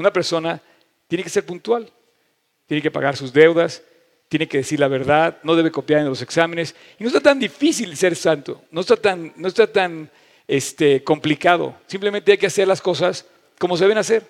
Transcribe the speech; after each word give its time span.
Una 0.00 0.12
persona 0.12 0.60
tiene 1.08 1.22
que 1.22 1.28
ser 1.28 1.44
puntual, 1.44 1.92
tiene 2.66 2.80
que 2.80 2.90
pagar 2.90 3.16
sus 3.16 3.34
deudas, 3.34 3.82
tiene 4.30 4.48
que 4.48 4.58
decir 4.58 4.80
la 4.80 4.88
verdad, 4.88 5.38
no 5.42 5.54
debe 5.54 5.70
copiar 5.70 6.00
en 6.00 6.06
los 6.06 6.22
exámenes. 6.22 6.74
Y 6.98 7.02
no 7.02 7.08
está 7.08 7.20
tan 7.20 7.38
difícil 7.38 7.94
ser 7.98 8.16
santo, 8.16 8.62
no 8.70 8.80
está 8.80 8.96
tan, 8.96 9.34
no 9.36 9.46
está 9.46 9.66
tan 9.66 10.10
este, 10.48 11.04
complicado. 11.04 11.76
Simplemente 11.86 12.32
hay 12.32 12.38
que 12.38 12.46
hacer 12.46 12.66
las 12.66 12.80
cosas 12.80 13.26
como 13.58 13.76
se 13.76 13.84
deben 13.84 13.98
hacer. 13.98 14.26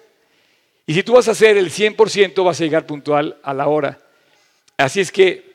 Y 0.87 0.95
si 0.95 1.05
tú 1.05 1.13
vas 1.13 1.29
a 1.29 1.33
hacer 1.33 1.57
el 1.57 1.71
100%, 1.71 2.45
vas 2.45 2.61
a 2.61 2.65
llegar 2.65 2.85
puntual 2.85 3.39
a 3.45 3.55
la 3.55 3.69
hora. 3.69 4.01
Así 4.77 4.99
es 4.99 5.13
que, 5.13 5.55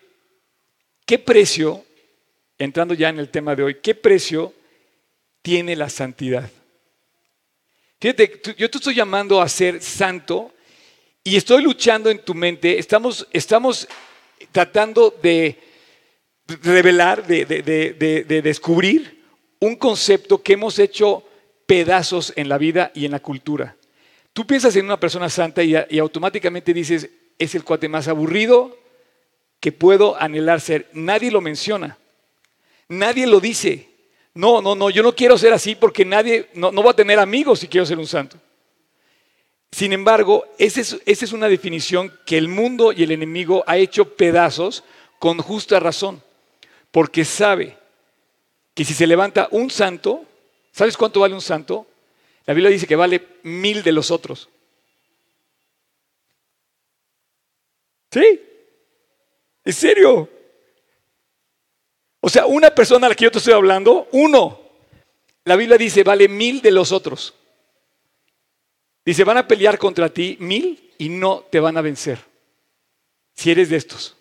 ¿qué 1.05 1.19
precio, 1.19 1.83
entrando 2.57 2.93
ya 2.93 3.09
en 3.09 3.19
el 3.19 3.27
tema 3.27 3.53
de 3.53 3.63
hoy, 3.63 3.75
qué 3.81 3.95
precio 3.95 4.53
tiene 5.41 5.75
la 5.75 5.89
santidad? 5.89 6.49
Fíjate, 7.99 8.41
yo 8.57 8.69
te 8.69 8.77
estoy 8.77 8.93
llamando 8.93 9.41
a 9.41 9.47
ser 9.47 9.81
santo 9.81 10.51
y 11.23 11.37
estoy 11.37 11.63
luchando 11.63 12.09
en 12.09 12.19
tu 12.19 12.33
mente, 12.33 12.77
estamos, 12.77 13.27
estamos 13.31 13.87
tratando 14.51 15.17
de 15.23 15.57
revelar, 16.61 17.25
de, 17.25 17.45
de, 17.45 18.41
descubrir 18.41 19.23
un 19.59 19.75
concepto 19.77 20.43
que 20.43 20.53
hemos 20.53 20.77
hecho 20.77 21.23
pedazos 21.65 22.33
en 22.35 22.49
la 22.49 22.57
vida 22.57 22.91
y 22.93 23.05
en 23.05 23.11
la 23.11 23.21
cultura. 23.21 23.75
Tú 24.33 24.45
piensas 24.45 24.75
en 24.75 24.85
una 24.85 24.99
persona 24.99 25.29
santa 25.29 25.63
y, 25.63 25.73
y 25.89 25.97
automáticamente 25.97 26.73
dices, 26.73 27.09
es 27.39 27.55
el 27.55 27.63
cuate 27.63 27.87
más 27.87 28.07
aburrido 28.07 28.77
que 29.59 29.71
puedo 29.71 30.21
anhelar 30.21 30.59
ser. 30.59 30.89
Nadie 30.93 31.31
lo 31.31 31.41
menciona, 31.41 31.97
nadie 32.89 33.25
lo 33.25 33.39
dice. 33.39 33.94
No, 34.35 34.61
no, 34.61 34.75
no, 34.75 34.89
yo 34.89 35.01
no 35.01 35.15
quiero 35.15 35.37
ser 35.37 35.53
así 35.53 35.75
porque 35.75 36.03
nadie, 36.03 36.49
no, 36.53 36.69
voy 36.71 36.89
a 36.89 36.93
tener 36.93 37.19
amigos 37.19 37.59
si 37.59 37.69
quiero 37.69 37.85
ser 37.85 37.97
un 37.97 38.05
santo. 38.05 38.37
Sin 39.71 39.93
embargo, 39.93 40.45
esa 40.57 40.81
es, 41.05 41.33
una 41.33 41.47
definición 41.47 42.13
que 42.25 42.37
el 42.37 42.49
mundo 42.49 42.91
y 42.91 43.03
el 43.03 43.11
enemigo 43.11 43.63
ha 43.65 43.77
hecho 43.77 44.15
pedazos 44.15 44.83
con 45.19 45.37
justa 45.37 45.79
razón, 45.79 46.21
porque 46.91 47.23
sabe 47.23 47.77
que 48.73 48.83
si 48.83 48.93
se 48.93 49.07
levanta 49.07 49.47
un 49.51 49.69
santo, 49.69 50.25
¿sabes 50.71 50.97
cuánto 50.97 51.21
vale 51.21 51.33
un 51.33 51.41
santo? 51.41 51.87
La 52.45 52.53
Biblia 52.53 52.69
dice 52.69 52.87
que 52.87 52.95
vale 52.97 53.25
mil 53.43 53.83
de 53.83 53.91
los 53.93 54.11
otros. 54.11 54.49
¿Sí? 58.11 58.41
¿En 59.63 59.73
serio? 59.73 60.29
O 62.25 62.29
sea, 62.29 62.47
una 62.47 62.73
persona 62.73 63.05
a 63.05 63.09
la 63.09 63.15
que 63.15 63.25
yo 63.25 63.29
te 63.31 63.37
estoy 63.37 63.53
hablando, 63.53 64.07
uno, 64.11 64.59
la 65.43 65.55
Biblia 65.55 65.77
dice 65.77 66.01
vale 66.01 66.27
mil 66.27 66.59
de 66.59 66.71
los 66.71 66.91
otros. 66.91 67.35
Dice, 69.05 69.23
van 69.23 69.37
a 69.37 69.47
pelear 69.47 69.77
contra 69.77 70.09
ti 70.09 70.35
mil 70.39 70.91
y 70.97 71.09
no 71.09 71.45
te 71.51 71.59
van 71.59 71.77
a 71.77 71.81
vencer. 71.81 72.17
Si 73.35 73.51
eres 73.51 73.69
de 73.69 73.75
estos. 73.75 74.17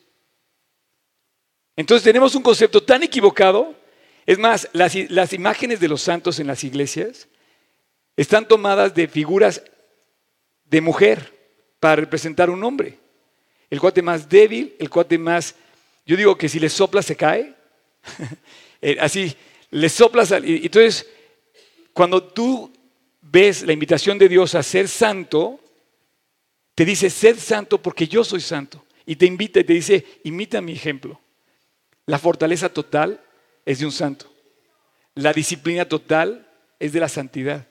Entonces 1.77 2.05
tenemos 2.05 2.35
un 2.35 2.43
concepto 2.43 2.83
tan 2.83 3.03
equivocado. 3.03 3.75
Es 4.27 4.37
más, 4.37 4.69
las, 4.75 4.95
las 5.09 5.33
imágenes 5.33 5.81
de 5.81 5.89
los 5.89 6.03
santos 6.03 6.39
en 6.39 6.47
las 6.47 6.63
iglesias 6.63 7.27
están 8.19 8.47
tomadas 8.47 8.95
de 8.95 9.09
figuras 9.09 9.63
de 10.67 10.83
mujer 10.83 11.33
para 11.81 11.97
representar 11.97 12.51
un 12.51 12.65
hombre. 12.65 12.99
El 13.71 13.81
cuate 13.81 14.03
más 14.03 14.29
débil, 14.29 14.77
el 14.79 14.91
cuate 14.91 15.17
más... 15.17 15.55
Yo 16.05 16.19
digo 16.19 16.37
que 16.37 16.51
si 16.51 16.61
le 16.61 16.69
soplas 16.69 17.07
se 17.07 17.17
cae. 17.17 17.64
Eh, 18.87 18.99
así, 19.01 19.35
le 19.71 19.89
soplas... 19.89 20.31
Entonces, 20.31 21.09
cuando 21.95 22.23
tú 22.23 22.71
ves 23.23 23.63
la 23.63 23.73
invitación 23.73 24.19
de 24.19 24.29
Dios 24.29 24.55
a 24.55 24.63
ser 24.63 24.89
santo, 24.89 25.59
te 26.75 26.85
dice, 26.85 27.09
ser 27.09 27.41
santo 27.41 27.81
porque 27.81 28.07
yo 28.07 28.25
soy 28.25 28.43
santo. 28.43 28.85
Y 29.07 29.17
te 29.17 29.25
invita 29.25 29.61
y 29.61 29.65
te 29.65 29.73
dice, 29.73 30.05
imita 30.25 30.61
mi 30.61 30.73
ejemplo. 30.73 31.19
La 32.05 32.19
fortaleza 32.19 32.69
total 32.69 33.23
es 33.65 33.79
de 33.79 33.87
un 33.87 33.93
santo. 33.93 34.31
La 35.15 35.33
disciplina 35.33 35.87
total 35.87 36.47
es 36.79 36.93
de 36.93 37.01
la 37.01 37.09
santidad. 37.09 37.67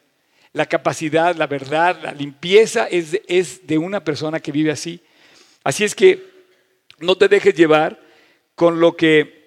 La 0.51 0.65
capacidad, 0.65 1.35
la 1.35 1.47
verdad, 1.47 1.99
la 2.01 2.13
limpieza 2.13 2.87
es 2.87 3.19
es 3.27 3.67
de 3.67 3.77
una 3.77 4.03
persona 4.03 4.39
que 4.39 4.51
vive 4.51 4.71
así. 4.71 5.01
Así 5.63 5.83
es 5.83 5.93
que 5.95 6.23
no 6.99 7.17
te 7.17 7.27
dejes 7.27 7.55
llevar 7.55 8.01
con 8.55 8.79
lo 8.79 8.95
que 8.95 9.42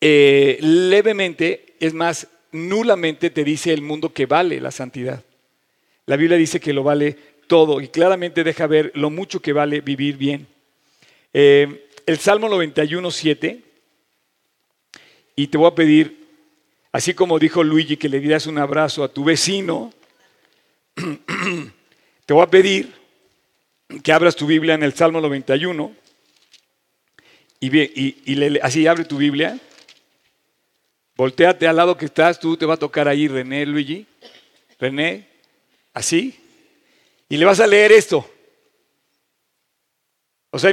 eh, 0.00 0.58
levemente, 0.60 1.74
es 1.80 1.94
más, 1.94 2.28
nulamente 2.52 3.30
te 3.30 3.44
dice 3.44 3.72
el 3.72 3.82
mundo 3.82 4.12
que 4.12 4.26
vale 4.26 4.60
la 4.60 4.70
santidad. 4.70 5.24
La 6.06 6.16
Biblia 6.16 6.38
dice 6.38 6.60
que 6.60 6.72
lo 6.72 6.82
vale 6.82 7.16
todo 7.46 7.80
y 7.80 7.88
claramente 7.88 8.44
deja 8.44 8.66
ver 8.66 8.92
lo 8.94 9.10
mucho 9.10 9.40
que 9.40 9.52
vale 9.52 9.80
vivir 9.80 10.16
bien. 10.16 10.46
Eh, 11.32 11.88
el 12.06 12.18
Salmo 12.18 12.48
91, 12.48 13.10
7, 13.10 13.62
y 15.36 15.46
te 15.48 15.58
voy 15.58 15.68
a 15.68 15.74
pedir, 15.74 16.26
así 16.92 17.14
como 17.14 17.38
dijo 17.38 17.62
Luigi, 17.62 17.96
que 17.96 18.08
le 18.08 18.20
dieras 18.20 18.46
un 18.46 18.58
abrazo 18.58 19.04
a 19.04 19.12
tu 19.12 19.24
vecino, 19.24 19.92
te 22.26 22.32
voy 22.32 22.42
a 22.42 22.50
pedir 22.50 22.92
que 24.02 24.12
abras 24.12 24.36
tu 24.36 24.46
Biblia 24.46 24.74
en 24.74 24.82
el 24.82 24.94
Salmo 24.94 25.20
91 25.20 25.92
y, 27.60 28.60
así 28.60 28.86
abre 28.86 29.04
tu 29.04 29.16
Biblia 29.16 29.58
Volteate 31.18 31.66
al 31.66 31.74
lado 31.74 31.96
que 31.96 32.04
estás, 32.04 32.38
tú 32.38 32.56
te 32.56 32.64
va 32.64 32.74
a 32.74 32.76
tocar 32.76 33.08
ahí 33.08 33.26
René, 33.26 33.66
Luigi. 33.66 34.06
René, 34.78 35.26
así. 35.92 36.38
Y 37.28 37.36
le 37.36 37.44
vas 37.44 37.58
a 37.58 37.66
leer 37.66 37.90
esto. 37.90 38.24
O 40.50 40.60
sea, 40.60 40.72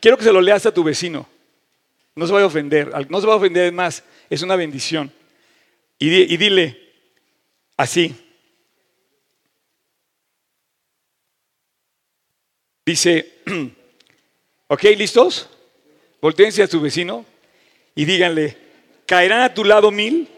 quiero 0.00 0.16
que 0.16 0.22
se 0.22 0.32
lo 0.32 0.40
leas 0.40 0.64
a 0.64 0.72
tu 0.72 0.84
vecino. 0.84 1.28
No 2.14 2.24
se 2.24 2.32
vaya 2.32 2.44
a 2.44 2.46
ofender. 2.46 3.10
No 3.10 3.20
se 3.20 3.26
va 3.26 3.32
a 3.32 3.36
ofender 3.38 3.72
más. 3.72 4.04
Es 4.30 4.42
una 4.42 4.54
bendición. 4.54 5.12
Y, 5.98 6.36
dile 6.36 6.92
así. 7.76 8.14
Dice, 12.86 13.40
ok, 14.68 14.82
¿listos? 14.96 15.48
Voltéense 16.20 16.62
a 16.62 16.68
tu 16.68 16.80
vecino 16.80 17.26
y 17.96 18.04
díganle, 18.04 18.69
Caerán 19.10 19.40
a 19.40 19.52
tu 19.52 19.64
lado 19.64 19.90
mil 19.90 20.28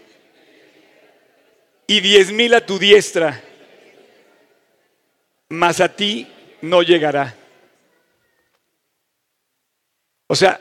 y 1.86 2.00
diez 2.00 2.32
mil 2.32 2.54
a 2.54 2.64
tu 2.64 2.78
diestra, 2.78 3.44
mas 5.50 5.78
a 5.78 5.94
ti 5.94 6.26
no 6.62 6.82
llegará. 6.82 7.36
O 10.26 10.34
sea, 10.34 10.58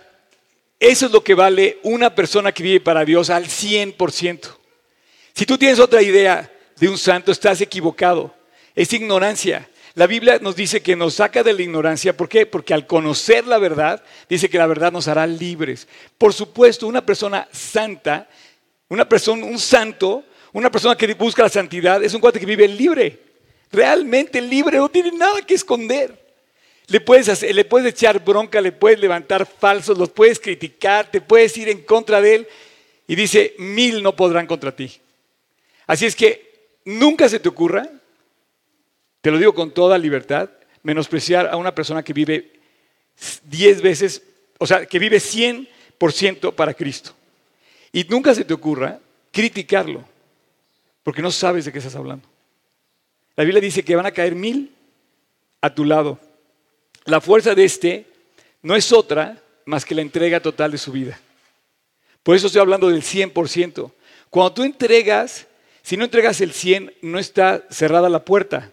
eso 0.77 1.05
es 1.05 1.11
lo 1.13 1.23
que 1.23 1.33
vale 1.33 1.79
una 1.83 2.13
persona 2.13 2.51
que 2.51 2.63
vive 2.63 2.81
para 2.81 3.05
Dios 3.05 3.29
al 3.29 3.45
100%. 3.45 4.57
Si 5.33 5.45
tú 5.45 5.57
tienes 5.57 5.79
otra 5.79 6.01
idea 6.01 6.51
de 6.75 6.89
un 6.89 6.97
santo, 6.97 7.31
estás 7.31 7.61
equivocado. 7.61 8.35
Es 8.75 8.91
ignorancia. 8.91 9.69
La 9.93 10.07
Biblia 10.07 10.39
nos 10.41 10.55
dice 10.55 10.81
que 10.81 10.95
nos 10.95 11.15
saca 11.15 11.43
de 11.43 11.53
la 11.53 11.61
ignorancia. 11.61 12.15
¿Por 12.15 12.29
qué? 12.29 12.45
Porque 12.45 12.73
al 12.73 12.87
conocer 12.87 13.45
la 13.45 13.57
verdad, 13.57 14.01
dice 14.29 14.49
que 14.49 14.57
la 14.57 14.67
verdad 14.67 14.91
nos 14.91 15.07
hará 15.07 15.27
libres. 15.27 15.87
Por 16.17 16.33
supuesto, 16.33 16.87
una 16.87 17.05
persona 17.05 17.47
santa, 17.51 18.29
una 18.87 19.07
persona, 19.07 19.45
un 19.45 19.59
santo, 19.59 20.23
una 20.53 20.71
persona 20.71 20.95
que 20.95 21.13
busca 21.13 21.43
la 21.43 21.49
santidad, 21.49 22.01
es 22.03 22.13
un 22.13 22.21
cuate 22.21 22.39
que 22.39 22.45
vive 22.45 22.67
libre. 22.67 23.19
Realmente 23.71 24.41
libre, 24.41 24.77
no 24.77 24.89
tiene 24.89 25.11
nada 25.11 25.41
que 25.41 25.55
esconder. 25.55 26.19
Le 26.87 26.99
puedes, 27.01 27.27
hacer, 27.29 27.53
le 27.53 27.65
puedes 27.65 27.93
echar 27.93 28.23
bronca, 28.23 28.61
le 28.61 28.71
puedes 28.71 28.99
levantar 28.99 29.45
falsos, 29.45 29.97
los 29.97 30.09
puedes 30.09 30.39
criticar, 30.39 31.09
te 31.09 31.21
puedes 31.21 31.55
ir 31.57 31.69
en 31.69 31.83
contra 31.83 32.21
de 32.21 32.35
él. 32.35 32.47
Y 33.07 33.15
dice, 33.15 33.55
mil 33.57 34.01
no 34.01 34.15
podrán 34.15 34.47
contra 34.47 34.73
ti. 34.73 34.99
Así 35.85 36.05
es 36.05 36.15
que 36.15 36.77
nunca 36.85 37.27
se 37.27 37.39
te 37.39 37.49
ocurra 37.49 37.89
te 39.21 39.31
lo 39.31 39.37
digo 39.37 39.53
con 39.53 39.71
toda 39.71 39.97
libertad, 39.97 40.49
menospreciar 40.83 41.47
a 41.47 41.57
una 41.57 41.73
persona 41.73 42.03
que 42.03 42.13
vive 42.13 42.59
10 43.43 43.81
veces, 43.81 44.23
o 44.57 44.65
sea, 44.65 44.85
que 44.85 44.99
vive 44.99 45.17
100% 45.17 46.53
para 46.53 46.73
Cristo. 46.73 47.13
Y 47.91 48.03
nunca 48.05 48.33
se 48.33 48.45
te 48.45 48.53
ocurra 48.53 48.99
criticarlo, 49.31 50.03
porque 51.03 51.21
no 51.21 51.31
sabes 51.31 51.65
de 51.65 51.71
qué 51.71 51.77
estás 51.77 51.95
hablando. 51.95 52.27
La 53.35 53.43
Biblia 53.43 53.61
dice 53.61 53.83
que 53.83 53.95
van 53.95 54.05
a 54.05 54.11
caer 54.11 54.35
mil 54.35 54.73
a 55.61 55.73
tu 55.73 55.85
lado. 55.85 56.19
La 57.05 57.21
fuerza 57.21 57.55
de 57.55 57.63
este 57.63 58.05
no 58.61 58.75
es 58.75 58.91
otra 58.91 59.41
más 59.65 59.85
que 59.85 59.95
la 59.95 60.01
entrega 60.01 60.39
total 60.39 60.71
de 60.71 60.77
su 60.77 60.91
vida. 60.91 61.19
Por 62.23 62.35
eso 62.35 62.47
estoy 62.47 62.61
hablando 62.61 62.89
del 62.89 63.01
100%. 63.01 63.91
Cuando 64.29 64.53
tú 64.53 64.63
entregas, 64.63 65.47
si 65.81 65.97
no 65.97 66.05
entregas 66.05 66.41
el 66.41 66.51
100, 66.51 66.93
no 67.01 67.19
está 67.19 67.65
cerrada 67.69 68.09
la 68.09 68.23
puerta. 68.23 68.71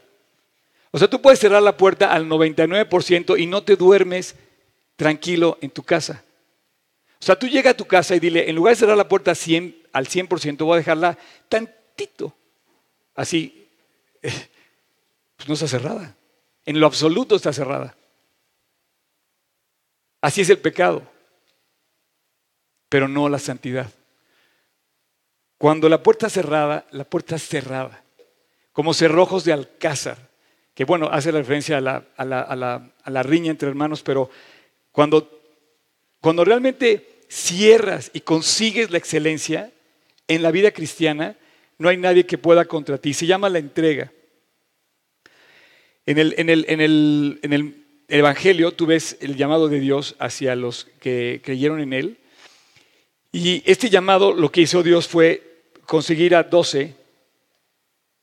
O 0.91 0.99
sea, 0.99 1.09
tú 1.09 1.21
puedes 1.21 1.39
cerrar 1.39 1.63
la 1.63 1.77
puerta 1.77 2.13
al 2.13 2.27
99% 2.27 3.39
y 3.39 3.47
no 3.47 3.63
te 3.63 3.77
duermes 3.77 4.35
tranquilo 4.97 5.59
en 5.61 5.71
tu 5.71 5.83
casa. 5.83 6.25
O 7.21 7.25
sea, 7.25 7.39
tú 7.39 7.47
llegas 7.47 7.75
a 7.75 7.77
tu 7.77 7.85
casa 7.85 8.15
y 8.15 8.21
dile, 8.21 8.49
en 8.49 8.57
lugar 8.57 8.75
de 8.75 8.81
cerrar 8.81 8.97
la 8.97 9.09
puerta 9.09 9.33
al 9.33 9.37
100%, 10.07 10.59
voy 10.59 10.75
a 10.75 10.79
dejarla 10.79 11.19
tantito. 11.49 12.35
Así, 13.15 13.69
pues 14.21 15.49
no 15.49 15.55
está 15.55 15.69
cerrada. 15.69 16.15
En 16.65 16.79
lo 16.79 16.87
absoluto 16.87 17.37
está 17.37 17.53
cerrada. 17.53 17.97
Así 20.21 20.41
es 20.41 20.51
el 20.51 20.59
pecado, 20.59 21.03
pero 22.89 23.09
no 23.09 23.29
la 23.29 23.39
santidad. 23.39 23.91
Cuando 25.59 25.89
la 25.89 26.03
puerta 26.03 26.29
es 26.29 26.33
cerrada, 26.33 26.87
la 26.91 27.05
puerta 27.05 27.37
es 27.37 27.43
cerrada, 27.47 28.05
como 28.73 28.95
cerrojos 28.95 29.45
de 29.45 29.53
alcázar, 29.53 30.28
que 30.79 30.85
bueno, 30.85 31.09
hace 31.11 31.33
referencia 31.33 31.79
a 31.79 32.25
la, 32.25 33.23
riña 33.25 33.51
entre 33.51 33.69
hermanos, 33.69 34.05
pero 34.05 34.31
cuando, 34.93 35.29
cuando 36.21 36.45
realmente 36.45 37.25
cierras 37.29 38.13
y 38.15 38.21
consigues 38.21 38.93
la 38.93 38.99
excelencia 38.99 39.73
en 40.29 40.41
la 40.41 40.53
vida 40.53 40.71
cristiana, 40.71 41.37
no 41.79 41.89
hay 41.89 41.97
nadie 41.97 42.27
que 42.27 42.39
pueda 42.39 42.65
contra 42.67 42.97
ti. 42.97 43.13
Se 43.13 43.27
llama 43.27 43.49
la 43.49 43.59
entrega. 43.59 44.13
En 46.07 46.19
el, 46.19 46.35
en 46.39 46.81
el 46.81 47.85
Evangelio 48.07 48.71
tú 48.71 48.87
ves 48.87 49.17
el 49.21 49.35
llamado 49.35 49.67
de 49.67 49.81
Dios 49.81 50.15
hacia 50.21 50.55
los 50.55 50.87
que 51.01 51.41
creyeron 51.43 51.81
en 51.81 51.93
Él. 51.93 52.19
Y 53.33 53.69
este 53.69 53.91
llamado 53.91 54.33
lo 54.33 54.53
que 54.53 54.61
hizo 54.61 54.85
Dios 54.85 55.09
fue 55.09 55.43
conseguir 55.87 56.37
a 56.37 56.45
doce, 56.45 56.95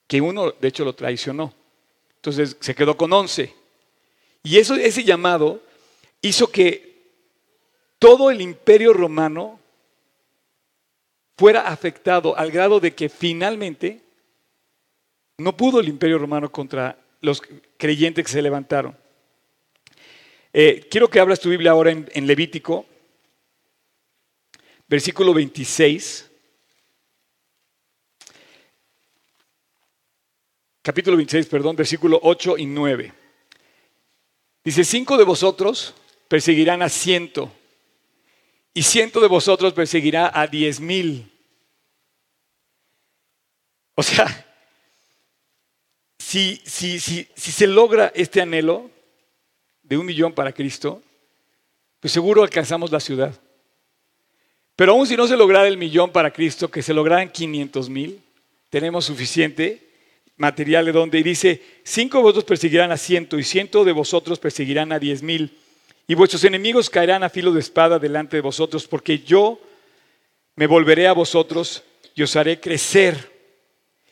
que 0.08 0.22
uno 0.22 0.52
de 0.52 0.70
hecho 0.70 0.86
lo 0.86 0.96
traicionó. 0.96 1.54
Entonces 2.26 2.58
se 2.60 2.74
quedó 2.74 2.98
con 2.98 3.14
once. 3.14 3.54
Y 4.42 4.58
eso, 4.58 4.74
ese 4.74 5.04
llamado 5.04 5.62
hizo 6.22 6.50
que 6.50 7.04
todo 8.00 8.32
el 8.32 8.42
imperio 8.42 8.94
romano 8.94 9.60
fuera 11.38 11.68
afectado 11.68 12.36
al 12.36 12.50
grado 12.50 12.80
de 12.80 12.96
que 12.96 13.10
finalmente 13.10 14.02
no 15.38 15.56
pudo 15.56 15.80
el 15.80 15.88
imperio 15.88 16.18
romano 16.18 16.52
contra 16.52 16.98
los 17.22 17.44
creyentes 17.78 18.26
que 18.26 18.32
se 18.32 18.42
levantaron. 18.42 18.98
Eh, 20.52 20.88
quiero 20.90 21.08
que 21.08 21.20
abras 21.20 21.40
tu 21.40 21.52
Biblia 21.52 21.70
ahora 21.70 21.92
en, 21.92 22.10
en 22.12 22.26
Levítico, 22.26 22.88
versículo 24.88 25.32
26. 25.32 26.32
Capítulo 30.86 31.18
26, 31.18 31.48
perdón, 31.48 31.76
versículo 31.76 32.20
8 32.22 32.60
y 32.60 32.68
9. 32.68 33.12
Dice, 34.64 34.84
cinco 34.84 35.18
de 35.18 35.24
vosotros 35.24 35.96
perseguirán 36.28 36.84
a 36.84 36.90
ciento 36.90 37.52
y 38.72 38.84
ciento 38.84 39.20
de 39.20 39.28
vosotros 39.28 39.74
perseguirá 39.74 40.32
a 40.32 40.46
diez 40.46 40.80
mil. 40.80 41.32
O 43.96 44.04
sea, 44.04 44.46
si, 46.20 46.62
si, 46.64 47.00
si, 47.00 47.28
si 47.34 47.52
se 47.52 47.66
logra 47.66 48.12
este 48.14 48.42
anhelo 48.42 48.92
de 49.82 49.98
un 49.98 50.06
millón 50.06 50.34
para 50.34 50.54
Cristo, 50.54 51.02
pues 52.00 52.14
seguro 52.14 52.44
alcanzamos 52.44 52.92
la 52.92 53.00
ciudad. 53.00 53.34
Pero 54.76 54.92
aún 54.92 55.08
si 55.08 55.18
no 55.18 55.26
se 55.26 55.36
lograra 55.36 55.68
el 55.68 55.78
millón 55.78 56.12
para 56.12 56.30
Cristo, 56.30 56.70
que 56.70 56.84
se 56.84 56.94
lograran 56.94 57.32
500 57.32 57.90
mil, 57.90 58.22
tenemos 58.70 59.06
suficiente 59.06 59.85
material 60.38 60.86
de 60.86 60.92
donde 60.92 61.20
y 61.20 61.24
dice, 61.24 61.62
cinco 61.84 62.18
de 62.18 62.24
vosotros 62.24 62.46
perseguirán 62.46 62.92
a 62.92 62.98
ciento 62.98 63.40
y 63.40 63.44
ciento 63.44 63.86
de 63.86 63.92
vosotros 63.92 64.40
perseguirán 64.40 64.92
a 64.92 65.00
diez 65.00 65.24
mil. 65.24 65.58
Y 66.08 66.14
vuestros 66.14 66.44
enemigos 66.44 66.90
caerán 66.90 67.24
a 67.24 67.30
filo 67.30 67.52
de 67.52 67.60
espada 67.60 67.98
delante 67.98 68.38
de 68.38 68.42
vosotros, 68.42 68.88
porque 68.88 69.20
yo 69.20 69.60
me 70.56 70.68
volveré 70.68 71.08
a 71.08 71.14
vosotros 71.14 71.84
y 72.14 72.24
os 72.24 72.36
haré 72.36 72.60
crecer 72.60 73.32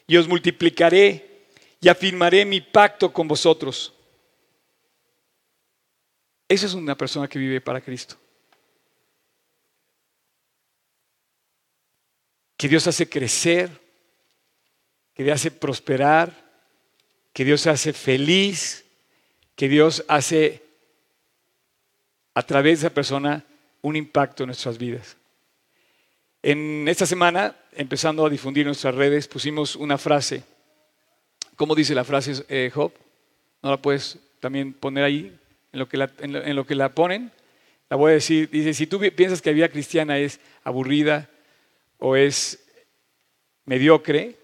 y 0.08 0.18
os 0.18 0.28
multiplicaré 0.28 1.48
y 1.80 1.90
afirmaré 1.90 2.46
mi 2.46 2.62
pacto 2.62 3.12
con 3.12 3.28
vosotros. 3.28 3.94
Esa 6.48 6.66
es 6.66 6.74
una 6.74 6.96
persona 6.96 7.28
que 7.28 7.40
vive 7.40 7.62
para 7.62 7.81
Cristo. 7.81 8.16
Que 12.56 12.68
Dios 12.68 12.88
hace 12.88 13.10
crecer, 13.10 13.83
que 15.13 15.24
Dios 15.24 15.36
hace 15.36 15.51
prosperar, 15.51 16.33
que 17.33 17.45
Dios 17.45 17.68
hace 17.68 17.94
feliz, 17.94 18.86
que 19.56 19.68
Dios 19.68 20.04
hace 20.07 20.63
a 22.33 22.44
través 22.44 22.81
de 22.81 22.88
esa 22.88 22.94
persona 22.94 23.44
un 23.81 23.95
impacto 23.95 24.44
en 24.44 24.48
nuestras 24.48 24.77
vidas. 24.77 25.18
En 26.42 26.88
esta 26.88 27.06
semana, 27.06 27.56
empezando 27.74 28.25
a 28.25 28.30
difundir 28.30 28.65
nuestras 28.65 28.95
redes, 28.95 29.27
pusimos 29.27 29.75
una 29.75 29.98
frase. 29.98 30.44
¿Cómo 31.56 31.75
dice 31.75 31.95
la 31.95 32.04
frase 32.04 32.44
eh, 32.50 32.71
Job? 32.74 32.92
¿No 33.62 33.69
la 33.71 33.81
puedes 33.81 34.19
también 34.39 34.74
poner 34.74 35.04
ahí 35.04 35.38
en 35.71 35.80
lo, 35.80 35.88
que 35.88 35.98
la, 35.98 36.12
en 36.19 36.56
lo 36.56 36.65
que 36.65 36.75
la 36.75 36.94
ponen? 36.94 37.31
La 37.89 37.95
voy 37.95 38.12
a 38.12 38.13
decir. 38.15 38.50
Dice, 38.50 38.74
si 38.74 38.88
tú 38.88 39.00
piensas 39.15 39.42
que 39.42 39.51
la 39.51 39.56
vida 39.56 39.69
cristiana 39.69 40.18
es 40.18 40.39
aburrida 40.63 41.30
o 42.00 42.15
es 42.15 42.65
mediocre, 43.65 44.36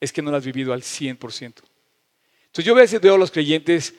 es 0.00 0.12
que 0.12 0.22
no 0.22 0.30
la 0.30 0.38
has 0.38 0.44
vivido 0.44 0.72
al 0.72 0.82
100%. 0.82 1.18
Entonces 1.42 2.64
yo 2.64 2.74
a 2.74 2.80
veces 2.80 3.00
veo 3.00 3.14
a 3.14 3.18
los 3.18 3.30
creyentes 3.30 3.94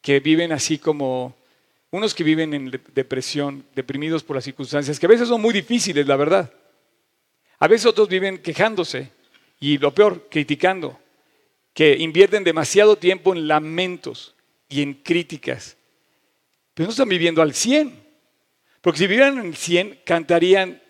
que 0.00 0.20
viven 0.20 0.52
así 0.52 0.78
como 0.78 1.36
unos 1.90 2.14
que 2.14 2.24
viven 2.24 2.54
en 2.54 2.82
depresión, 2.94 3.64
deprimidos 3.74 4.22
por 4.24 4.36
las 4.36 4.44
circunstancias, 4.44 4.98
que 4.98 5.06
a 5.06 5.10
veces 5.10 5.28
son 5.28 5.40
muy 5.40 5.52
difíciles, 5.52 6.06
la 6.06 6.16
verdad. 6.16 6.52
A 7.58 7.68
veces 7.68 7.86
otros 7.86 8.08
viven 8.08 8.38
quejándose 8.38 9.10
y 9.60 9.78
lo 9.78 9.94
peor, 9.94 10.28
criticando, 10.30 10.98
que 11.74 11.96
invierten 11.96 12.44
demasiado 12.44 12.96
tiempo 12.96 13.34
en 13.34 13.46
lamentos 13.46 14.34
y 14.68 14.82
en 14.82 14.94
críticas, 14.94 15.76
pero 16.74 16.86
no 16.86 16.90
están 16.92 17.08
viviendo 17.08 17.42
al 17.42 17.54
100. 17.54 18.02
Porque 18.80 18.98
si 18.98 19.06
vivieran 19.06 19.38
al 19.38 19.54
100, 19.54 20.00
cantarían 20.04 20.82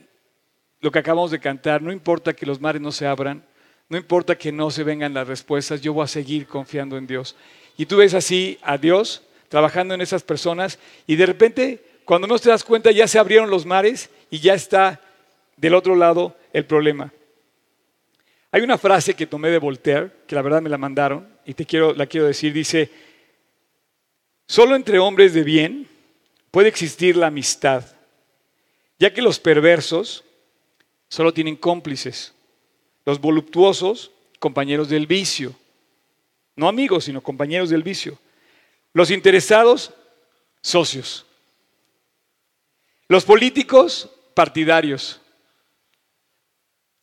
lo 0.80 0.90
que 0.90 0.98
acabamos 0.98 1.30
de 1.30 1.40
cantar, 1.40 1.82
no 1.82 1.92
importa 1.92 2.32
que 2.32 2.46
los 2.46 2.60
mares 2.60 2.80
no 2.80 2.90
se 2.90 3.06
abran, 3.06 3.44
no 3.92 3.98
importa 3.98 4.38
que 4.38 4.50
no 4.52 4.70
se 4.70 4.84
vengan 4.84 5.12
las 5.12 5.28
respuestas, 5.28 5.82
yo 5.82 5.92
voy 5.92 6.04
a 6.04 6.08
seguir 6.08 6.46
confiando 6.46 6.96
en 6.96 7.06
Dios. 7.06 7.36
Y 7.76 7.84
tú 7.84 7.98
ves 7.98 8.14
así 8.14 8.58
a 8.62 8.78
Dios 8.78 9.20
trabajando 9.50 9.92
en 9.92 10.00
esas 10.00 10.22
personas 10.22 10.78
y 11.06 11.14
de 11.16 11.26
repente, 11.26 11.84
cuando 12.06 12.26
no 12.26 12.38
te 12.38 12.48
das 12.48 12.64
cuenta, 12.64 12.90
ya 12.90 13.06
se 13.06 13.18
abrieron 13.18 13.50
los 13.50 13.66
mares 13.66 14.08
y 14.30 14.38
ya 14.38 14.54
está 14.54 14.98
del 15.58 15.74
otro 15.74 15.94
lado 15.94 16.34
el 16.54 16.64
problema. 16.64 17.12
Hay 18.50 18.62
una 18.62 18.78
frase 18.78 19.12
que 19.12 19.26
tomé 19.26 19.50
de 19.50 19.58
Voltaire, 19.58 20.10
que 20.26 20.36
la 20.36 20.40
verdad 20.40 20.62
me 20.62 20.70
la 20.70 20.78
mandaron 20.78 21.28
y 21.44 21.52
te 21.52 21.66
quiero, 21.66 21.92
la 21.92 22.06
quiero 22.06 22.26
decir, 22.26 22.54
dice, 22.54 22.90
solo 24.46 24.74
entre 24.74 25.00
hombres 25.00 25.34
de 25.34 25.42
bien 25.42 25.86
puede 26.50 26.68
existir 26.68 27.14
la 27.14 27.26
amistad, 27.26 27.84
ya 28.98 29.12
que 29.12 29.20
los 29.20 29.38
perversos 29.38 30.24
solo 31.10 31.34
tienen 31.34 31.56
cómplices, 31.56 32.32
los 33.04 33.20
voluptuosos 33.20 34.10
compañeros 34.38 34.88
del 34.88 35.06
vicio, 35.06 35.54
no 36.56 36.68
amigos, 36.68 37.04
sino 37.04 37.22
compañeros 37.22 37.70
del 37.70 37.82
vicio. 37.82 38.18
Los 38.92 39.10
interesados, 39.10 39.92
socios. 40.60 41.24
Los 43.08 43.24
políticos, 43.24 44.10
partidarios. 44.34 45.20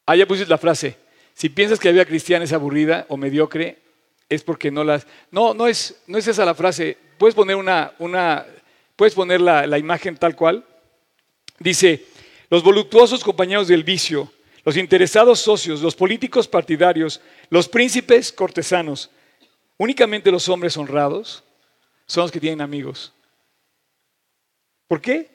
Ah, 0.05 0.15
ya 0.15 0.27
pusiste 0.27 0.49
la 0.49 0.57
frase. 0.57 0.97
Si 1.33 1.49
piensas 1.49 1.79
que 1.79 1.87
la 1.87 1.93
vida 1.93 2.05
cristiana 2.05 2.45
es 2.45 2.53
aburrida 2.53 3.05
o 3.09 3.17
mediocre, 3.17 3.79
es 4.27 4.43
porque 4.43 4.71
no 4.71 4.83
las... 4.83 5.07
No, 5.31 5.53
no 5.53 5.67
es, 5.67 6.01
no 6.07 6.17
es 6.17 6.27
esa 6.27 6.45
la 6.45 6.53
frase. 6.55 6.97
Puedes 7.17 7.35
poner, 7.35 7.55
una, 7.55 7.93
una, 7.99 8.45
puedes 8.95 9.15
poner 9.15 9.41
la, 9.41 9.65
la 9.65 9.77
imagen 9.77 10.15
tal 10.17 10.35
cual. 10.35 10.65
Dice, 11.57 12.05
los 12.49 12.63
voluptuosos 12.63 13.23
compañeros 13.23 13.67
del 13.67 13.83
vicio, 13.83 14.31
los 14.63 14.77
interesados 14.77 15.39
socios, 15.39 15.81
los 15.81 15.95
políticos 15.95 16.47
partidarios, 16.47 17.21
los 17.49 17.67
príncipes 17.67 18.31
cortesanos, 18.31 19.09
únicamente 19.77 20.31
los 20.31 20.49
hombres 20.49 20.75
honrados, 20.77 21.43
son 22.05 22.23
los 22.23 22.31
que 22.31 22.39
tienen 22.39 22.61
amigos. 22.61 23.13
¿Por 24.87 24.99
qué? 25.01 25.29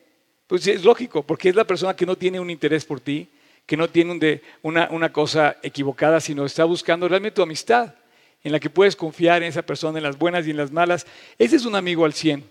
Pues 0.47 0.66
es 0.66 0.85
lógico, 0.85 1.23
porque 1.23 1.49
es 1.49 1.54
la 1.54 1.64
persona 1.64 1.97
que 1.97 2.04
no 2.04 2.16
tiene 2.16 2.40
un 2.40 2.50
interés 2.50 2.85
por 2.85 3.00
ti, 3.00 3.28
que 3.66 3.76
no 3.76 3.88
tiene 3.88 4.43
una, 4.62 5.12
cosa 5.12 5.57
equivocada, 5.62 6.21
sino 6.21 6.45
está 6.45 6.64
buscando 6.64 7.09
realmente 7.09 7.37
tu 7.37 7.43
amistad, 7.43 7.95
en 8.43 8.52
la 8.52 8.61
que 8.61 8.69
puedes 8.69 8.95
confiar 8.95 9.43
en 9.43 9.49
esa 9.49 9.62
persona, 9.62 9.99
en 9.99 10.04
las 10.04 10.19
buenas 10.19 10.47
y 10.47 10.50
en 10.50 10.59
las 10.59 10.71
malas. 10.71 11.07
Ese 11.38 11.57
es 11.57 11.64
un 11.64 11.76
amigo 11.76 12.04
al 12.04 12.12
100. 12.12 12.45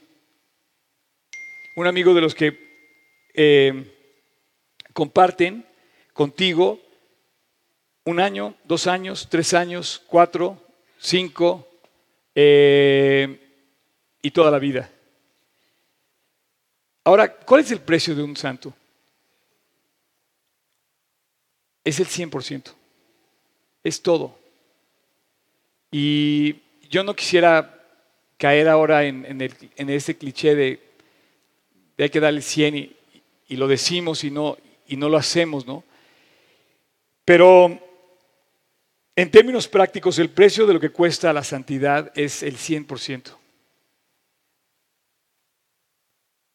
Un 1.75 1.87
amigo 1.87 2.15
de 2.15 2.21
los 2.21 2.33
que 2.33 2.57
eh, 3.35 3.93
comparten 4.93 5.65
contigo 6.13 6.79
un 8.05 8.19
año, 8.19 8.55
dos 8.63 8.87
años, 8.87 9.27
tres 9.29 9.53
años, 9.53 10.01
cuatro, 10.07 10.61
cinco, 10.99 11.67
eh, 12.35 13.39
y 14.21 14.31
toda 14.31 14.51
la 14.51 14.59
vida. 14.59 14.89
Ahora, 17.03 17.35
¿cuál 17.35 17.61
es 17.61 17.71
el 17.71 17.81
precio 17.81 18.15
de 18.15 18.23
un 18.23 18.35
santo? 18.35 18.73
Es 21.83 21.99
el 21.99 22.07
100%. 22.07 22.71
Es 23.83 24.01
todo. 24.01 24.37
Y 25.91 26.55
yo 26.89 27.03
no 27.03 27.15
quisiera 27.15 27.81
caer 28.37 28.69
ahora 28.69 29.03
en, 29.03 29.25
en, 29.25 29.89
ese 29.89 30.17
cliché 30.17 30.55
de, 30.55 30.79
de 31.97 32.03
hay 32.03 32.09
que 32.09 32.19
darle 32.19 32.41
100 32.41 32.77
y, 32.77 32.95
y 33.49 33.57
lo 33.57 33.67
decimos 33.67 34.23
y 34.23 34.31
no, 34.31 34.57
y 34.87 34.95
no 34.95 35.09
lo 35.09 35.17
hacemos, 35.17 35.65
¿no? 35.67 35.83
Pero 37.25 37.79
en 39.15 39.31
términos 39.31 39.67
prácticos, 39.67 40.17
el 40.19 40.29
precio 40.29 40.65
de 40.65 40.73
lo 40.73 40.79
que 40.79 40.89
cuesta 40.89 41.31
la 41.31 41.43
santidad 41.43 42.11
es 42.15 42.43
el 42.43 42.57
100%. 42.57 43.37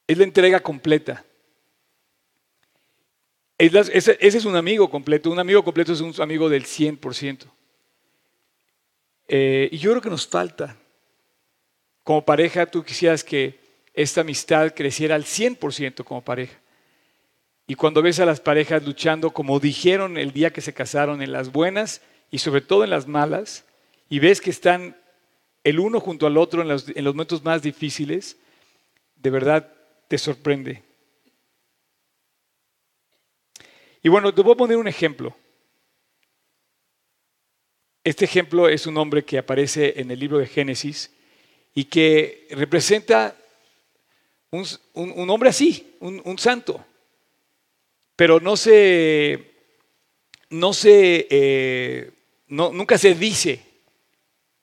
Es 0.06 0.18
la 0.18 0.24
entrega 0.24 0.60
completa. 0.60 1.24
Ese 3.58 4.18
es 4.20 4.44
un 4.44 4.56
amigo 4.56 4.88
completo. 4.88 5.30
Un 5.30 5.38
amigo 5.38 5.62
completo 5.62 5.92
es 5.92 6.00
un 6.00 6.14
amigo 6.20 6.48
del 6.48 6.64
100%. 6.64 7.46
Eh, 9.28 9.68
y 9.70 9.78
yo 9.78 9.90
creo 9.90 10.02
que 10.02 10.10
nos 10.10 10.26
falta. 10.26 10.76
Como 12.02 12.24
pareja, 12.24 12.66
tú 12.66 12.82
quisieras 12.82 13.22
que 13.22 13.60
esta 13.92 14.22
amistad 14.22 14.72
creciera 14.74 15.14
al 15.14 15.24
100% 15.24 16.04
como 16.04 16.24
pareja. 16.24 16.58
Y 17.68 17.74
cuando 17.74 18.00
ves 18.02 18.18
a 18.18 18.24
las 18.26 18.40
parejas 18.40 18.82
luchando, 18.84 19.30
como 19.30 19.60
dijeron 19.60 20.16
el 20.16 20.32
día 20.32 20.52
que 20.52 20.62
se 20.62 20.72
casaron, 20.72 21.22
en 21.22 21.30
las 21.30 21.52
buenas 21.52 22.00
y 22.30 22.38
sobre 22.38 22.62
todo 22.62 22.82
en 22.82 22.90
las 22.90 23.06
malas, 23.06 23.64
y 24.08 24.18
ves 24.18 24.40
que 24.40 24.50
están 24.50 24.96
el 25.64 25.78
uno 25.78 26.00
junto 26.00 26.26
al 26.26 26.38
otro 26.38 26.62
en 26.62 26.68
los, 26.68 26.88
en 26.88 27.04
los 27.04 27.14
momentos 27.14 27.44
más 27.44 27.60
difíciles, 27.60 28.38
de 29.16 29.30
verdad 29.30 29.70
te 30.08 30.16
sorprende. 30.16 30.82
Y 34.02 34.08
bueno, 34.08 34.32
te 34.32 34.40
voy 34.40 34.54
a 34.54 34.56
poner 34.56 34.78
un 34.78 34.88
ejemplo. 34.88 35.36
Este 38.02 38.24
ejemplo 38.24 38.68
es 38.70 38.86
un 38.86 38.96
hombre 38.96 39.26
que 39.26 39.36
aparece 39.36 40.00
en 40.00 40.10
el 40.10 40.18
libro 40.18 40.38
de 40.38 40.46
Génesis 40.46 41.10
y 41.74 41.84
que 41.84 42.46
representa 42.52 43.36
un, 44.50 44.64
un- 44.94 45.28
hombre 45.28 45.50
así, 45.50 45.94
un, 46.00 46.22
un 46.24 46.38
santo, 46.38 46.82
pero 48.18 48.40
no 48.40 48.56
se, 48.56 49.44
no 50.50 50.72
se, 50.72 51.28
eh, 51.30 52.10
no- 52.48 52.72
nunca 52.72 52.98
se 52.98 53.14
dice 53.14 53.60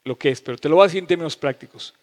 lo 0.04 0.18
que 0.18 0.32
es, 0.32 0.42
pero 0.42 0.58
te 0.58 0.68
lo 0.68 0.76
voy 0.76 0.84
a 0.84 0.88
decir 0.88 1.00
en 1.00 1.08
términos 1.08 1.38
prácticos. 1.38 1.94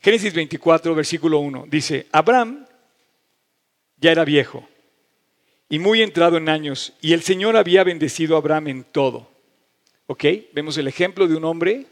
Génesis 0.00 0.34
24, 0.34 0.96
versículo 0.96 1.38
1, 1.38 1.66
dice, 1.70 2.08
Abraham 2.10 2.66
ya 3.98 4.10
era 4.10 4.24
viejo 4.24 4.68
y 5.68 5.78
muy 5.78 6.02
entrado 6.02 6.38
en 6.38 6.48
años, 6.48 6.92
y 7.00 7.12
el 7.12 7.22
Señor 7.22 7.56
había 7.56 7.84
bendecido 7.84 8.34
a 8.34 8.38
Abraham 8.40 8.66
en 8.66 8.82
todo. 8.82 9.30
¿Ok? 10.08 10.24
Vemos 10.54 10.76
el 10.76 10.88
ejemplo 10.88 11.28
de 11.28 11.36
un 11.36 11.44
hombre 11.44 11.86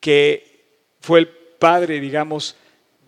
que 0.00 0.66
fue 1.00 1.20
el 1.20 1.28
padre, 1.28 1.98
digamos, 1.98 2.56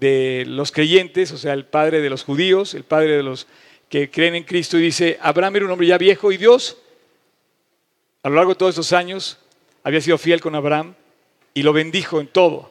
de 0.00 0.44
los 0.46 0.72
creyentes, 0.72 1.30
o 1.32 1.36
sea, 1.36 1.52
el 1.52 1.66
padre 1.66 2.00
de 2.00 2.08
los 2.08 2.24
judíos, 2.24 2.72
el 2.72 2.84
padre 2.84 3.18
de 3.18 3.22
los 3.22 3.46
que 3.88 4.10
creen 4.10 4.34
en 4.34 4.44
Cristo, 4.44 4.78
y 4.78 4.82
dice, 4.82 5.18
Abraham 5.20 5.56
era 5.56 5.64
un 5.64 5.70
hombre 5.70 5.86
ya 5.86 5.98
viejo 5.98 6.30
y 6.30 6.36
Dios, 6.36 6.76
a 8.22 8.28
lo 8.28 8.34
largo 8.34 8.52
de 8.52 8.58
todos 8.58 8.70
estos 8.70 8.92
años, 8.92 9.38
había 9.82 10.00
sido 10.00 10.18
fiel 10.18 10.40
con 10.40 10.54
Abraham 10.54 10.94
y 11.54 11.62
lo 11.62 11.72
bendijo 11.72 12.20
en 12.20 12.26
todo. 12.26 12.70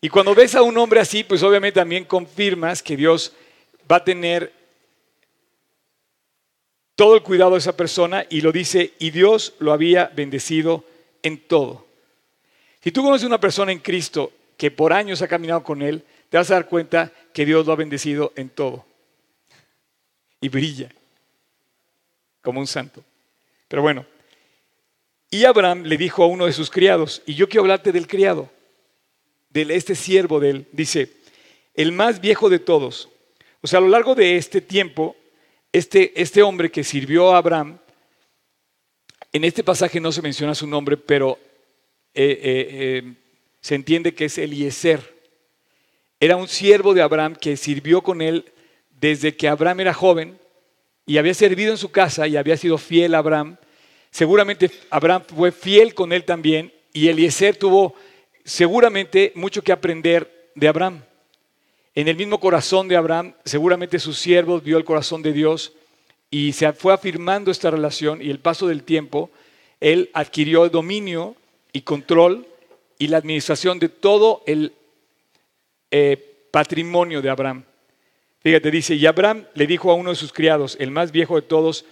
Y 0.00 0.08
cuando 0.08 0.34
ves 0.34 0.54
a 0.54 0.62
un 0.62 0.76
hombre 0.76 1.00
así, 1.00 1.24
pues 1.24 1.42
obviamente 1.42 1.80
también 1.80 2.04
confirmas 2.04 2.82
que 2.82 2.96
Dios 2.96 3.32
va 3.90 3.96
a 3.96 4.04
tener 4.04 4.52
todo 6.96 7.14
el 7.14 7.22
cuidado 7.22 7.52
de 7.52 7.58
esa 7.58 7.76
persona 7.76 8.26
y 8.28 8.40
lo 8.40 8.52
dice, 8.52 8.92
y 8.98 9.10
Dios 9.10 9.54
lo 9.58 9.72
había 9.72 10.06
bendecido 10.14 10.84
en 11.22 11.38
todo. 11.38 11.86
Si 12.82 12.90
tú 12.90 13.02
conoces 13.02 13.24
a 13.24 13.28
una 13.28 13.40
persona 13.40 13.72
en 13.72 13.78
Cristo 13.78 14.32
que 14.56 14.70
por 14.70 14.92
años 14.92 15.22
ha 15.22 15.28
caminado 15.28 15.62
con 15.62 15.82
Él, 15.82 16.04
te 16.28 16.36
vas 16.36 16.50
a 16.50 16.54
dar 16.54 16.68
cuenta 16.68 17.12
que 17.32 17.46
Dios 17.46 17.64
lo 17.64 17.72
ha 17.72 17.76
bendecido 17.76 18.32
en 18.36 18.48
todo. 18.48 18.84
Y 20.42 20.50
brilla 20.50 20.90
como 22.42 22.60
un 22.60 22.66
santo. 22.66 23.02
Pero 23.68 23.80
bueno, 23.80 24.04
y 25.30 25.46
Abraham 25.46 25.84
le 25.84 25.96
dijo 25.96 26.22
a 26.22 26.26
uno 26.26 26.44
de 26.44 26.52
sus 26.52 26.70
criados, 26.70 27.22
y 27.24 27.34
yo 27.34 27.48
quiero 27.48 27.62
hablarte 27.62 27.90
del 27.90 28.06
criado, 28.06 28.50
de 29.48 29.62
este 29.74 29.94
siervo 29.94 30.40
de 30.40 30.50
él, 30.50 30.68
dice, 30.72 31.10
el 31.74 31.92
más 31.92 32.20
viejo 32.20 32.50
de 32.50 32.58
todos. 32.58 33.08
O 33.62 33.66
sea, 33.66 33.78
a 33.78 33.82
lo 33.82 33.88
largo 33.88 34.14
de 34.14 34.36
este 34.36 34.60
tiempo, 34.60 35.16
este, 35.72 36.20
este 36.20 36.42
hombre 36.42 36.70
que 36.70 36.84
sirvió 36.84 37.32
a 37.32 37.38
Abraham, 37.38 37.78
en 39.32 39.44
este 39.44 39.64
pasaje 39.64 40.00
no 40.00 40.12
se 40.12 40.20
menciona 40.20 40.54
su 40.54 40.66
nombre, 40.66 40.98
pero 40.98 41.38
eh, 42.12 42.38
eh, 42.42 42.68
eh, 42.70 43.14
se 43.60 43.74
entiende 43.74 44.14
que 44.14 44.26
es 44.26 44.36
Eliezer. 44.36 45.00
Era 46.20 46.36
un 46.36 46.48
siervo 46.48 46.92
de 46.92 47.00
Abraham 47.00 47.36
que 47.36 47.56
sirvió 47.56 48.02
con 48.02 48.20
él 48.20 48.52
desde 49.02 49.34
que 49.34 49.48
Abraham 49.48 49.80
era 49.80 49.92
joven 49.92 50.38
y 51.06 51.18
había 51.18 51.34
servido 51.34 51.72
en 51.72 51.76
su 51.76 51.90
casa 51.90 52.28
y 52.28 52.36
había 52.36 52.56
sido 52.56 52.78
fiel 52.78 53.16
a 53.16 53.18
Abraham. 53.18 53.56
Seguramente 54.12 54.70
Abraham 54.90 55.24
fue 55.26 55.50
fiel 55.50 55.92
con 55.92 56.12
él 56.12 56.24
también 56.24 56.72
y 56.92 57.08
Eliezer 57.08 57.56
tuvo 57.56 57.96
seguramente 58.44 59.32
mucho 59.34 59.60
que 59.60 59.72
aprender 59.72 60.52
de 60.54 60.68
Abraham. 60.68 61.02
En 61.96 62.06
el 62.06 62.16
mismo 62.16 62.38
corazón 62.38 62.86
de 62.86 62.94
Abraham, 62.94 63.34
seguramente 63.44 63.98
sus 63.98 64.18
siervos 64.18 64.62
vio 64.62 64.78
el 64.78 64.84
corazón 64.84 65.20
de 65.20 65.32
Dios 65.32 65.72
y 66.30 66.52
se 66.52 66.72
fue 66.72 66.94
afirmando 66.94 67.50
esta 67.50 67.72
relación 67.72 68.22
y 68.22 68.30
el 68.30 68.38
paso 68.38 68.68
del 68.68 68.84
tiempo, 68.84 69.30
él 69.80 70.10
adquirió 70.14 70.68
dominio 70.68 71.34
y 71.72 71.80
control 71.80 72.46
y 72.98 73.08
la 73.08 73.16
administración 73.16 73.80
de 73.80 73.88
todo 73.88 74.44
el 74.46 74.72
eh, 75.90 76.46
patrimonio 76.52 77.20
de 77.20 77.30
Abraham. 77.30 77.64
Fíjate, 78.42 78.70
dice, 78.70 78.94
y 78.94 79.06
Abraham 79.06 79.46
le 79.54 79.66
dijo 79.66 79.90
a 79.90 79.94
uno 79.94 80.10
de 80.10 80.16
sus 80.16 80.32
criados, 80.32 80.76
el 80.80 80.90
más 80.90 81.12
viejo 81.12 81.36
de 81.36 81.42
todos, 81.42 81.84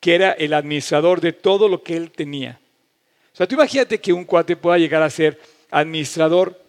que 0.00 0.14
era 0.14 0.32
el 0.32 0.52
administrador 0.52 1.20
de 1.20 1.32
todo 1.32 1.66
lo 1.66 1.82
que 1.82 1.96
él 1.96 2.10
tenía. 2.10 2.60
O 3.32 3.36
sea, 3.36 3.48
tú 3.48 3.54
imagínate 3.54 3.98
que 4.00 4.12
un 4.12 4.24
cuate 4.24 4.54
pueda 4.54 4.76
llegar 4.76 5.02
a 5.02 5.08
ser 5.08 5.40
administrador 5.70 6.60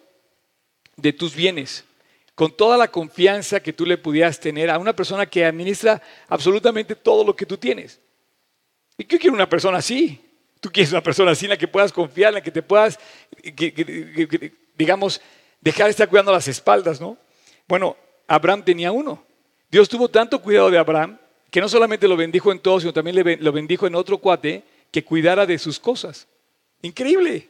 de 0.96 1.12
tus 1.12 1.34
bienes, 1.34 1.84
con 2.34 2.50
toda 2.50 2.78
la 2.78 2.88
confianza 2.88 3.60
que 3.60 3.74
tú 3.74 3.84
le 3.84 3.98
pudieras 3.98 4.40
tener 4.40 4.70
a 4.70 4.78
una 4.78 4.96
persona 4.96 5.26
que 5.26 5.44
administra 5.44 6.02
absolutamente 6.28 6.96
todo 6.96 7.22
lo 7.22 7.36
que 7.36 7.44
tú 7.44 7.58
tienes. 7.58 8.00
¿Y 8.96 9.04
qué 9.04 9.18
quiere 9.18 9.34
una 9.34 9.48
persona 9.48 9.78
así? 9.78 10.18
Tú 10.60 10.70
quieres 10.70 10.92
una 10.92 11.02
persona 11.02 11.32
así 11.32 11.44
en 11.44 11.50
la 11.50 11.58
que 11.58 11.68
puedas 11.68 11.92
confiar, 11.92 12.30
en 12.30 12.36
la 12.36 12.42
que 12.42 12.50
te 12.50 12.62
puedas, 12.62 12.98
digamos, 14.76 15.20
dejar 15.60 15.86
de 15.86 15.90
estar 15.90 16.08
cuidando 16.08 16.32
las 16.32 16.48
espaldas, 16.48 17.00
¿no? 17.00 17.18
Bueno, 17.68 17.96
Abraham 18.26 18.64
tenía 18.64 18.92
uno. 18.92 19.25
Dios 19.70 19.88
tuvo 19.88 20.08
tanto 20.08 20.40
cuidado 20.40 20.70
de 20.70 20.78
Abraham 20.78 21.18
que 21.50 21.60
no 21.60 21.68
solamente 21.68 22.08
lo 22.08 22.16
bendijo 22.16 22.52
en 22.52 22.58
todo, 22.58 22.80
sino 22.80 22.92
también 22.92 23.38
lo 23.40 23.52
bendijo 23.52 23.86
en 23.86 23.94
otro 23.94 24.18
cuate 24.18 24.62
que 24.90 25.04
cuidara 25.04 25.46
de 25.46 25.58
sus 25.58 25.78
cosas. 25.78 26.26
Increíble. 26.82 27.48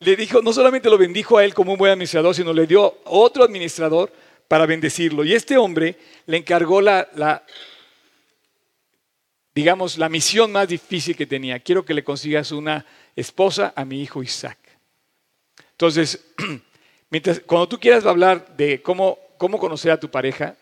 Le 0.00 0.16
dijo, 0.16 0.42
no 0.42 0.52
solamente 0.52 0.90
lo 0.90 0.98
bendijo 0.98 1.38
a 1.38 1.44
él 1.44 1.54
como 1.54 1.72
un 1.72 1.78
buen 1.78 1.92
administrador, 1.92 2.34
sino 2.34 2.52
le 2.52 2.66
dio 2.66 2.98
otro 3.04 3.44
administrador 3.44 4.12
para 4.48 4.66
bendecirlo. 4.66 5.24
Y 5.24 5.34
este 5.34 5.56
hombre 5.56 5.96
le 6.26 6.38
encargó 6.38 6.80
la, 6.80 7.08
la, 7.14 7.44
digamos, 9.54 9.98
la 9.98 10.08
misión 10.08 10.50
más 10.50 10.68
difícil 10.68 11.16
que 11.16 11.26
tenía. 11.26 11.60
Quiero 11.60 11.84
que 11.84 11.94
le 11.94 12.02
consigas 12.02 12.50
una 12.50 12.84
esposa 13.14 13.72
a 13.76 13.84
mi 13.84 14.02
hijo 14.02 14.22
Isaac. 14.22 14.58
Entonces, 15.70 16.32
mientras, 17.10 17.40
cuando 17.40 17.68
tú 17.68 17.78
quieras 17.78 18.04
hablar 18.04 18.56
de 18.56 18.82
cómo, 18.82 19.18
cómo 19.38 19.58
conocer 19.58 19.92
a 19.92 20.00
tu 20.00 20.10
pareja, 20.10 20.56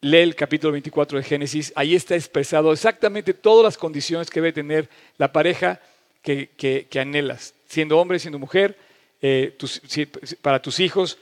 lee 0.00 0.18
el 0.18 0.34
capítulo 0.34 0.72
24 0.72 1.18
de 1.18 1.24
Génesis. 1.24 1.72
Ahí 1.76 1.94
está 1.94 2.14
expresado 2.14 2.72
exactamente 2.72 3.34
todas 3.34 3.64
las 3.64 3.78
condiciones 3.78 4.30
que 4.30 4.40
debe 4.40 4.52
tener 4.52 4.88
la 5.18 5.32
pareja 5.32 5.80
que, 6.22 6.88
anhelas, 7.00 7.54
siendo 7.68 7.98
hombre, 7.98 8.18
siendo 8.18 8.38
mujer, 8.38 8.76
eh, 9.22 9.56
para 10.42 10.62
tus 10.62 10.80
hijos. 10.80 11.18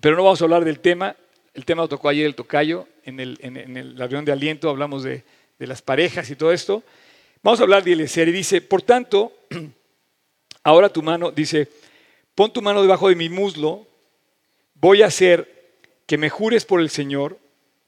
Pero 0.00 0.16
no 0.16 0.24
vamos 0.24 0.40
a 0.40 0.44
hablar 0.44 0.64
del 0.64 0.80
tema. 0.80 1.16
El 1.52 1.64
tema 1.64 1.82
lo 1.82 1.88
tocó 1.88 2.08
ayer 2.08 2.26
el 2.26 2.34
tocayo. 2.34 2.88
En, 3.04 3.20
el, 3.20 3.38
en, 3.40 4.24
de 4.24 4.32
aliento 4.32 4.70
hablamos 4.70 5.02
de, 5.02 5.24
de 5.58 5.66
las 5.66 5.82
parejas 5.82 6.28
y 6.30 6.36
todo 6.36 6.52
esto. 6.52 6.82
Vamos 7.42 7.60
a 7.60 7.64
hablar 7.64 7.84
de 7.84 7.92
Eliezer 7.92 8.28
y 8.28 8.32
dice, 8.32 8.62
por 8.62 8.80
tanto, 8.80 9.32
ahora 10.64 10.88
tu 10.88 11.02
mano, 11.02 11.30
dice, 11.30 11.68
pon 12.34 12.50
tu 12.50 12.62
mano 12.62 12.80
debajo 12.80 13.10
de 13.10 13.16
mi 13.16 13.28
muslo, 13.28 13.86
voy 14.74 15.02
a 15.02 15.06
hacer 15.06 15.52
que 16.06 16.16
me 16.16 16.30
jures 16.30 16.64
por 16.64 16.80
el 16.80 16.88
Señor, 16.88 17.38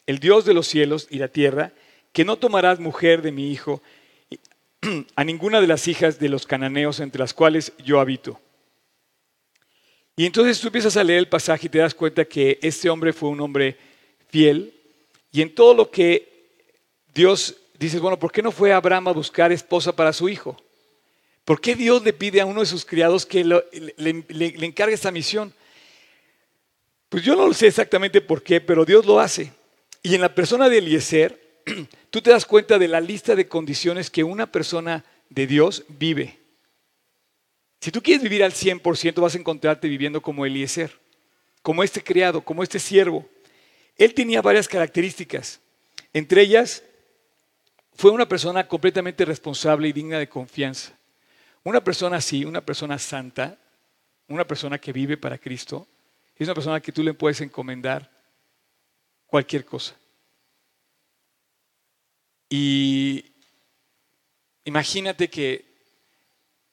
el 0.07 0.19
Dios 0.19 0.45
de 0.45 0.55
los 0.55 0.67
cielos 0.67 1.09
y 1.11 1.19
la 1.19 1.29
tierra, 1.29 1.73
que 2.13 2.25
no 2.25 2.37
tomarás 2.37 2.81
mujer 2.81 3.23
de 3.23 3.33
mi 3.33 3.51
hijo 3.51 3.83
a 5.17 5.25
ninguna 5.25 5.61
de 5.61 5.67
las 5.67 5.89
hijas 5.89 6.19
de 6.19 6.29
los 6.29 6.47
cananeos 6.47 7.01
entre 7.01 7.21
las 7.21 7.35
cuales 7.35 7.73
yo 7.85 8.01
habito. 8.01 8.41
Y 10.17 10.25
entonces 10.25 10.59
tú 10.61 10.69
empiezas 10.69 10.97
a 10.97 11.05
leer 11.05 11.19
el 11.19 11.29
pasaje 11.29 11.67
y 11.67 11.71
te 11.71 11.79
das 11.79 11.95
cuenta 11.95 12.25
que 12.25 12.59
este 12.63 12.89
hombre 12.89 13.13
fue 13.13 13.29
un 13.29 13.41
hombre 13.41 13.77
fiel 14.29 14.73
y 15.31 15.43
en 15.43 15.55
todo 15.55 15.75
lo 15.75 15.91
que 15.91 16.37
Dios 17.13 17.57
dices, 17.79 18.01
bueno, 18.01 18.19
¿por 18.19 18.33
qué 18.33 18.43
no 18.43 18.51
fue 18.51 18.73
Abraham 18.73 19.09
a 19.09 19.13
buscar 19.13 19.53
esposa 19.53 19.95
para 19.95 20.13
su 20.13 20.29
hijo? 20.29 20.57
¿Por 21.45 21.61
qué 21.61 21.75
Dios 21.75 22.03
le 22.03 22.13
pide 22.13 22.41
a 22.41 22.47
uno 22.47 22.61
de 22.61 22.67
sus 22.67 22.85
criados 22.85 23.27
que 23.27 23.45
le, 23.45 23.65
encargue 24.65 24.95
esta 24.95 25.11
misión? 25.11 25.53
Pues 27.09 27.23
yo 27.23 27.37
no 27.37 27.47
lo 27.47 27.55
sé 27.55 27.69
exactamente 27.69 28.21
por 28.21 28.43
qué, 28.43 28.61
pero 28.61 28.85
Dios 28.85 29.07
lo 29.07 29.21
hace. 29.21 29.53
Y 30.07 30.15
en 30.15 30.21
la 30.21 30.33
persona 30.37 30.69
de 30.69 30.79
Eliezer, 30.79 31.63
tú 32.11 32.23
te 32.23 32.31
das 32.31 32.47
cuenta 32.47 32.79
de 32.79 32.87
la 32.87 33.01
lista 33.01 33.35
de 33.35 33.49
condiciones 33.49 34.09
que 34.09 34.23
una 34.23 34.53
persona 34.53 35.05
de 35.31 35.49
Dios 35.49 35.83
vive. 35.89 36.39
Si 37.81 37.91
tú 37.91 38.01
quieres 38.01 38.23
vivir 38.23 38.45
al 38.45 38.53
100%, 38.53 39.21
vas 39.21 39.35
a 39.35 39.39
encontrarte 39.39 39.89
viviendo 39.89 40.23
como 40.23 40.47
Eliezer, 40.47 40.97
como 41.61 41.83
este 41.83 42.05
criado, 42.05 42.41
como 42.41 42.63
este 42.63 42.79
siervo. 42.79 43.29
Él 43.97 44.15
tenía 44.15 44.41
varias 44.43 44.69
características. 44.69 45.59
Entre 46.13 46.43
ellas, 46.43 46.85
fue 47.97 48.13
una 48.13 48.29
persona 48.29 48.69
completamente 48.69 49.25
responsable 49.25 49.89
y 49.89 49.93
digna 49.93 50.21
de 50.21 50.29
confianza. 50.29 50.93
Una 51.65 51.83
persona 51.83 52.19
así, 52.19 52.45
una 52.45 52.61
persona 52.61 52.97
santa, 53.01 53.59
una 54.29 54.47
persona 54.47 54.79
que 54.79 54.93
vive 54.93 55.17
para 55.17 55.37
Cristo, 55.37 55.89
es 56.37 56.47
una 56.47 56.55
persona 56.55 56.81
que 56.81 56.93
tú 56.93 57.03
le 57.03 57.13
puedes 57.13 57.41
encomendar 57.41 58.16
cualquier 59.27 59.65
cosa. 59.65 59.97
Y 62.49 63.25
imagínate 64.65 65.29
que 65.29 65.65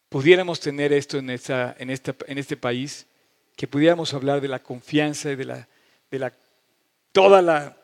pudiéramos 0.09 0.59
tener 0.59 0.93
esto 0.93 1.17
en, 1.17 1.29
esta, 1.29 1.75
en, 1.79 1.89
en 1.89 2.37
este 2.37 2.57
país, 2.57 3.07
que 3.55 3.67
pudiéramos 3.67 4.13
hablar 4.13 4.41
de 4.41 4.47
la 4.47 4.61
confianza 4.61 5.31
y 5.31 5.35
de, 5.35 5.45
la, 5.45 5.67
de 6.11 6.19
la, 6.19 6.33
toda 7.11 7.41
la 7.41 7.77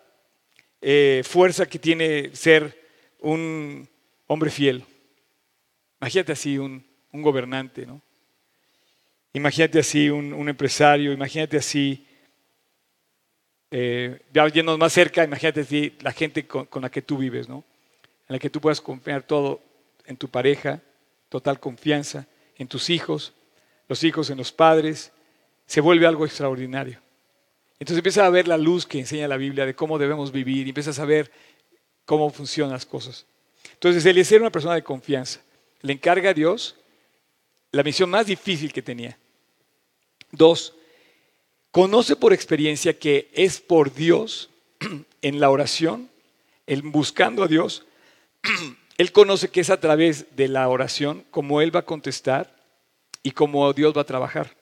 eh, 0.82 1.24
fuerza 1.26 1.68
que 1.68 1.80
tiene 1.80 2.36
ser 2.36 2.90
un 3.20 3.88
hombre 4.28 4.50
fiel. 4.50 4.86
Imagínate 6.00 6.32
así 6.32 6.58
un, 6.58 6.86
un 7.12 7.22
gobernante, 7.22 7.86
¿no? 7.86 8.02
Imagínate 9.34 9.80
así 9.80 10.10
un, 10.10 10.50
empresario, 10.50 11.14
imagínate 11.14 11.58
así, 11.58 12.06
eh, 13.72 14.22
ya 14.34 14.48
yendo 14.48 14.78
más 14.78 14.94
cerca, 14.94 15.24
imagínate 15.24 15.62
así 15.62 15.96
la 16.02 16.12
gente 16.12 16.48
con, 16.48 16.68
la 16.82 16.90
que 16.90 17.02
tú 17.02 17.18
vives, 17.18 17.48
¿no? 17.48 17.64
En 18.28 18.34
la 18.34 18.40
que 18.40 18.50
tú 18.50 18.60
puedas 18.62 18.82
confiar 18.82 19.24
todo 19.24 19.62
en 20.06 20.18
tu 20.18 20.28
pareja, 20.28 20.82
total 21.30 21.60
confianza, 21.60 22.26
en 22.58 22.68
tus 22.68 22.90
hijos, 22.90 23.34
los 23.88 24.04
hijos 24.04 24.30
en 24.30 24.38
los 24.38 24.52
padres, 24.52 25.12
se 25.66 25.82
vuelve 25.82 26.08
algo 26.08 26.26
extraordinario. 26.26 27.00
Entonces 27.80 27.98
empiezas 27.98 28.26
a 28.26 28.30
ver 28.30 28.48
la 28.48 28.58
luz 28.58 28.86
que 28.86 29.00
enseña 29.00 29.28
la 29.28 29.38
Biblia 29.38 29.66
de 29.66 29.76
cómo 29.76 29.98
debemos 29.98 30.32
vivir 30.32 30.66
y 30.66 30.70
empiezas 30.70 31.00
a 31.00 31.06
ver 31.06 31.32
cómo 32.06 32.30
funcionan 32.30 32.74
las 32.74 32.86
cosas. 32.86 33.26
Entonces, 33.74 34.06
Eliezer 34.06 34.38
era 34.38 34.44
una 34.44 34.52
persona 34.52 34.76
de 34.76 34.84
confianza. 34.84 35.42
Le 35.82 35.94
encarga 35.94 36.32
a 36.32 36.34
Dios 36.34 36.76
la 37.72 37.84
misión 37.84 38.10
más 38.10 38.26
difícil 38.26 38.74
que 38.74 38.82
tenía. 38.82 39.18
Dos, 40.32 40.76
conoce 41.72 42.16
por 42.16 42.34
experiencia 42.34 42.98
que 42.98 43.30
es 43.34 43.60
por 43.60 43.94
Dios 43.94 44.50
en 45.22 45.40
la 45.40 45.50
oración, 45.50 46.10
en 46.68 46.92
buscando 46.92 47.44
a 47.44 47.48
Dios, 47.48 47.86
él 48.98 49.12
conoce 49.12 49.50
que 49.50 49.62
es 49.62 49.70
a 49.70 49.80
través 49.80 50.36
de 50.36 50.48
la 50.50 50.68
oración 50.68 51.24
como 51.32 51.62
Él 51.62 51.74
va 51.74 51.80
a 51.80 51.86
contestar 51.86 52.54
y 53.24 53.32
como 53.32 53.72
Dios 53.72 53.96
va 53.96 54.02
a 54.02 54.06
trabajar. 54.06 54.56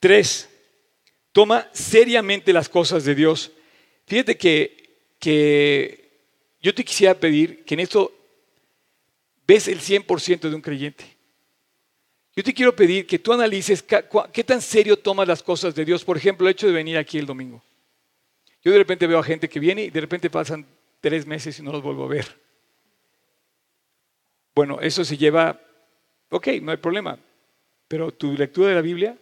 Tres, 0.00 0.48
toma 1.32 1.68
seriamente 1.72 2.52
las 2.52 2.68
cosas 2.68 3.04
de 3.04 3.14
Dios. 3.14 3.52
Fíjate 4.06 4.38
que, 4.38 4.98
que 5.18 6.08
yo 6.62 6.74
te 6.74 6.84
quisiera 6.84 7.14
pedir 7.14 7.64
que 7.64 7.74
en 7.74 7.80
esto 7.80 8.12
ves 9.46 9.68
el 9.68 9.80
100% 9.80 10.48
de 10.48 10.54
un 10.54 10.62
creyente. 10.62 11.17
Yo 12.38 12.44
te 12.44 12.54
quiero 12.54 12.76
pedir 12.76 13.04
que 13.04 13.18
tú 13.18 13.32
analices 13.32 13.84
qué 14.32 14.44
tan 14.44 14.62
serio 14.62 14.96
tomas 14.96 15.26
las 15.26 15.42
cosas 15.42 15.74
de 15.74 15.84
Dios. 15.84 16.04
Por 16.04 16.16
ejemplo, 16.16 16.46
el 16.46 16.52
hecho 16.52 16.68
de 16.68 16.72
venir 16.72 16.96
aquí 16.96 17.18
el 17.18 17.26
domingo. 17.26 17.60
Yo 18.62 18.70
de 18.70 18.78
repente 18.78 19.08
veo 19.08 19.18
a 19.18 19.24
gente 19.24 19.48
que 19.48 19.58
viene 19.58 19.82
y 19.82 19.90
de 19.90 20.00
repente 20.00 20.30
pasan 20.30 20.64
tres 21.00 21.26
meses 21.26 21.58
y 21.58 21.64
no 21.64 21.72
los 21.72 21.82
vuelvo 21.82 22.04
a 22.04 22.06
ver. 22.06 22.26
Bueno, 24.54 24.78
eso 24.80 25.04
se 25.04 25.16
lleva, 25.16 25.60
ok, 26.30 26.46
no 26.62 26.70
hay 26.70 26.76
problema, 26.76 27.18
pero 27.88 28.12
tu 28.12 28.32
lectura 28.34 28.68
de 28.68 28.76
la 28.76 28.82
Biblia, 28.82 29.18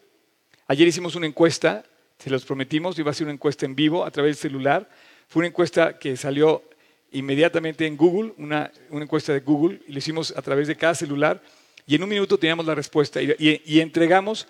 ayer 0.67 0.87
hicimos 0.87 1.15
una 1.15 1.27
encuesta, 1.27 1.87
se 2.19 2.29
los 2.29 2.45
prometimos, 2.45 2.99
iba 2.99 3.13
a 3.13 3.15
ser 3.15 3.25
una 3.25 3.33
encuesta 3.33 3.65
en 3.65 3.75
vivo 3.75 4.05
a 4.05 4.11
través 4.11 4.37
del 4.37 4.51
celular, 4.51 4.91
fue 5.27 5.41
una 5.41 5.49
encuesta 5.49 5.99
que 5.99 6.19
salió 6.19 6.65
inmediatamente 7.13 7.87
en 7.87 7.97
Google, 7.97 8.35
una, 8.37 8.71
encuesta 8.91 9.33
de 9.33 9.41
Google, 9.41 9.81
y 9.89 9.93
lo 9.93 10.01
hicimos 10.01 10.37
a 10.37 10.43
través 10.43 10.69
de 10.69 10.77
cada 10.77 10.95
celular, 10.95 11.41
y 11.87 11.95
en 11.95 12.03
un 12.03 12.09
minuto 12.09 12.39
teníamos 12.39 12.67
la 12.67 12.75
respuesta 12.75 13.21
y, 13.23 13.81
entregamos 13.81 14.47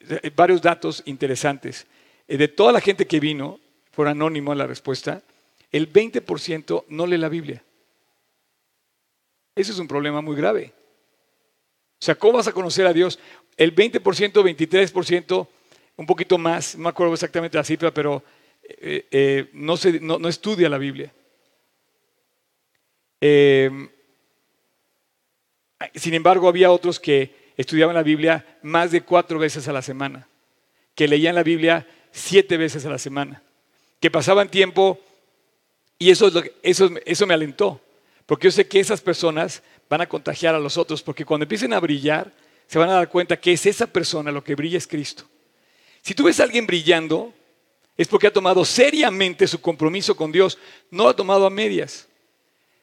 eh, 0.00 0.30
varios 0.34 0.60
datos 0.60 1.02
interesantes. 1.06 1.86
Eh, 2.28 2.36
de 2.36 2.48
toda 2.48 2.72
la 2.72 2.80
gente 2.80 3.06
que 3.06 3.20
vino, 3.20 3.58
por 3.94 4.06
anónimo 4.06 4.52
a 4.52 4.54
la 4.54 4.66
respuesta, 4.66 5.22
el 5.72 5.92
20% 5.92 6.84
no 6.88 7.06
lee 7.06 7.16
la 7.16 7.28
Biblia. 7.28 7.62
Ese 9.54 9.72
es 9.72 9.78
un 9.78 9.88
problema 9.88 10.20
muy 10.20 10.36
grave. 10.36 10.72
O 12.00 12.04
sea, 12.04 12.14
¿cómo 12.16 12.34
vas 12.34 12.48
a 12.48 12.52
conocer 12.52 12.86
a 12.86 12.92
Dios? 12.92 13.18
El 13.56 13.74
20%, 13.74 14.02
23%, 14.02 15.48
un 15.96 16.06
poquito 16.06 16.38
más, 16.38 16.76
no 16.76 16.84
me 16.84 16.88
acuerdo 16.90 17.14
exactamente 17.14 17.56
la 17.56 17.64
cifra, 17.64 17.94
pero 17.94 18.22
eh, 18.62 19.48
no, 19.52 19.76
se, 19.76 20.00
no 20.00 20.28
estudia 20.28 20.68
la 20.68 20.78
Biblia. 20.78 21.12
Em, 23.26 23.88
sin 25.94 26.14
embargo, 26.14 26.48
había 26.48 26.70
otros 26.70 27.00
que 27.00 27.52
estudiaban 27.56 27.94
la 27.94 28.02
Biblia 28.02 28.58
más 28.62 28.90
de 28.90 29.02
cuatro 29.02 29.38
veces 29.38 29.68
a 29.68 29.72
la 29.72 29.82
semana, 29.82 30.28
que 30.94 31.08
leían 31.08 31.34
la 31.34 31.42
Biblia 31.42 31.86
siete 32.12 32.56
veces 32.56 32.84
a 32.86 32.90
la 32.90 32.98
semana, 32.98 33.42
que 34.00 34.10
pasaban 34.10 34.48
tiempo, 34.48 35.00
y 35.98 36.10
eso, 36.10 36.30
eso, 36.62 36.90
eso 37.04 37.26
me 37.26 37.34
alentó, 37.34 37.80
porque 38.26 38.48
yo 38.48 38.52
sé 38.52 38.66
que 38.66 38.80
esas 38.80 39.00
personas 39.00 39.62
van 39.88 40.00
a 40.00 40.08
contagiar 40.08 40.54
a 40.54 40.60
los 40.60 40.76
otros, 40.76 41.02
porque 41.02 41.24
cuando 41.24 41.44
empiecen 41.44 41.72
a 41.72 41.80
brillar, 41.80 42.32
se 42.66 42.78
van 42.78 42.90
a 42.90 42.94
dar 42.94 43.08
cuenta 43.08 43.38
que 43.38 43.52
es 43.52 43.66
esa 43.66 43.86
persona, 43.86 44.32
lo 44.32 44.42
que 44.42 44.54
brilla 44.54 44.78
es 44.78 44.86
Cristo. 44.86 45.24
Si 46.02 46.14
tú 46.14 46.24
ves 46.24 46.40
a 46.40 46.44
alguien 46.44 46.66
brillando, 46.66 47.32
es 47.96 48.08
porque 48.08 48.26
ha 48.26 48.32
tomado 48.32 48.64
seriamente 48.64 49.46
su 49.46 49.60
compromiso 49.60 50.16
con 50.16 50.32
Dios, 50.32 50.58
no 50.90 51.08
ha 51.08 51.16
tomado 51.16 51.46
a 51.46 51.50
medias. 51.50 52.08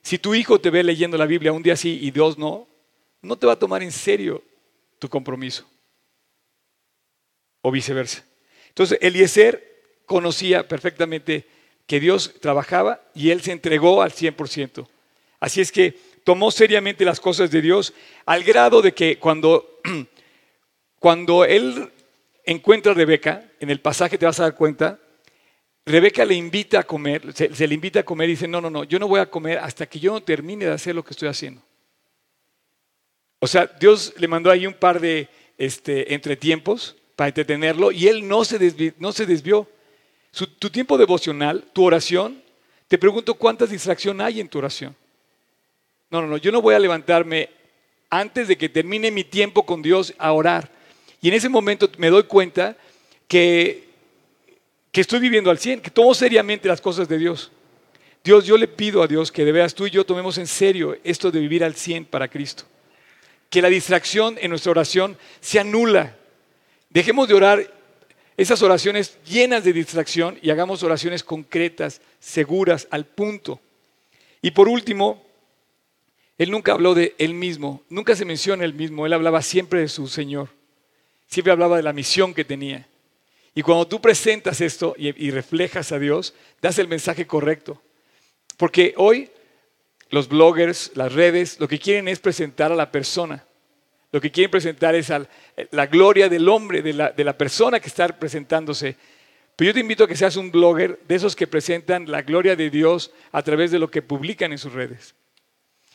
Si 0.02 0.18
tu 0.18 0.34
hijo 0.34 0.60
te 0.60 0.70
ve 0.70 0.84
leyendo 0.84 1.18
la 1.18 1.26
Biblia 1.26 1.52
un 1.52 1.62
día 1.62 1.76
sí 1.76 2.00
y 2.02 2.12
Dios 2.12 2.38
no, 2.38 2.68
no 3.22 3.38
te 3.38 3.48
va 3.48 3.54
a 3.54 3.60
tomar 3.60 3.84
en 3.84 3.92
serio 3.92 4.44
tu 5.00 5.10
compromiso. 5.10 5.68
O 7.62 7.72
viceversa. 7.72 8.24
Entonces, 8.70 8.98
Eliezer 9.02 10.04
conocía 10.06 10.68
perfectamente 10.68 11.46
que 11.86 12.00
Dios 12.00 12.34
trabajaba 12.40 13.02
y 13.14 13.30
él 13.32 13.42
se 13.42 13.52
entregó 13.52 14.02
al 14.02 14.12
100%. 14.12 14.88
Así 15.40 15.62
es 15.62 15.72
que 15.72 15.98
tomó 16.24 16.52
seriamente 16.52 17.06
las 17.06 17.20
cosas 17.20 17.52
de 17.52 17.62
Dios 17.62 17.94
al 18.26 18.44
grado 18.44 18.82
de 18.82 18.94
que 18.94 19.18
cuando, 19.18 19.80
cuando 21.00 21.46
él 21.46 21.92
encuentra 22.46 22.92
a 22.92 22.96
Rebeca, 22.96 23.44
en 23.60 23.70
el 23.70 23.80
pasaje 23.80 24.18
te 24.18 24.26
vas 24.26 24.40
a 24.40 24.44
dar 24.44 24.56
cuenta, 24.56 25.00
Rebeca 25.86 26.26
le 26.26 26.36
invita 26.36 26.80
a 26.80 26.84
comer, 26.84 27.34
se, 27.34 27.68
le 27.68 27.74
invita 27.74 28.02
a 28.02 28.04
comer 28.04 28.30
y 28.30 28.34
dice, 28.34 28.48
no, 28.48 28.62
no, 28.62 28.70
no, 28.70 28.84
yo 28.84 29.00
no 29.00 29.08
voy 29.08 29.20
a 29.20 29.30
comer 29.30 29.58
hasta 29.58 29.88
que 29.88 30.00
yo 30.00 30.14
no 30.14 30.22
termine 30.22 30.66
de 30.66 30.74
hacer 30.74 30.96
lo 30.96 31.04
que 31.04 31.12
estoy 31.12 31.28
haciendo. 31.28 31.62
O 33.42 33.48
sea, 33.48 33.66
Dios 33.66 34.14
le 34.18 34.30
mandó 34.30 34.50
ahí 34.50 34.66
un 34.66 34.74
par 34.74 35.02
de 35.02 35.28
este, 35.58 36.14
entretiempos 36.14 36.96
para 37.18 37.28
entretenerlo 37.28 37.92
y 37.92 38.08
él 38.08 38.26
no 38.26 38.46
se 38.46 38.58
desvió. 38.58 39.68
Tu 40.32 40.70
tiempo 40.70 40.98
devocional, 40.98 41.66
tu 41.74 41.84
oración, 41.84 42.42
te 42.88 42.98
pregunto 42.98 43.34
cuántas 43.34 43.70
distracción 43.70 44.22
hay 44.22 44.40
en 44.40 44.48
tu 44.48 44.60
oración. 44.60 44.96
No, 46.10 46.22
no, 46.22 46.28
no, 46.28 46.38
yo 46.38 46.54
no 46.54 46.62
voy 46.62 46.76
a 46.76 46.80
levantarme 46.80 47.50
antes 48.10 48.48
de 48.48 48.58
que 48.58 48.70
termine 48.70 49.12
mi 49.12 49.26
tiempo 49.26 49.66
con 49.66 49.82
Dios 49.82 50.14
a 50.18 50.32
orar. 50.32 50.72
Y 51.22 51.28
en 51.28 51.34
ese 51.34 51.50
momento 51.50 51.90
me 51.98 52.10
doy 52.10 52.24
cuenta 52.24 52.78
que 53.28 53.92
que 54.92 55.02
estoy 55.02 55.20
viviendo 55.20 55.50
al 55.50 55.58
100, 55.58 55.82
que 55.82 55.90
tomo 55.90 56.14
seriamente 56.14 56.68
las 56.68 56.82
cosas 56.82 57.08
de 57.08 57.18
Dios. 57.18 57.52
Dios, 58.24 58.46
yo 58.46 58.58
le 58.58 58.68
pido 58.68 59.02
a 59.02 59.08
Dios 59.08 59.32
que 59.32 59.46
de 59.46 59.52
veras 59.52 59.74
tú 59.74 59.88
y 59.88 59.90
yo 59.90 60.06
tomemos 60.06 60.38
en 60.38 60.48
serio 60.48 60.98
esto 61.04 61.32
de 61.32 61.40
vivir 61.40 61.64
al 61.64 61.76
100 61.76 62.06
para 62.06 62.28
Cristo. 62.28 62.66
Que 63.52 63.62
la 63.62 63.70
distracción 63.70 64.40
en 64.42 64.50
nuestra 64.50 64.72
oración 64.72 65.16
sea 65.40 65.64
nula. 65.64 66.18
Dejemos 66.90 67.28
de 67.28 67.36
orar 67.36 67.82
esas 68.38 68.64
oraciones 68.64 69.20
llenas 69.24 69.64
de 69.64 69.74
distracción 69.74 70.40
y 70.42 70.50
hagamos 70.50 70.82
oraciones 70.82 71.24
concretas, 71.24 72.02
seguras, 72.20 72.88
al 72.90 73.06
punto. 73.06 73.62
Y 74.42 74.50
por 74.50 74.68
último, 74.68 75.24
él 76.40 76.50
nunca 76.50 76.72
habló 76.72 76.96
de 76.96 77.14
él 77.20 77.36
mismo, 77.36 77.84
nunca 77.88 78.16
se 78.16 78.26
menciona 78.26 78.66
él 78.66 78.74
mismo, 78.74 79.06
él 79.06 79.14
hablaba 79.14 79.44
siempre 79.44 79.82
de 79.82 79.88
su 79.88 80.08
Señor, 80.08 80.50
siempre 81.28 81.52
hablaba 81.52 81.78
de 81.78 81.84
la 81.84 81.94
misión 81.94 82.34
que 82.34 82.44
tenía. 82.44 82.88
Y 83.54 83.62
cuando 83.62 83.88
tú 83.88 84.02
presentas 84.02 84.62
esto 84.62 84.96
y, 84.98 85.30
reflejas 85.30 85.92
a 85.92 86.00
Dios, 86.00 86.34
das 86.62 86.80
el 86.80 86.88
mensaje 86.88 87.28
correcto. 87.28 87.80
Porque 88.58 88.94
hoy 88.98 89.30
los 90.12 90.28
bloggers, 90.28 90.92
las 90.96 91.14
redes, 91.14 91.60
lo 91.60 91.68
que 91.68 91.80
quieren 91.80 92.08
es 92.08 92.20
presentar 92.20 92.72
a 92.72 92.76
la 92.76 92.92
persona. 92.92 93.46
Lo 94.12 94.20
que 94.20 94.30
quieren 94.30 94.52
presentar 94.52 94.94
es 94.94 95.12
la 95.72 95.88
gloria 95.88 96.28
del 96.28 96.48
hombre, 96.50 96.82
de 96.82 96.94
la, 96.94 97.12
de 97.12 97.24
la 97.24 97.38
persona 97.38 97.80
que 97.80 97.88
está 97.88 98.08
presentándose. 98.08 98.98
Pero 99.56 99.70
yo 99.70 99.74
te 99.74 99.80
invito 99.80 100.04
a 100.04 100.08
que 100.08 100.18
seas 100.18 100.36
un 100.36 100.52
blogger 100.52 101.00
de 101.08 101.16
esos 101.16 101.34
que 101.34 101.48
presentan 101.48 102.12
la 102.12 102.22
gloria 102.22 102.58
de 102.58 102.70
Dios 102.70 103.12
a 103.32 103.42
través 103.42 103.72
de 103.72 103.80
lo 103.80 103.90
que 103.90 104.02
publican 104.02 104.52
en 104.52 104.58
sus 104.58 104.74
redes. 104.74 105.16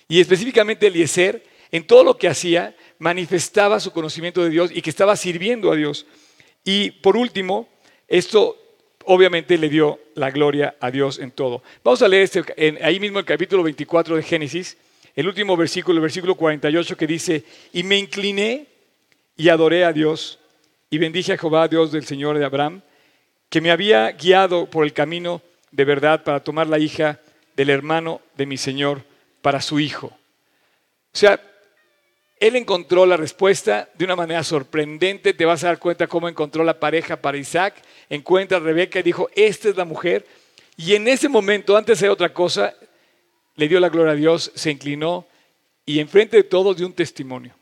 Y 0.09 0.20
específicamente 0.20 0.87
Eliezer, 0.87 1.44
en 1.70 1.87
todo 1.87 2.02
lo 2.02 2.16
que 2.16 2.29
hacía, 2.29 2.74
manifestaba 2.98 3.81
su 3.81 3.92
conocimiento 3.92 4.42
de 4.42 4.50
Dios 4.50 4.70
y 4.72 4.81
que 4.81 4.90
estaba 4.90 5.14
sirviendo 5.16 5.70
a 5.70 5.76
Dios. 5.76 6.07
Y 6.64 6.90
por 6.90 7.18
último, 7.18 7.68
esto 8.09 8.57
obviamente 9.07 9.59
le 9.59 9.69
dio 9.69 9.99
la 10.14 10.31
gloria 10.31 10.77
a 10.81 10.90
Dios 10.90 11.19
en 11.19 11.31
todo. 11.31 11.62
Vamos 11.83 12.03
a 12.03 12.09
leer 12.09 12.25
este, 12.25 12.45
ahí 12.83 13.01
mismo 13.01 13.19
el 13.19 13.25
capítulo 13.25 13.62
24 13.62 14.16
de 14.16 14.23
Génesis, 14.23 14.77
el 15.14 15.27
último 15.27 15.57
versículo, 15.57 15.97
el 15.97 16.03
versículo 16.03 16.35
48 16.35 16.97
que 16.97 17.07
dice, 17.07 17.45
y 17.73 17.83
me 17.83 17.97
incliné 17.97 18.66
y 19.37 19.49
adoré 19.49 19.85
a 19.85 19.92
Dios 19.92 20.38
y 20.90 20.99
bendije 20.99 21.33
a 21.33 21.38
Jehová, 21.38 21.69
Dios 21.69 21.92
del 21.92 22.05
Señor 22.05 22.38
de 22.38 22.45
Abraham, 22.45 22.83
que 23.49 23.61
me 23.61 23.71
había 23.71 24.11
guiado 24.12 24.66
por 24.66 24.85
el 24.85 24.92
camino 24.92 25.40
de 25.71 25.85
verdad 25.85 26.25
para 26.25 26.40
tomar 26.40 26.66
la 26.66 26.79
hija 26.79 27.21
del 27.55 27.71
hermano 27.71 28.21
de 28.37 28.47
mi 28.47 28.57
Señor 28.57 29.03
para 29.40 29.61
su 29.61 29.81
hijo. 29.81 30.07
O 30.07 31.19
sea, 31.19 31.40
él 32.38 32.57
encontró 32.57 33.07
la 33.07 33.16
respuesta 33.16 33.88
de 33.94 34.05
una 34.05 34.16
manera 34.16 34.44
sorprendente. 34.44 35.33
Te 35.33 35.44
vas 35.44 35.64
a 35.64 35.68
dar 35.68 35.79
cuenta 35.79 36.07
cómo 36.07 36.29
encontró 36.29 36.64
la 36.64 36.79
pareja 36.79 37.16
para 37.16 37.38
Isaac. 37.38 37.75
Encuentra 38.11 38.59
a 38.59 38.61
Rebeca 38.61 39.01
y 39.01 39.03
dijo, 39.03 39.29
esta 39.35 39.68
es 39.68 39.77
la 39.77 39.85
mujer. 39.85 40.27
Y 40.77 40.94
en 40.94 41.09
ese 41.09 41.29
momento, 41.29 41.77
antes 41.77 42.01
de 42.01 42.11
otra 42.11 42.33
cosa, 42.35 42.75
le 43.55 43.68
dio 43.68 43.81
la 43.81 43.88
gloria 43.88 44.12
a 44.12 44.16
Dios, 44.16 44.53
se 44.55 44.70
inclinó 44.70 45.27
y 45.87 46.01
enfrente 46.01 46.37
de 46.37 46.44
todos 46.44 46.77
dio 46.77 46.87
un 46.87 46.92
testimonio. 46.92 47.55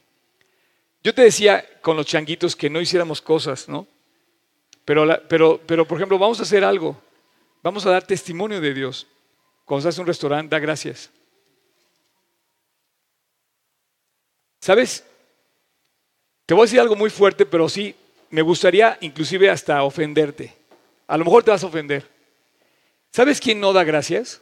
Yo 1.04 1.14
te 1.14 1.22
decía 1.22 1.64
con 1.80 1.96
los 1.96 2.06
changuitos 2.06 2.56
que 2.56 2.70
no 2.70 2.80
hiciéramos 2.80 3.20
cosas, 3.20 3.68
¿no? 3.68 3.86
Pero, 4.84 5.06
pero, 5.28 5.60
pero, 5.66 5.86
por 5.86 5.98
ejemplo, 5.98 6.18
vamos 6.18 6.40
a 6.40 6.42
hacer 6.42 6.64
algo. 6.64 7.00
Vamos 7.62 7.86
a 7.86 7.90
dar 7.90 8.06
testimonio 8.06 8.60
de 8.60 8.74
Dios. 8.74 9.06
Cuando 9.64 9.80
estás 9.80 9.98
en 9.98 10.02
un 10.02 10.06
restaurante, 10.08 10.54
da 10.54 10.58
gracias. 10.58 11.10
¿Sabes? 14.64 15.04
Te 16.46 16.54
voy 16.54 16.62
a 16.62 16.64
decir 16.64 16.80
algo 16.80 16.96
muy 16.96 17.10
fuerte, 17.10 17.44
pero 17.44 17.68
sí, 17.68 17.94
me 18.30 18.40
gustaría 18.40 18.96
inclusive 19.02 19.50
hasta 19.50 19.82
ofenderte. 19.82 20.54
A 21.06 21.18
lo 21.18 21.26
mejor 21.26 21.42
te 21.42 21.50
vas 21.50 21.62
a 21.62 21.66
ofender. 21.66 22.08
¿Sabes 23.10 23.42
quién 23.42 23.60
no 23.60 23.74
da 23.74 23.84
gracias? 23.84 24.40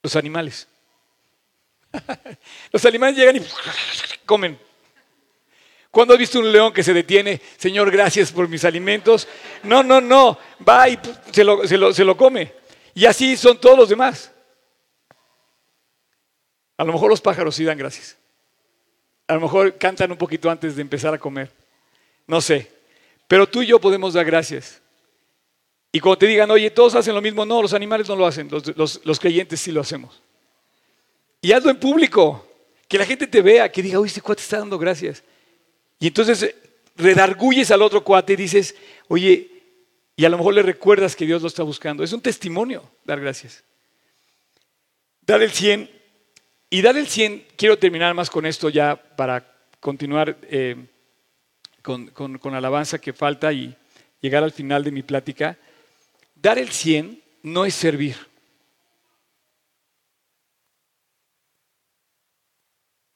Los 0.00 0.14
animales. 0.14 0.68
Los 2.70 2.84
animales 2.84 3.16
llegan 3.16 3.34
y 3.34 3.40
comen. 4.24 4.56
¿Cuándo 5.90 6.14
has 6.14 6.20
visto 6.20 6.38
un 6.38 6.52
león 6.52 6.72
que 6.72 6.84
se 6.84 6.94
detiene? 6.94 7.40
Señor, 7.56 7.90
gracias 7.90 8.30
por 8.30 8.48
mis 8.48 8.64
alimentos. 8.64 9.26
No, 9.64 9.82
no, 9.82 10.00
no. 10.00 10.38
Va 10.66 10.88
y 10.88 11.00
se 11.32 11.42
lo, 11.42 11.66
se 11.66 12.04
lo 12.04 12.16
come. 12.16 12.52
Y 12.94 13.06
así 13.06 13.36
son 13.36 13.60
todos 13.60 13.76
los 13.76 13.88
demás. 13.88 14.30
A 16.78 16.84
lo 16.84 16.92
mejor 16.92 17.10
los 17.10 17.20
pájaros 17.20 17.56
sí 17.56 17.64
dan 17.64 17.76
gracias. 17.76 18.16
A 19.26 19.34
lo 19.34 19.40
mejor 19.40 19.76
cantan 19.76 20.10
un 20.10 20.16
poquito 20.16 20.48
antes 20.48 20.76
de 20.76 20.82
empezar 20.82 21.12
a 21.12 21.18
comer. 21.18 21.50
No 22.26 22.40
sé. 22.40 22.70
Pero 23.26 23.46
tú 23.46 23.60
y 23.60 23.66
yo 23.66 23.80
podemos 23.80 24.14
dar 24.14 24.24
gracias. 24.24 24.80
Y 25.92 26.00
cuando 26.00 26.18
te 26.18 26.26
digan, 26.26 26.50
oye, 26.50 26.70
todos 26.70 26.94
hacen 26.94 27.14
lo 27.14 27.20
mismo, 27.20 27.44
no, 27.44 27.60
los 27.60 27.74
animales 27.74 28.08
no 28.08 28.16
lo 28.16 28.26
hacen, 28.26 28.48
los, 28.50 29.20
creyentes 29.20 29.60
sí 29.60 29.72
lo 29.72 29.80
hacemos. 29.80 30.22
Y 31.40 31.52
hazlo 31.52 31.70
en 31.70 31.78
público, 31.78 32.46
que 32.86 32.98
la 32.98 33.06
gente 33.06 33.26
te 33.26 33.42
vea, 33.42 33.70
que 33.70 33.82
diga, 33.82 33.98
oye, 33.98 34.08
este 34.08 34.20
cuate 34.20 34.42
está 34.42 34.58
dando 34.58 34.78
gracias. 34.78 35.24
Y 35.98 36.06
entonces 36.06 36.42
eh, 36.42 36.56
redarguyes 36.96 37.70
al 37.70 37.82
otro 37.82 38.04
cuate 38.04 38.34
y 38.34 38.36
dices, 38.36 38.74
oye, 39.08 39.50
y 40.14 40.24
a 40.24 40.28
lo 40.28 40.36
mejor 40.36 40.54
le 40.54 40.62
recuerdas 40.62 41.16
que 41.16 41.26
Dios 41.26 41.42
lo 41.42 41.48
está 41.48 41.62
buscando. 41.62 42.04
Es 42.04 42.12
un 42.12 42.20
testimonio 42.20 42.88
dar 43.04 43.20
gracias. 43.20 43.64
Dar 45.22 45.42
el 45.42 45.50
100 45.50 45.97
y 46.70 46.82
dar 46.82 46.96
el 46.96 47.06
100, 47.06 47.46
quiero 47.56 47.78
terminar 47.78 48.14
más 48.14 48.28
con 48.28 48.44
esto 48.44 48.68
ya 48.68 48.96
para 48.96 49.56
continuar 49.80 50.36
eh, 50.42 50.76
con, 51.82 52.08
con, 52.08 52.54
alabanza 52.54 52.98
que 52.98 53.12
falta 53.12 53.52
y 53.52 53.74
llegar 54.20 54.42
al 54.42 54.52
final 54.52 54.84
de 54.84 54.90
mi 54.90 55.02
plática. 55.02 55.56
Dar 56.34 56.58
el 56.58 56.68
100 56.68 57.22
no 57.42 57.64
es 57.64 57.74
servir. 57.74 58.16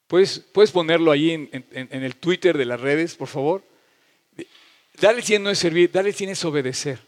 ¿Puedes, 0.07 0.39
puedes 0.39 0.71
ponerlo 0.71 1.11
ahí 1.11 1.31
en, 1.31 1.49
el 1.71 2.15
Twitter 2.15 2.57
de 2.57 2.65
las 2.65 2.79
redes, 2.79 3.15
por 3.15 3.27
favor? 3.27 3.63
Dar 4.99 5.15
el 5.15 5.23
100 5.23 5.43
no 5.43 5.49
es 5.49 5.59
servir, 5.59 5.91
dar 5.91 6.05
el 6.05 6.13
100 6.13 6.31
es 6.31 6.45
obedecer. 6.45 6.99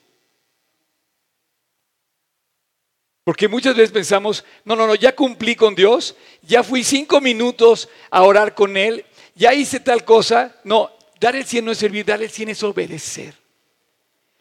Porque 3.25 3.47
muchas 3.47 3.75
veces 3.75 3.91
pensamos, 3.91 4.45
no, 4.63 4.75
no, 4.75 4.85
no, 4.85 4.93
ya 4.93 5.15
cumplí 5.15 5.55
con 5.55 5.73
Dios, 5.73 6.15
ya 6.43 6.63
fui 6.63 6.83
cinco 6.83 7.19
minutos 7.19 7.89
a 8.11 8.21
orar 8.21 8.53
con 8.53 8.77
Él, 8.77 9.03
ya 9.33 9.51
hice 9.51 9.79
tal 9.79 10.05
cosa. 10.05 10.55
No, 10.63 10.91
dar 11.19 11.35
el 11.35 11.43
100 11.43 11.65
no 11.65 11.71
es 11.71 11.79
servir, 11.79 12.05
dar 12.05 12.21
el 12.21 12.29
100 12.29 12.49
es 12.49 12.61
obedecer. 12.61 13.33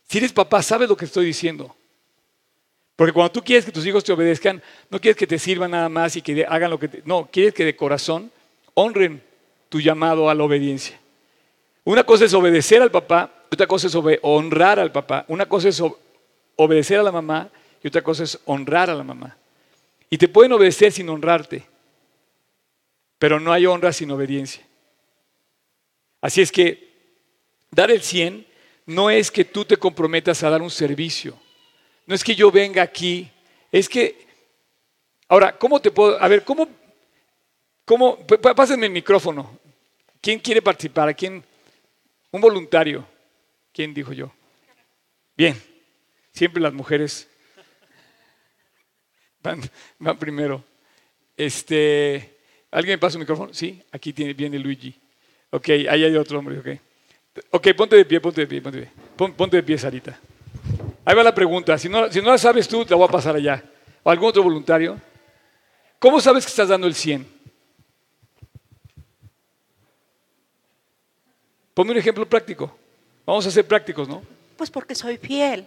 Si 0.06 0.18
eres 0.18 0.34
papá, 0.34 0.62
sabes 0.62 0.86
lo 0.86 0.98
que 0.98 1.06
estoy 1.06 1.24
diciendo. 1.24 1.74
Porque 2.94 3.14
cuando 3.14 3.32
tú 3.32 3.42
quieres 3.42 3.64
que 3.64 3.72
tus 3.72 3.86
hijos 3.86 4.04
te 4.04 4.12
obedezcan, 4.12 4.62
no 4.90 5.00
quieres 5.00 5.16
que 5.16 5.26
te 5.26 5.38
sirvan 5.38 5.70
nada 5.70 5.88
más 5.88 6.14
y 6.16 6.20
que 6.20 6.44
hagan 6.46 6.70
lo 6.70 6.78
que 6.78 6.88
te... 6.88 7.02
No, 7.06 7.26
quieres 7.32 7.54
que 7.54 7.64
de 7.64 7.74
corazón 7.74 8.30
honren 8.74 9.22
tu 9.70 9.80
llamado 9.80 10.28
a 10.28 10.34
la 10.34 10.44
obediencia. 10.44 11.00
Una 11.84 12.04
cosa 12.04 12.26
es 12.26 12.34
obedecer 12.34 12.82
al 12.82 12.90
papá, 12.90 13.32
otra 13.50 13.66
cosa 13.66 13.86
es 13.86 13.96
honrar 14.20 14.78
al 14.78 14.92
papá, 14.92 15.24
una 15.28 15.46
cosa 15.46 15.70
es 15.70 15.82
obedecer 16.56 17.00
a 17.00 17.02
la 17.02 17.12
mamá 17.12 17.50
y 17.84 17.88
otra 17.88 18.02
cosa 18.02 18.24
es 18.24 18.40
honrar 18.46 18.88
a 18.88 18.94
la 18.94 19.04
mamá. 19.04 19.36
Y 20.08 20.16
te 20.16 20.26
pueden 20.26 20.52
obedecer 20.52 20.90
sin 20.90 21.06
honrarte, 21.10 21.66
pero 23.18 23.38
no 23.38 23.52
hay 23.52 23.66
honra 23.66 23.92
sin 23.92 24.10
obediencia. 24.10 24.66
Así 26.22 26.40
es 26.40 26.50
que 26.50 26.92
dar 27.70 27.90
el 27.90 28.00
100 28.00 28.46
no 28.86 29.10
es 29.10 29.30
que 29.30 29.44
tú 29.44 29.66
te 29.66 29.76
comprometas 29.76 30.42
a 30.42 30.48
dar 30.48 30.62
un 30.62 30.70
servicio. 30.70 31.38
No 32.06 32.14
es 32.14 32.24
que 32.24 32.34
yo 32.34 32.50
venga 32.50 32.82
aquí. 32.82 33.30
Es 33.70 33.86
que, 33.86 34.26
ahora, 35.28 35.58
¿cómo 35.58 35.78
te 35.78 35.90
puedo, 35.90 36.18
a 36.18 36.26
ver, 36.26 36.42
cómo, 36.42 36.66
cómo, 37.84 38.18
pásenme 38.56 38.86
el 38.86 38.92
micrófono. 38.92 39.58
¿Quién 40.22 40.38
quiere 40.38 40.62
participar? 40.62 41.10
¿A 41.10 41.14
quién? 41.14 41.44
Un 42.30 42.40
voluntario. 42.40 43.06
¿Quién 43.74 43.92
dijo 43.92 44.14
yo? 44.14 44.32
Bien, 45.36 45.60
siempre 46.32 46.62
las 46.62 46.72
mujeres 46.72 47.28
Van, 49.44 50.18
primero. 50.18 50.64
Este, 51.36 52.38
¿Alguien 52.70 52.94
me 52.94 52.98
pasa 52.98 53.16
el 53.16 53.20
micrófono? 53.20 53.52
Sí, 53.52 53.82
aquí 53.92 54.12
viene 54.12 54.58
Luigi. 54.58 54.94
Ok, 55.50 55.68
ahí 55.68 56.02
hay 56.02 56.16
otro 56.16 56.38
hombre, 56.38 56.58
ok. 56.58 56.80
Ok, 57.50 57.68
ponte 57.76 57.96
de 57.96 58.04
pie, 58.04 58.20
ponte 58.20 58.40
de 58.40 58.46
pie, 58.46 58.62
ponte 58.62 58.80
de 58.80 58.86
pie. 58.86 59.32
ponte 59.36 59.56
de 59.56 59.62
pie, 59.62 59.76
Sarita. 59.76 60.18
Ahí 61.04 61.14
va 61.14 61.22
la 61.22 61.34
pregunta. 61.34 61.76
Si 61.76 61.88
no, 61.88 62.10
si 62.10 62.20
no 62.22 62.30
la 62.30 62.38
sabes 62.38 62.66
tú, 62.66 62.84
te 62.84 62.90
la 62.90 62.96
voy 62.96 63.06
a 63.06 63.10
pasar 63.10 63.36
allá. 63.36 63.62
¿O 64.02 64.10
algún 64.10 64.28
otro 64.28 64.42
voluntario? 64.42 64.98
¿Cómo 65.98 66.20
sabes 66.20 66.44
que 66.44 66.50
estás 66.50 66.68
dando 66.68 66.86
el 66.86 66.94
100? 66.94 67.26
Ponme 71.74 71.90
un 71.90 71.98
ejemplo 71.98 72.26
práctico. 72.26 72.74
Vamos 73.26 73.46
a 73.46 73.50
ser 73.50 73.66
prácticos, 73.66 74.08
¿no? 74.08 74.22
Pues 74.56 74.70
porque 74.70 74.94
soy 74.94 75.18
fiel. 75.18 75.66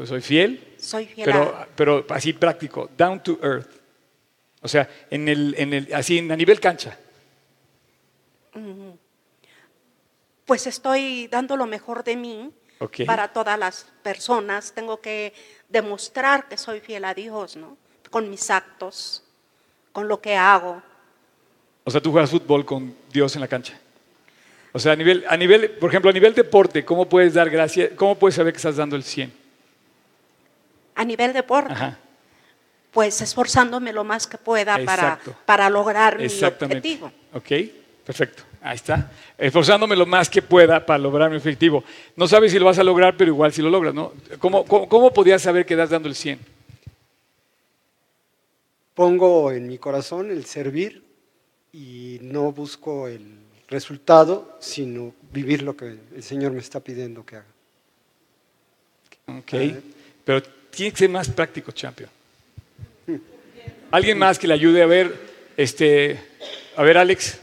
Pues 0.00 0.08
soy 0.08 0.22
fiel. 0.22 0.76
Soy 0.78 1.04
fiel. 1.04 1.26
Pero, 1.26 1.66
pero 1.76 2.06
así 2.08 2.32
práctico, 2.32 2.88
down 2.96 3.22
to 3.22 3.38
earth. 3.42 3.68
O 4.62 4.66
sea, 4.66 4.88
en 5.10 5.28
el, 5.28 5.54
en 5.58 5.74
el, 5.74 5.92
así 5.92 6.18
a 6.20 6.36
nivel 6.36 6.58
cancha. 6.58 6.96
Pues 10.46 10.66
estoy 10.66 11.26
dando 11.26 11.54
lo 11.54 11.66
mejor 11.66 12.02
de 12.02 12.16
mí 12.16 12.50
para 13.04 13.28
todas 13.28 13.58
las 13.58 13.88
personas. 14.02 14.72
Tengo 14.72 15.02
que 15.02 15.34
demostrar 15.68 16.48
que 16.48 16.56
soy 16.56 16.80
fiel 16.80 17.04
a 17.04 17.12
Dios, 17.12 17.56
¿no? 17.56 17.76
Con 18.08 18.30
mis 18.30 18.48
actos, 18.48 19.22
con 19.92 20.08
lo 20.08 20.18
que 20.22 20.34
hago. 20.34 20.82
O 21.84 21.90
sea, 21.90 22.00
tú 22.00 22.10
juegas 22.10 22.30
fútbol 22.30 22.64
con 22.64 22.96
Dios 23.12 23.34
en 23.34 23.42
la 23.42 23.48
cancha. 23.48 23.78
O 24.72 24.78
sea, 24.78 24.92
a 24.92 24.96
nivel, 24.96 25.26
a 25.28 25.36
nivel, 25.36 25.72
por 25.72 25.90
ejemplo, 25.90 26.08
a 26.08 26.14
nivel 26.14 26.32
deporte, 26.32 26.86
¿cómo 26.86 27.06
puedes 27.06 27.34
dar 27.34 27.50
gracia? 27.50 27.94
¿Cómo 27.94 28.14
puedes 28.14 28.36
saber 28.36 28.54
que 28.54 28.56
estás 28.56 28.76
dando 28.76 28.96
el 28.96 29.02
100? 29.04 29.39
A 31.00 31.04
nivel 31.04 31.32
deporte. 31.32 31.74
Pues 32.90 33.20
esforzándome 33.22 33.92
lo 33.92 34.04
más 34.04 34.26
que 34.26 34.36
pueda 34.36 34.78
para, 34.84 35.18
para 35.46 35.70
lograr 35.70 36.18
mi 36.18 36.26
objetivo. 36.26 37.10
Ok, 37.32 37.50
perfecto. 38.04 38.42
Ahí 38.60 38.76
está. 38.76 39.10
Esforzándome 39.38 39.96
lo 39.96 40.04
más 40.04 40.28
que 40.28 40.42
pueda 40.42 40.84
para 40.84 40.98
lograr 40.98 41.30
mi 41.30 41.36
objetivo. 41.36 41.82
No 42.16 42.28
sabes 42.28 42.52
si 42.52 42.58
lo 42.58 42.66
vas 42.66 42.78
a 42.78 42.84
lograr, 42.84 43.16
pero 43.16 43.30
igual 43.30 43.52
si 43.52 43.62
lo 43.62 43.70
logras, 43.70 43.94
¿no? 43.94 44.12
¿Cómo, 44.38 44.66
cómo, 44.66 45.10
podías 45.12 45.40
saber 45.40 45.64
que 45.64 45.76
das 45.76 45.88
dando 45.88 46.08
el 46.08 46.14
100? 46.14 46.38
pongo 48.92 49.50
en 49.50 49.66
mi 49.66 49.78
corazón 49.78 50.30
el 50.30 50.44
servir 50.44 51.02
y 51.72 52.18
no 52.20 52.52
busco 52.52 53.08
el 53.08 53.38
resultado, 53.68 54.58
sino 54.60 55.14
vivir 55.32 55.62
lo 55.62 55.74
que 55.74 55.96
el 56.14 56.22
Señor 56.22 56.52
me 56.52 56.58
está 56.58 56.80
pidiendo 56.80 57.24
que 57.24 57.36
haga. 57.36 57.46
Ok, 59.38 59.52
pero 60.22 60.42
tiene 60.70 60.92
que 60.92 60.98
ser 60.98 61.10
más 61.10 61.28
práctico, 61.28 61.72
champion. 61.72 62.10
¿Alguien 63.90 64.18
más 64.18 64.38
que 64.38 64.46
le 64.46 64.54
ayude 64.54 64.82
a 64.82 64.86
ver, 64.86 65.14
este, 65.56 66.20
a 66.76 66.82
ver, 66.82 66.96
Alex? 66.96 67.40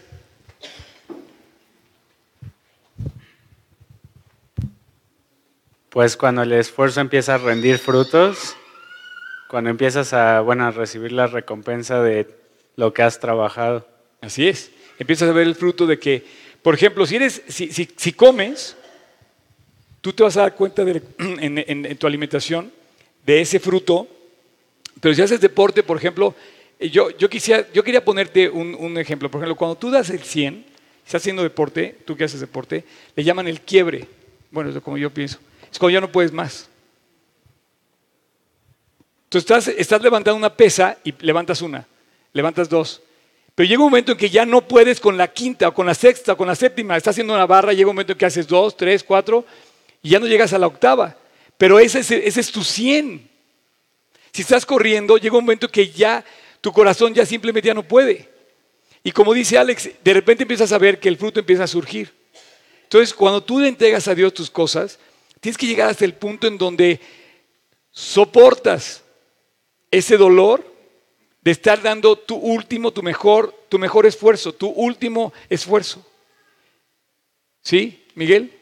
Pues 5.89 6.15
cuando 6.15 6.43
el 6.43 6.53
esfuerzo 6.53 7.01
empieza 7.01 7.35
a 7.35 7.37
rendir 7.37 7.79
frutos, 7.79 8.55
cuando 9.47 9.69
empiezas 9.69 10.13
a, 10.13 10.41
bueno, 10.41 10.65
a 10.65 10.71
recibir 10.71 11.11
la 11.11 11.27
recompensa 11.27 12.01
de 12.01 12.27
lo 12.75 12.93
que 12.93 13.01
has 13.01 13.19
trabajado. 13.19 13.87
Así 14.21 14.47
es. 14.47 14.71
Empiezas 14.99 15.29
a 15.29 15.33
ver 15.33 15.47
el 15.47 15.55
fruto 15.55 15.85
de 15.85 15.99
que, 15.99 16.25
por 16.61 16.75
ejemplo, 16.75 17.05
si, 17.05 17.15
eres, 17.15 17.41
si, 17.47 17.71
si, 17.71 18.13
comes, 18.13 18.75
tú 20.01 20.13
te 20.13 20.23
vas 20.23 20.37
a 20.37 20.41
dar 20.41 20.55
cuenta 20.55 20.83
de, 20.85 21.01
en, 21.17 21.97
tu 21.97 22.07
alimentación 22.07 22.71
de 23.27 23.41
ese 23.41 23.59
fruto, 23.59 24.07
pero 25.01 25.13
si 25.13 25.21
haces 25.21 25.41
deporte, 25.41 25.83
por 25.83 25.97
ejemplo, 25.97 26.33
yo, 26.79 27.09
yo, 27.11 27.29
quisiera, 27.29 27.67
yo 27.73 27.83
quería 27.83 28.03
ponerte 28.03 28.49
un, 28.49 28.73
un, 28.73 28.97
ejemplo. 28.97 29.29
Por 29.29 29.41
ejemplo, 29.41 29.57
cuando 29.57 29.75
tú 29.75 29.91
das 29.91 30.09
el 30.09 30.23
100, 30.23 30.65
estás 31.05 31.21
haciendo 31.21 31.43
deporte, 31.43 31.97
tú 32.05 32.15
que 32.15 32.23
haces 32.23 32.39
deporte, 32.39 32.85
le 33.15 33.23
llaman 33.25 33.47
el 33.47 33.59
quiebre. 33.61 34.07
Bueno, 34.49 34.69
es 34.69 34.81
como 34.81 34.97
yo 34.97 35.13
pienso. 35.13 35.39
Es 35.69 35.77
cuando 35.77 35.95
ya 35.95 36.01
no 36.01 36.11
puedes 36.11 36.31
más. 36.31 36.69
Tú 39.27 39.37
estás, 39.37 39.67
estás 39.67 40.01
levantando 40.01 40.37
una 40.37 40.55
pesa 40.55 40.97
y 41.03 41.13
levantas 41.19 41.61
una, 41.61 41.85
levantas 42.31 42.69
dos. 42.69 43.01
Pero 43.55 43.67
llega 43.67 43.83
un 43.83 43.89
momento 43.89 44.13
en 44.13 44.17
que 44.17 44.29
ya 44.29 44.45
no 44.45 44.65
puedes 44.65 45.01
con 45.01 45.17
la 45.17 45.27
quinta 45.27 45.67
o 45.67 45.73
con 45.73 45.85
la 45.85 45.95
sexta 45.95 46.33
o 46.33 46.37
con 46.37 46.47
la 46.47 46.55
séptima. 46.55 46.95
Estás 46.95 47.15
haciendo 47.15 47.33
una 47.33 47.45
barra, 47.45 47.73
llega 47.73 47.89
un 47.89 47.95
momento 47.95 48.13
en 48.13 48.17
que 48.17 48.25
haces 48.25 48.47
dos, 48.47 48.77
tres, 48.77 49.03
cuatro 49.03 49.43
y 50.01 50.11
ya 50.11 50.19
no 50.19 50.27
llegas 50.27 50.53
a 50.53 50.57
la 50.57 50.67
octava. 50.67 51.17
Pero 51.57 51.79
ese 51.79 51.99
es, 51.99 52.51
tu 52.51 52.63
100. 52.63 53.29
Si 54.31 54.41
estás 54.41 54.65
corriendo, 54.65 55.17
llega 55.17 55.37
un 55.37 55.43
momento 55.43 55.65
en 55.65 55.71
que 55.71 55.89
ya 55.89 56.23
tu 56.61 56.71
corazón 56.71 57.13
ya 57.13 57.25
simplemente 57.25 57.67
ya 57.67 57.73
no 57.73 57.83
puede. 57.83 58.29
Y 59.03 59.11
como 59.11 59.33
dice 59.33 59.57
Alex, 59.57 59.89
de 60.03 60.13
repente 60.13 60.43
empiezas 60.43 60.71
a 60.71 60.77
ver 60.77 60.99
que 60.99 61.09
el 61.09 61.17
fruto 61.17 61.39
empieza 61.39 61.63
a 61.63 61.67
surgir. 61.67 62.13
Entonces, 62.83 63.13
cuando 63.13 63.43
tú 63.43 63.59
le 63.59 63.67
entregas 63.67 64.07
a 64.07 64.15
Dios 64.15 64.33
tus 64.33 64.49
cosas, 64.49 64.99
tienes 65.39 65.57
que 65.57 65.65
llegar 65.65 65.89
hasta 65.89 66.05
el 66.05 66.13
punto 66.13 66.47
en 66.47 66.57
donde 66.57 66.99
soportas 67.91 69.03
ese 69.89 70.17
dolor 70.17 70.63
de 71.41 71.51
estar 71.51 71.81
dando 71.81 72.17
tu 72.17 72.35
último, 72.35 72.91
tu 72.91 73.01
mejor, 73.01 73.53
tu 73.69 73.79
mejor 73.79 74.05
esfuerzo, 74.05 74.53
tu 74.53 74.67
último 74.67 75.33
esfuerzo. 75.49 76.05
¿Sí, 77.61 78.05
Miguel? 78.15 78.56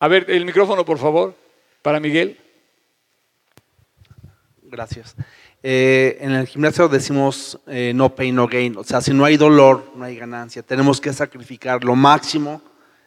A 0.00 0.08
ver, 0.08 0.24
el 0.28 0.46
micrófono, 0.46 0.82
por 0.82 0.96
favor, 0.96 1.34
para 1.82 2.00
Miguel. 2.00 2.38
Gracias. 4.62 5.14
Eh, 5.62 6.16
en 6.22 6.32
el 6.32 6.46
gimnasio 6.46 6.88
decimos 6.88 7.58
eh, 7.66 7.92
no 7.94 8.14
pain, 8.14 8.34
no 8.34 8.48
gain. 8.48 8.78
O 8.78 8.84
sea, 8.84 9.02
si 9.02 9.12
no 9.12 9.26
hay 9.26 9.36
dolor, 9.36 9.92
no 9.94 10.04
hay 10.06 10.16
ganancia. 10.16 10.62
Tenemos 10.62 11.02
que 11.02 11.12
sacrificar 11.12 11.84
lo 11.84 11.94
máximo. 11.94 12.62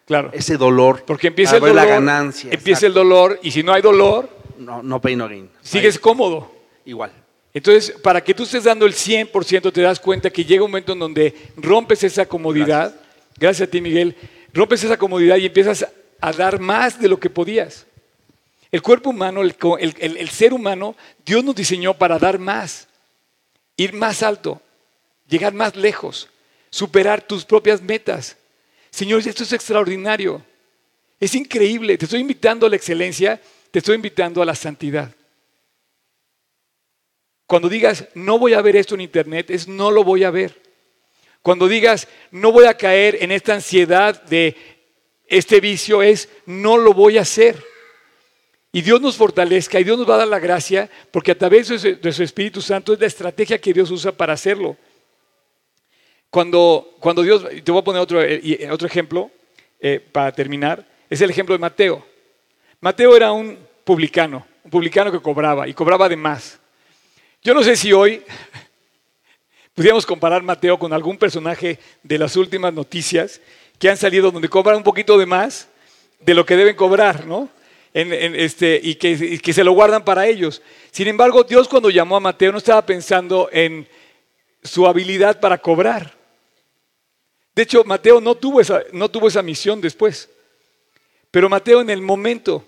Claro. 0.06 0.29
Ese 0.34 0.56
dolor. 0.56 1.03
Porque 1.08 1.27
empieza 1.27 1.56
el 1.56 1.62
dolor. 1.62 1.75
La 1.75 1.86
ganancia. 1.86 2.51
Empieza 2.53 2.86
el 2.86 2.93
dolor 2.93 3.39
y 3.41 3.49
si 3.49 3.63
no 3.63 3.73
hay 3.73 3.82
dolor, 3.82 4.29
no, 4.60 4.84
no 4.84 5.01
pain, 5.01 5.17
no 5.17 5.27
gain. 5.27 5.49
Sigues 5.63 5.97
cómodo. 5.97 6.51
Igual. 6.86 7.12
Entonces, 7.56 7.91
para 8.03 8.21
que 8.21 8.36
tú 8.36 8.43
estés 8.43 8.65
dando 8.65 8.86
el 8.86 8.93
100%, 8.93 9.73
te 9.73 9.82
das 9.82 9.99
cuenta 9.99 10.29
que 10.29 10.45
llega 10.45 10.63
un 10.63 10.69
momento 10.69 10.93
en 10.93 10.99
donde 10.99 11.34
rompes 11.58 12.03
esa 12.03 12.27
comodidad. 12.27 12.93
Gracias, 13.39 13.67
a 13.67 13.71
ti, 13.71 13.82
Miguel. 13.82 14.15
Rompes 14.53 14.84
esa 14.84 14.97
comodidad 14.97 15.38
y 15.38 15.47
empiezas 15.47 15.88
a 16.23 16.31
dar 16.31 16.59
más 16.59 16.99
de 16.99 17.07
lo 17.07 17.19
que 17.19 17.29
podías. 17.29 17.86
El 18.71 18.81
cuerpo 18.81 19.12
humano, 19.12 19.41
el, 19.41 20.29
ser 20.29 20.53
humano, 20.53 20.95
Dios 21.25 21.43
nos 21.43 21.55
diseñó 21.55 21.93
para 21.93 22.17
dar 22.17 22.39
más, 22.39 22.88
ir 23.77 23.93
más 23.93 24.23
alto, 24.23 24.62
llegar 25.27 25.53
más 25.53 25.75
lejos, 25.75 26.29
superar 26.69 27.21
tus 27.21 27.45
propias 27.45 27.81
metas. 27.81 28.38
Señores, 28.89 29.27
esto 29.27 29.43
es 29.43 29.53
extraordinario. 29.53 30.43
Es 31.19 31.36
increíble. 31.36 31.97
Te 31.97 32.05
estoy 32.05 32.21
invitando 32.21 32.65
a 32.65 32.69
la 32.69 32.75
excelencia 32.75 33.39
te 33.73 33.79
estoy 33.79 33.95
invitando 33.95 34.39
a 34.39 34.45
la 34.45 34.53
santidad. 34.53 35.09
Cuando 37.47 37.67
digas, 37.67 38.07
no 38.13 38.38
voy 38.38 38.53
a 38.53 38.62
ver 38.62 38.75
esto 38.75 38.93
en 38.93 39.01
internet, 39.01 39.49
es 39.49 39.67
no 39.67 39.89
lo 39.89 40.03
voy 40.03 40.23
a 40.23 40.29
ver. 40.29 40.62
Cuando 41.41 41.67
digas, 41.67 42.07
no 42.29 42.51
voy 42.51 42.65
a 42.65 42.77
caer 42.77 43.17
en 43.21 43.31
esta 43.31 43.55
ansiedad 43.55 44.21
de 44.25 44.55
este 45.27 45.59
vicio, 45.59 46.01
es 46.01 46.29
no 46.45 46.77
lo 46.77 46.93
voy 46.93 47.17
a 47.17 47.21
hacer. 47.21 47.63
Y 48.71 48.81
Dios 48.81 48.99
nos 48.99 49.15
fortalezca 49.15 49.79
y 49.79 49.83
Dios 49.83 49.97
nos 49.99 50.09
va 50.09 50.15
a 50.15 50.19
dar 50.19 50.27
la 50.27 50.39
gracia, 50.39 50.89
porque 51.12 51.31
a 51.31 51.38
través 51.38 51.69
de 51.69 52.12
su 52.12 52.23
Espíritu 52.23 52.59
Santo 52.59 52.93
es 52.93 52.99
la 52.99 53.05
estrategia 53.05 53.62
que 53.62 53.71
Dios 53.71 53.91
usa 53.91 54.12
para 54.12 54.33
hacerlo. 54.33 54.75
Cuando, 56.31 56.95
cuando 56.99 57.21
Dios, 57.21 57.45
te 57.63 57.71
voy 57.71 57.81
a 57.81 57.83
poner 57.83 58.01
otro, 58.01 58.19
eh, 58.23 58.67
otro 58.71 58.88
ejemplo 58.88 59.29
eh, 59.79 59.99
para 59.99 60.31
terminar, 60.31 60.83
es 61.07 61.21
el 61.21 61.29
ejemplo 61.29 61.53
de 61.53 61.59
Mateo. 61.59 62.03
Mateo 62.81 63.15
era 63.15 63.31
un 63.31 63.59
publicano, 63.83 64.43
un 64.63 64.71
publicano 64.71 65.12
que 65.12 65.19
cobraba 65.21 65.67
y 65.67 65.75
cobraba 65.75 66.09
de 66.09 66.15
más. 66.15 66.59
Yo 67.43 67.53
no 67.53 67.62
sé 67.62 67.75
si 67.75 67.93
hoy 67.93 68.23
pudiéramos 69.75 70.07
comparar 70.07 70.41
Mateo 70.41 70.79
con 70.79 70.91
algún 70.91 71.19
personaje 71.19 71.77
de 72.01 72.17
las 72.17 72.36
últimas 72.36 72.73
noticias 72.73 73.39
que 73.84 73.89
han 73.89 73.98
salido 73.98 74.32
donde 74.32 74.48
cobran 74.48 74.78
un 74.78 74.84
poquito 74.84 75.17
de 75.17 75.26
más 75.26 75.67
de 76.22 76.34
lo 76.34 76.46
que 76.46 76.56
deben 76.56 76.74
cobrar, 76.74 77.26
¿no? 77.26 77.50
este, 77.93 78.80
y, 78.82 78.96
que, 78.96 79.38
que 79.39 79.52
se 79.52 79.62
lo 79.62 79.74
guardan 79.74 80.06
para 80.06 80.26
ellos. 80.26 80.62
Sin 80.89 81.10
embargo, 81.10 81.43
Dios 81.43 81.67
cuando 81.67 81.89
llamó 81.89 82.15
a 82.15 82.22
Mateo 82.22 82.54
no 82.54 82.60
estaba 82.60 82.86
pensando 82.86 83.50
en 83.52 83.86
su 84.63 84.88
habilidad 84.88 85.41
para 85.41 85.58
cobrar. 85.58 86.15
De 87.54 87.63
hecho, 87.63 87.84
Mateo 87.84 88.22
no 88.22 88.36
tuvo 88.36 88.62
esa, 88.62 88.84
no 88.93 89.12
tuvo 89.12 89.28
esa 89.28 89.41
misión 89.41 89.82
después. 89.82 90.30
Pero 91.30 91.50
Mateo 91.50 91.82
en 91.82 91.89
el 91.89 92.02
momento 92.02 92.63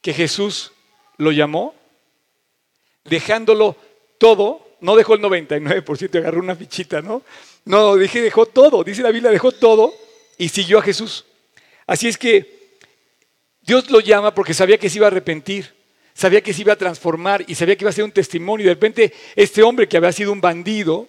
que 0.00 0.12
Jesús 0.12 0.70
lo 1.16 1.32
llamó, 1.32 1.74
dejándolo 3.02 3.74
todo, 4.18 4.76
no 4.82 4.94
dejó 4.94 5.14
el 5.14 5.20
99% 5.20 6.14
y 6.14 6.18
agarró 6.18 6.38
una 6.38 6.54
fichita, 6.54 7.02
¿no? 7.02 7.22
No, 7.64 7.96
dije, 7.96 8.22
dejó 8.22 8.46
todo, 8.46 8.84
dice 8.84 9.02
la 9.02 9.10
Biblia, 9.10 9.32
dejó 9.32 9.50
todo 9.50 10.06
y 10.38 10.48
siguió 10.48 10.78
a 10.78 10.82
Jesús. 10.82 11.24
Así 11.86 12.08
es 12.08 12.16
que 12.16 12.78
Dios 13.60 13.90
lo 13.90 14.00
llama 14.00 14.34
porque 14.34 14.54
sabía 14.54 14.78
que 14.78 14.88
se 14.88 14.98
iba 14.98 15.06
a 15.06 15.10
arrepentir, 15.10 15.74
sabía 16.14 16.40
que 16.40 16.54
se 16.54 16.62
iba 16.62 16.72
a 16.72 16.76
transformar 16.76 17.44
y 17.46 17.54
sabía 17.54 17.76
que 17.76 17.84
iba 17.84 17.90
a 17.90 17.94
ser 17.94 18.04
un 18.04 18.12
testimonio. 18.12 18.66
De 18.66 18.74
repente 18.74 19.12
este 19.36 19.62
hombre 19.62 19.88
que 19.88 19.96
había 19.96 20.12
sido 20.12 20.32
un 20.32 20.40
bandido 20.40 21.08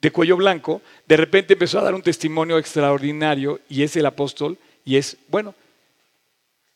de 0.00 0.10
cuello 0.10 0.36
blanco, 0.36 0.82
de 1.06 1.16
repente 1.16 1.54
empezó 1.54 1.78
a 1.78 1.84
dar 1.84 1.94
un 1.94 2.02
testimonio 2.02 2.58
extraordinario 2.58 3.60
y 3.70 3.82
es 3.82 3.96
el 3.96 4.04
apóstol 4.04 4.58
y 4.84 4.96
es, 4.96 5.16
bueno, 5.28 5.54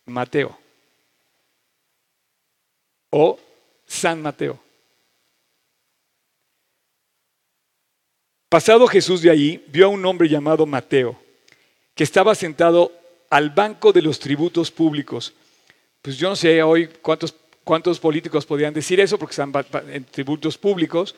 Mateo 0.07 0.59
o 3.11 3.38
San 3.87 4.23
Mateo. 4.23 4.59
Pasado 8.49 8.87
Jesús 8.87 9.21
de 9.21 9.31
ahí, 9.31 9.64
vio 9.68 9.87
a 9.87 9.90
un 9.90 10.05
hombre 10.07 10.29
llamado 10.29 10.64
Mateo, 10.64 11.21
que 11.98 12.04
estaba 12.04 12.37
sentado 12.37 12.92
al 13.28 13.50
banco 13.50 13.92
de 13.92 14.02
los 14.02 14.20
tributos 14.20 14.70
públicos. 14.70 15.34
Pues 16.00 16.16
yo 16.16 16.28
no 16.28 16.37
sé 16.37 16.62
hoy 16.62 16.88
cuántos, 17.02 17.34
cuántos 17.64 17.98
políticos 17.98 18.46
podrían 18.46 18.72
decir 18.72 19.00
eso, 19.00 19.18
porque 19.18 19.32
están 19.32 19.52
en 19.92 20.04
tributos 20.04 20.56
públicos, 20.56 21.16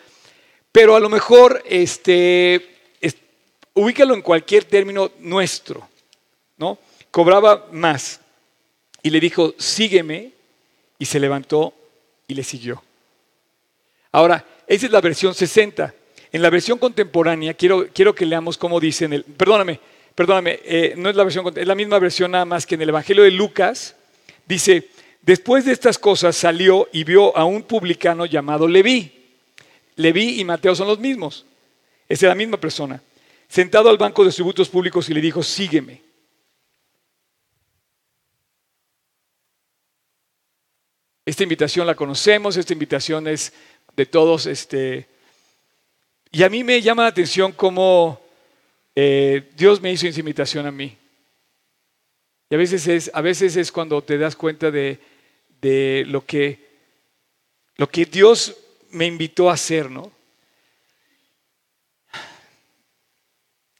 pero 0.72 0.96
a 0.96 1.00
lo 1.00 1.10
mejor 1.10 1.62
este, 1.66 2.78
ubícalo 3.74 4.14
en 4.14 4.22
cualquier 4.22 4.64
término 4.64 5.10
nuestro, 5.18 5.86
¿no? 6.56 6.78
Cobraba 7.10 7.68
más 7.72 8.18
y 9.02 9.10
le 9.10 9.20
dijo, 9.20 9.54
sígueme, 9.58 10.32
y 10.98 11.04
se 11.04 11.20
levantó 11.20 11.74
y 12.26 12.32
le 12.32 12.42
siguió. 12.42 12.82
Ahora, 14.12 14.46
esa 14.66 14.86
es 14.86 14.92
la 14.92 15.02
versión 15.02 15.34
60. 15.34 15.94
En 16.32 16.40
la 16.40 16.48
versión 16.48 16.78
contemporánea, 16.78 17.52
quiero, 17.52 17.86
quiero 17.92 18.14
que 18.14 18.24
leamos 18.24 18.56
cómo 18.56 18.80
dice 18.80 19.04
en 19.04 19.12
el... 19.12 19.24
Perdóname, 19.24 19.78
perdóname, 20.20 20.60
eh, 20.64 20.92
no 20.98 21.08
es 21.08 21.16
la 21.16 21.24
versión, 21.24 21.50
es 21.56 21.66
la 21.66 21.74
misma 21.74 21.98
versión 21.98 22.32
nada 22.32 22.44
más 22.44 22.66
que 22.66 22.74
en 22.74 22.82
el 22.82 22.90
Evangelio 22.90 23.22
de 23.22 23.30
Lucas. 23.30 23.96
Dice, 24.44 24.90
después 25.22 25.64
de 25.64 25.72
estas 25.72 25.98
cosas 25.98 26.36
salió 26.36 26.90
y 26.92 27.04
vio 27.04 27.34
a 27.34 27.46
un 27.46 27.62
publicano 27.62 28.26
llamado 28.26 28.68
Leví. 28.68 29.10
Leví 29.96 30.38
y 30.38 30.44
Mateo 30.44 30.74
son 30.74 30.88
los 30.88 30.98
mismos. 30.98 31.46
Es 32.06 32.20
la 32.20 32.34
misma 32.34 32.58
persona. 32.58 33.02
Sentado 33.48 33.88
al 33.88 33.96
banco 33.96 34.22
de 34.22 34.30
tributos 34.30 34.68
públicos 34.68 35.08
y 35.08 35.14
le 35.14 35.22
dijo, 35.22 35.42
sígueme. 35.42 36.02
Esta 41.24 41.44
invitación 41.44 41.86
la 41.86 41.94
conocemos, 41.94 42.58
esta 42.58 42.74
invitación 42.74 43.26
es 43.26 43.54
de 43.96 44.04
todos. 44.04 44.44
Este, 44.44 45.08
y 46.30 46.42
a 46.42 46.50
mí 46.50 46.62
me 46.62 46.82
llama 46.82 47.04
la 47.04 47.08
atención 47.08 47.52
cómo 47.52 48.20
eh, 48.94 49.50
Dios 49.56 49.80
me 49.80 49.92
hizo 49.92 50.06
esa 50.06 50.20
invitación 50.20 50.66
a 50.66 50.70
mí. 50.70 50.96
Y 52.48 52.54
a 52.54 52.58
veces 52.58 52.86
es, 52.88 53.10
a 53.14 53.20
veces 53.20 53.56
es 53.56 53.70
cuando 53.70 54.02
te 54.02 54.18
das 54.18 54.34
cuenta 54.34 54.70
de, 54.70 54.98
de 55.60 56.04
lo, 56.06 56.24
que, 56.24 56.58
lo 57.76 57.88
que 57.88 58.04
Dios 58.04 58.56
me 58.90 59.06
invitó 59.06 59.50
a 59.50 59.54
hacer, 59.54 59.90
¿no? 59.90 60.10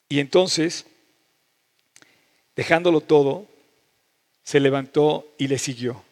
Y 0.09 0.19
entonces, 0.19 0.87
dejándolo 2.57 3.01
todo, 3.01 3.47
se 4.43 4.59
levantó 4.59 5.35
y 5.39 5.47
le 5.47 5.59
siguió. 5.59 6.03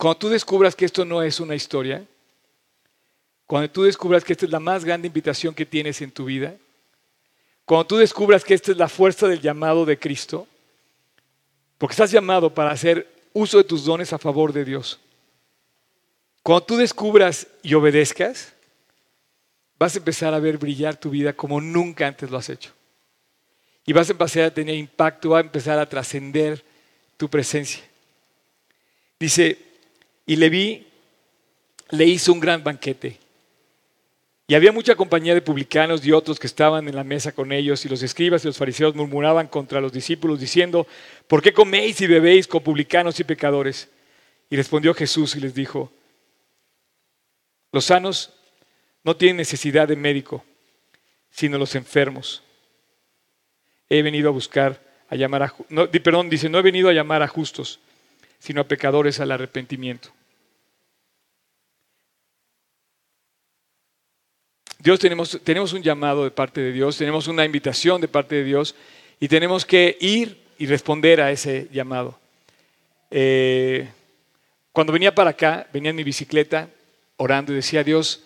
Cuando 0.00 0.16
tú 0.16 0.28
descubras 0.30 0.74
que 0.74 0.86
esto 0.86 1.04
no 1.04 1.22
es 1.22 1.40
una 1.40 1.54
historia, 1.54 2.02
cuando 3.46 3.70
tú 3.70 3.82
descubras 3.82 4.24
que 4.24 4.32
esta 4.32 4.46
es 4.46 4.50
la 4.50 4.58
más 4.58 4.82
grande 4.82 5.08
invitación 5.08 5.54
que 5.54 5.66
tienes 5.66 6.00
en 6.00 6.10
tu 6.10 6.24
vida, 6.24 6.56
cuando 7.66 7.86
tú 7.86 7.96
descubras 7.98 8.42
que 8.42 8.54
esta 8.54 8.72
es 8.72 8.78
la 8.78 8.88
fuerza 8.88 9.28
del 9.28 9.42
llamado 9.42 9.84
de 9.84 9.98
Cristo, 9.98 10.48
porque 11.76 11.92
estás 11.92 12.10
llamado 12.10 12.48
para 12.48 12.70
hacer 12.70 13.12
uso 13.34 13.58
de 13.58 13.64
tus 13.64 13.84
dones 13.84 14.10
a 14.14 14.18
favor 14.18 14.54
de 14.54 14.64
Dios. 14.64 14.98
Cuando 16.42 16.64
tú 16.64 16.76
descubras 16.78 17.46
y 17.62 17.74
obedezcas, 17.74 18.54
vas 19.78 19.96
a 19.96 19.98
empezar 19.98 20.32
a 20.32 20.40
ver 20.40 20.56
brillar 20.56 20.96
tu 20.96 21.10
vida 21.10 21.34
como 21.34 21.60
nunca 21.60 22.06
antes 22.06 22.30
lo 22.30 22.38
has 22.38 22.48
hecho. 22.48 22.72
Y 23.84 23.92
vas 23.92 24.08
a 24.08 24.12
empezar 24.12 24.44
a 24.44 24.54
tener 24.54 24.76
impacto, 24.76 25.28
va 25.28 25.40
a 25.40 25.42
empezar 25.42 25.78
a 25.78 25.86
trascender 25.86 26.64
tu 27.18 27.28
presencia. 27.28 27.84
Dice, 29.18 29.69
y 30.30 30.36
Leví 30.36 30.86
le 31.88 32.06
hizo 32.06 32.32
un 32.32 32.38
gran 32.38 32.62
banquete. 32.62 33.18
Y 34.46 34.54
había 34.54 34.70
mucha 34.70 34.94
compañía 34.94 35.34
de 35.34 35.42
publicanos 35.42 36.06
y 36.06 36.12
otros 36.12 36.38
que 36.38 36.46
estaban 36.46 36.86
en 36.86 36.94
la 36.94 37.02
mesa 37.02 37.32
con 37.32 37.50
ellos, 37.50 37.84
y 37.84 37.88
los 37.88 38.00
escribas 38.04 38.44
y 38.44 38.46
los 38.46 38.56
fariseos 38.56 38.94
murmuraban 38.94 39.48
contra 39.48 39.80
los 39.80 39.92
discípulos 39.92 40.38
diciendo, 40.38 40.86
¿por 41.26 41.42
qué 41.42 41.52
coméis 41.52 42.00
y 42.00 42.06
bebéis 42.06 42.46
con 42.46 42.62
publicanos 42.62 43.18
y 43.18 43.24
pecadores? 43.24 43.88
Y 44.48 44.54
respondió 44.54 44.94
Jesús 44.94 45.34
y 45.34 45.40
les 45.40 45.52
dijo, 45.52 45.90
los 47.72 47.86
sanos 47.86 48.32
no 49.02 49.16
tienen 49.16 49.38
necesidad 49.38 49.88
de 49.88 49.96
médico, 49.96 50.44
sino 51.32 51.58
los 51.58 51.74
enfermos. 51.74 52.44
He 53.88 54.00
venido 54.02 54.28
a 54.28 54.32
buscar, 54.32 54.80
a 55.08 55.16
llamar 55.16 55.42
a, 55.42 55.54
perdón, 56.04 56.30
dice, 56.30 56.48
no 56.48 56.60
he 56.60 56.62
venido 56.62 56.88
a 56.88 56.92
llamar 56.92 57.20
a 57.20 57.26
justos, 57.26 57.80
sino 58.38 58.60
a 58.60 58.68
pecadores 58.68 59.18
al 59.18 59.32
arrepentimiento. 59.32 60.12
Dios 64.82 64.98
tenemos, 64.98 65.38
tenemos 65.44 65.74
un 65.74 65.82
llamado 65.82 66.24
de 66.24 66.30
parte 66.30 66.60
de 66.60 66.72
Dios, 66.72 66.96
tenemos 66.96 67.28
una 67.28 67.44
invitación 67.44 68.00
de 68.00 68.08
parte 68.08 68.36
de 68.36 68.44
Dios 68.44 68.74
y 69.20 69.28
tenemos 69.28 69.66
que 69.66 69.98
ir 70.00 70.40
y 70.58 70.66
responder 70.66 71.20
a 71.20 71.30
ese 71.30 71.68
llamado. 71.70 72.18
Eh, 73.10 73.90
cuando 74.72 74.92
venía 74.92 75.14
para 75.14 75.30
acá, 75.30 75.68
venía 75.70 75.90
en 75.90 75.96
mi 75.96 76.04
bicicleta 76.04 76.70
orando 77.18 77.52
y 77.52 77.56
decía, 77.56 77.84
Dios, 77.84 78.24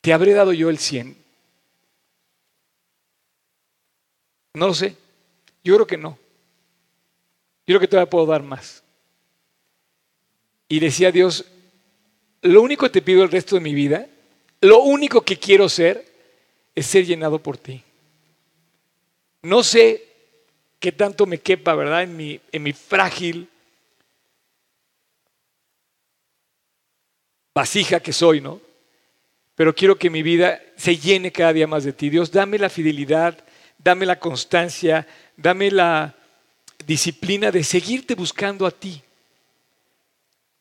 ¿te 0.00 0.12
habré 0.12 0.32
dado 0.32 0.52
yo 0.52 0.68
el 0.68 0.78
100? 0.78 1.16
No 4.54 4.66
lo 4.66 4.74
sé. 4.74 4.96
Yo 5.62 5.74
creo 5.76 5.86
que 5.86 5.96
no. 5.96 6.18
Yo 7.66 7.76
creo 7.76 7.80
que 7.80 7.88
todavía 7.88 8.10
puedo 8.10 8.26
dar 8.26 8.42
más. 8.42 8.82
Y 10.68 10.80
decía 10.80 11.12
Dios, 11.12 11.44
lo 12.42 12.62
único 12.62 12.86
que 12.86 12.90
te 12.90 13.02
pido 13.02 13.22
el 13.22 13.30
resto 13.30 13.56
de 13.56 13.60
mi 13.60 13.74
vida, 13.74 14.06
lo 14.60 14.80
único 14.80 15.22
que 15.22 15.38
quiero 15.38 15.68
ser, 15.68 16.06
es 16.74 16.86
ser 16.86 17.04
llenado 17.04 17.42
por 17.42 17.58
ti. 17.58 17.82
No 19.42 19.62
sé 19.62 20.06
qué 20.78 20.92
tanto 20.92 21.26
me 21.26 21.38
quepa, 21.38 21.74
¿verdad? 21.74 22.02
En 22.02 22.16
mi, 22.16 22.40
en 22.52 22.62
mi 22.62 22.72
frágil 22.72 23.48
vasija 27.54 28.00
que 28.00 28.12
soy, 28.12 28.40
¿no? 28.40 28.60
Pero 29.54 29.74
quiero 29.74 29.98
que 29.98 30.08
mi 30.08 30.22
vida 30.22 30.62
se 30.76 30.96
llene 30.96 31.32
cada 31.32 31.52
día 31.52 31.66
más 31.66 31.84
de 31.84 31.92
ti. 31.92 32.08
Dios, 32.08 32.30
dame 32.30 32.58
la 32.58 32.70
fidelidad, 32.70 33.44
dame 33.76 34.06
la 34.06 34.18
constancia, 34.18 35.06
dame 35.36 35.70
la 35.70 36.14
disciplina 36.86 37.50
de 37.50 37.62
seguirte 37.62 38.14
buscando 38.14 38.66
a 38.66 38.70
ti. 38.70 39.02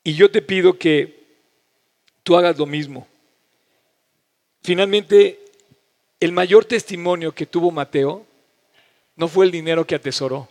Y 0.04 0.14
yo 0.16 0.30
te 0.32 0.42
pido 0.42 0.78
que 0.78 1.19
tú 2.30 2.38
hagas 2.38 2.60
lo 2.60 2.68
mismo. 2.68 3.08
Finalmente, 4.62 5.40
el 6.20 6.32
mayor 6.32 6.64
testimonio 6.64 7.34
que 7.34 7.48
tuvo 7.48 7.72
Mateo 7.72 8.24
no 9.16 9.28
fue 9.28 9.48
el 9.48 9.52
dinero 9.52 9.88
que 9.88 9.96
atesoró, 9.96 10.48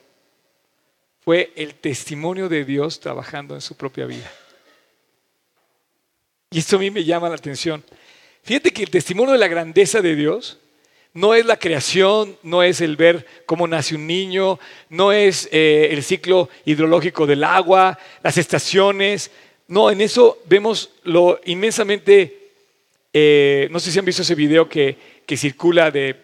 fue 1.21 1.53
el 1.55 1.77
testimonio 1.77 2.49
de 2.49 2.64
Dios 2.64 2.99
trabajando 2.99 3.55
en 3.55 3.61
su 3.61 3.77
propia 3.77 4.07
vida. 4.07 4.29
Y 6.51 6.59
esto 6.59 6.75
a 6.75 6.81
mí 6.81 6.91
me 6.91 7.05
llama 7.05 7.29
la 7.29 7.37
atención. 7.37 7.85
Fíjate 8.43 8.73
que 8.73 8.83
el 8.83 8.91
testimonio 8.91 9.35
de 9.35 9.38
la 9.38 9.47
grandeza 9.47 10.01
de 10.01 10.17
Dios 10.17 10.59
no 11.14 11.33
es 11.33 11.47
la 11.47 11.61
creación, 11.61 12.37
no 12.43 12.64
es 12.64 12.81
el 12.81 12.97
ver 12.97 13.25
cómo 13.47 13.69
nace 13.69 13.95
un 13.95 14.09
niño, 14.09 14.59
no 14.88 15.12
es 15.12 15.49
eh, 15.53 15.91
el 15.93 16.03
ciclo 16.03 16.49
hidrológico 16.64 17.25
del 17.25 17.45
agua, 17.45 18.01
las 18.25 18.37
estaciones, 18.37 19.31
no, 19.68 19.90
en 19.90 20.00
eso 20.00 20.38
vemos 20.46 20.90
lo 21.04 21.40
inmensamente, 21.44 22.52
eh, 23.12 23.68
no 23.70 23.78
sé 23.78 23.92
si 23.92 23.98
han 23.98 24.04
visto 24.07 24.22
ese 24.22 24.35
video 24.35 24.66
que, 24.66 24.96
circula 25.37 25.90
de, 25.90 26.16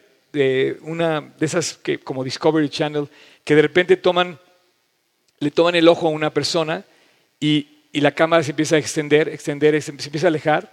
una 0.80 1.20
de 1.20 1.46
esas 1.46 1.74
que, 1.74 1.98
como 1.98 2.24
Discovery 2.24 2.70
Channel, 2.70 3.06
que 3.44 3.54
de 3.54 3.62
repente 3.62 3.98
toman, 3.98 4.38
le 5.40 5.50
toman 5.50 5.74
el 5.74 5.88
ojo 5.88 6.08
a 6.08 6.10
una 6.10 6.32
persona 6.32 6.84
y, 7.38 7.68
la 7.92 8.10
cámara 8.10 8.42
se 8.42 8.50
empieza 8.50 8.74
a 8.74 8.80
extender, 8.80 9.28
extender, 9.28 9.80
se 9.80 9.92
empieza 9.92 10.26
a 10.26 10.28
alejar 10.28 10.72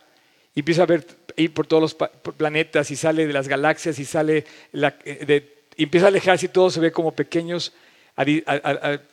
y 0.55 0.62
empieza 0.62 0.81
a 0.81 0.88
ver 0.88 1.05
ir 1.36 1.53
por 1.53 1.67
todos 1.67 1.81
los 1.84 2.10
planetas 2.36 2.89
y 2.89 2.95
sale 2.95 3.27
de 3.27 3.34
las 3.34 3.47
galaxias 3.47 3.99
y 3.99 4.05
sale 4.05 4.43
eh, 4.73 5.63
y 5.77 5.84
empieza 5.84 6.07
a 6.07 6.10
alejarse 6.10 6.47
y 6.47 6.49
todo 6.49 6.71
se 6.71 6.79
ve 6.79 6.91
como 6.91 7.12
pequeños, 7.12 7.73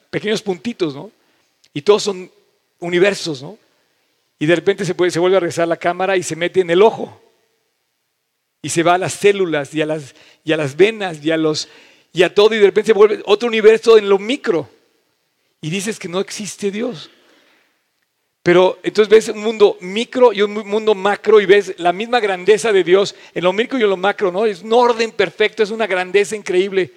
pequeños 0.09 0.41
puntitos, 0.41 0.95
¿no? 0.95 1.11
Y 1.75 1.83
todos 1.83 2.03
son 2.03 2.31
universos, 2.81 3.43
¿no? 3.43 3.59
Y 4.39 4.47
de 4.47 4.55
repente 4.55 4.85
se, 4.85 4.95
puede, 4.95 5.11
se 5.11 5.19
vuelve 5.19 5.37
a 5.37 5.41
regresar 5.41 5.67
la 5.67 5.77
cámara 5.77 6.17
y 6.17 6.23
se 6.23 6.37
mete 6.37 6.61
en 6.61 6.71
el 6.71 6.83
ojo. 6.83 7.21
Y 8.63 8.69
se 8.69 8.83
va 8.83 8.95
a 8.95 8.99
las 8.99 9.13
células 9.13 9.75
y 9.75 9.83
a 9.83 9.87
las, 9.87 10.15
y 10.45 10.53
a 10.53 10.57
las 10.57 10.77
venas 10.77 11.25
y 11.25 11.31
a, 11.31 11.37
los, 11.37 11.69
y 12.13 12.23
a 12.23 12.35
todo 12.35 12.55
y 12.55 12.59
de 12.59 12.67
repente 12.67 12.89
se 12.89 12.93
vuelve 12.93 13.23
otro 13.27 13.49
universo 13.49 13.99
en 13.99 14.09
lo 14.09 14.19
micro. 14.19 14.69
Y 15.61 15.71
dices 15.71 15.99
que 15.99 16.09
no 16.09 16.21
existe 16.21 16.71
Dios. 16.71 17.11
Pero 18.43 18.79
entonces 18.83 19.11
ves 19.11 19.29
un 19.29 19.43
mundo 19.43 19.77
micro 19.81 20.33
y 20.33 20.41
un 20.43 20.53
mundo 20.53 20.95
macro 20.95 21.41
y 21.41 21.47
ves 21.47 21.75
la 21.79 21.93
misma 21.93 22.21
grandeza 22.21 22.73
de 22.73 22.85
Dios 22.85 23.15
en 23.35 23.45
lo 23.45 23.53
micro 23.53 23.79
y 23.79 23.83
en 23.83 23.91
lo 23.91 23.97
macro, 23.97 24.31
¿no? 24.31 24.47
Es 24.47 24.63
un 24.63 24.73
orden 24.73 25.11
perfecto, 25.11 25.63
es 25.63 25.71
una 25.71 25.87
grandeza 25.87 26.37
increíble. 26.37 26.93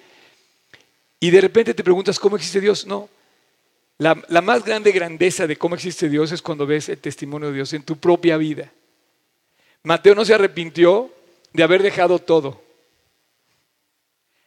Y 1.20 1.30
de 1.30 1.40
repente 1.40 1.74
te 1.74 1.84
preguntas, 1.84 2.18
¿cómo 2.18 2.36
existe 2.36 2.60
Dios? 2.60 2.86
No, 2.86 3.08
la, 3.98 4.40
más 4.42 4.64
grande 4.64 4.90
grandeza 4.90 5.46
de 5.46 5.56
cómo 5.56 5.74
existe 5.74 6.08
Dios 6.08 6.32
es 6.32 6.42
cuando 6.42 6.66
ves 6.66 6.88
el 6.88 6.98
testimonio 6.98 7.48
de 7.48 7.54
Dios 7.54 7.72
en 7.72 7.82
tu 7.82 7.98
propia 7.98 8.36
vida. 8.36 8.72
Mateo 9.84 10.14
no 10.14 10.24
se 10.24 10.34
arrepintió 10.34 11.10
de 11.52 11.62
haber 11.62 11.82
dejado 11.82 12.18
todo. 12.18 12.62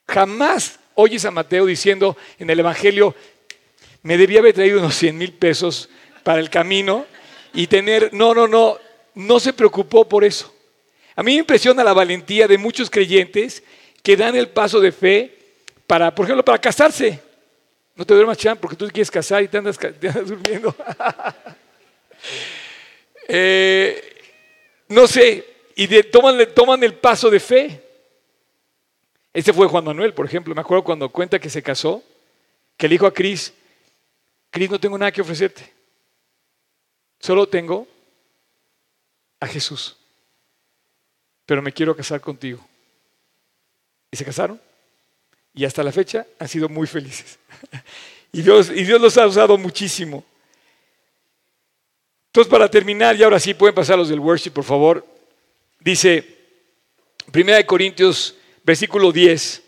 Jamás 0.07 0.79
oyes 0.95 1.25
a 1.25 1.31
Mateo 1.31 1.65
diciendo 1.65 2.17
en 2.37 2.49
el 2.49 2.59
Evangelio, 2.59 3.15
me 4.03 4.17
debía 4.17 4.39
haber 4.39 4.53
traído 4.53 4.79
unos 4.79 4.95
100 4.95 5.17
mil 5.17 5.33
pesos 5.33 5.89
para 6.23 6.39
el 6.39 6.49
camino 6.49 7.05
y 7.53 7.67
tener, 7.67 8.13
no, 8.13 8.33
no, 8.33 8.47
no, 8.47 8.77
no 9.13 9.39
se 9.39 9.53
preocupó 9.53 10.07
por 10.07 10.23
eso. 10.23 10.53
A 11.15 11.23
mí 11.23 11.33
me 11.33 11.39
impresiona 11.39 11.83
la 11.83 11.93
valentía 11.93 12.47
de 12.47 12.57
muchos 12.57 12.89
creyentes 12.89 13.63
que 14.03 14.17
dan 14.17 14.35
el 14.35 14.49
paso 14.49 14.79
de 14.79 14.91
fe 14.91 15.37
para, 15.87 16.13
por 16.13 16.25
ejemplo, 16.25 16.43
para 16.43 16.59
casarse. 16.59 17.21
No 17.95 18.05
te 18.05 18.13
duermas, 18.13 18.37
Chan, 18.37 18.57
porque 18.57 18.75
tú 18.75 18.87
quieres 18.87 19.09
casar 19.09 19.41
y 19.43 19.47
te 19.47 19.57
andas, 19.57 19.79
durmiendo. 20.25 20.75
Eh, 23.27 24.15
no 24.87 25.07
sé, 25.07 25.43
y 25.75 26.03
toman, 26.03 26.37
toman 26.53 26.83
el 26.83 26.93
paso 26.93 27.29
de 27.31 27.39
fe. 27.39 27.83
Este 29.33 29.51
fue 29.51 29.67
Juan 29.67 29.83
Manuel, 29.83 30.13
por 30.13 30.27
ejemplo. 30.27 30.53
Me 30.53 30.61
acuerdo 30.61 30.83
cuando 30.83 31.09
cuenta 31.09 31.39
que 31.39 31.49
se 31.49 31.63
casó, 31.63 32.03
que 32.77 32.87
le 32.87 32.93
dijo 32.93 33.07
a 33.07 33.13
Cris, 33.13 33.51
Cris, 34.51 34.69
no 34.69 34.79
tengo 34.79 34.97
nada 34.97 35.11
que 35.11 35.21
ofrecerte. 35.21 35.73
Solo 37.19 37.47
tengo 37.47 37.87
a 39.39 39.47
Jesús. 39.47 39.97
Pero 41.45 41.61
me 41.61 41.73
quiero 41.73 41.95
casar 41.95 42.21
contigo. 42.21 42.65
Y 44.11 44.17
se 44.17 44.23
casaron. 44.23 44.61
Y 45.55 45.63
hasta 45.65 45.83
la 45.83 45.91
fecha 45.91 46.27
han 46.37 46.47
sido 46.47 46.67
muy 46.67 46.85
felices. 46.85 47.39
y, 48.31 48.41
Dios, 48.41 48.69
y 48.69 48.83
Dios 48.83 48.99
los 48.99 49.17
ha 49.17 49.25
usado 49.25 49.57
muchísimo. 49.57 50.23
Entonces, 52.27 52.51
para 52.51 52.69
terminar, 52.69 53.15
y 53.15 53.23
ahora 53.23 53.39
sí 53.39 53.53
pueden 53.53 53.73
pasar 53.73 53.97
los 53.97 54.09
del 54.09 54.19
worship, 54.19 54.51
por 54.51 54.65
favor. 54.65 55.05
Dice 55.79 56.35
1 57.33 57.65
Corintios, 57.65 58.35
versículo 58.63 59.11
10, 59.13 59.63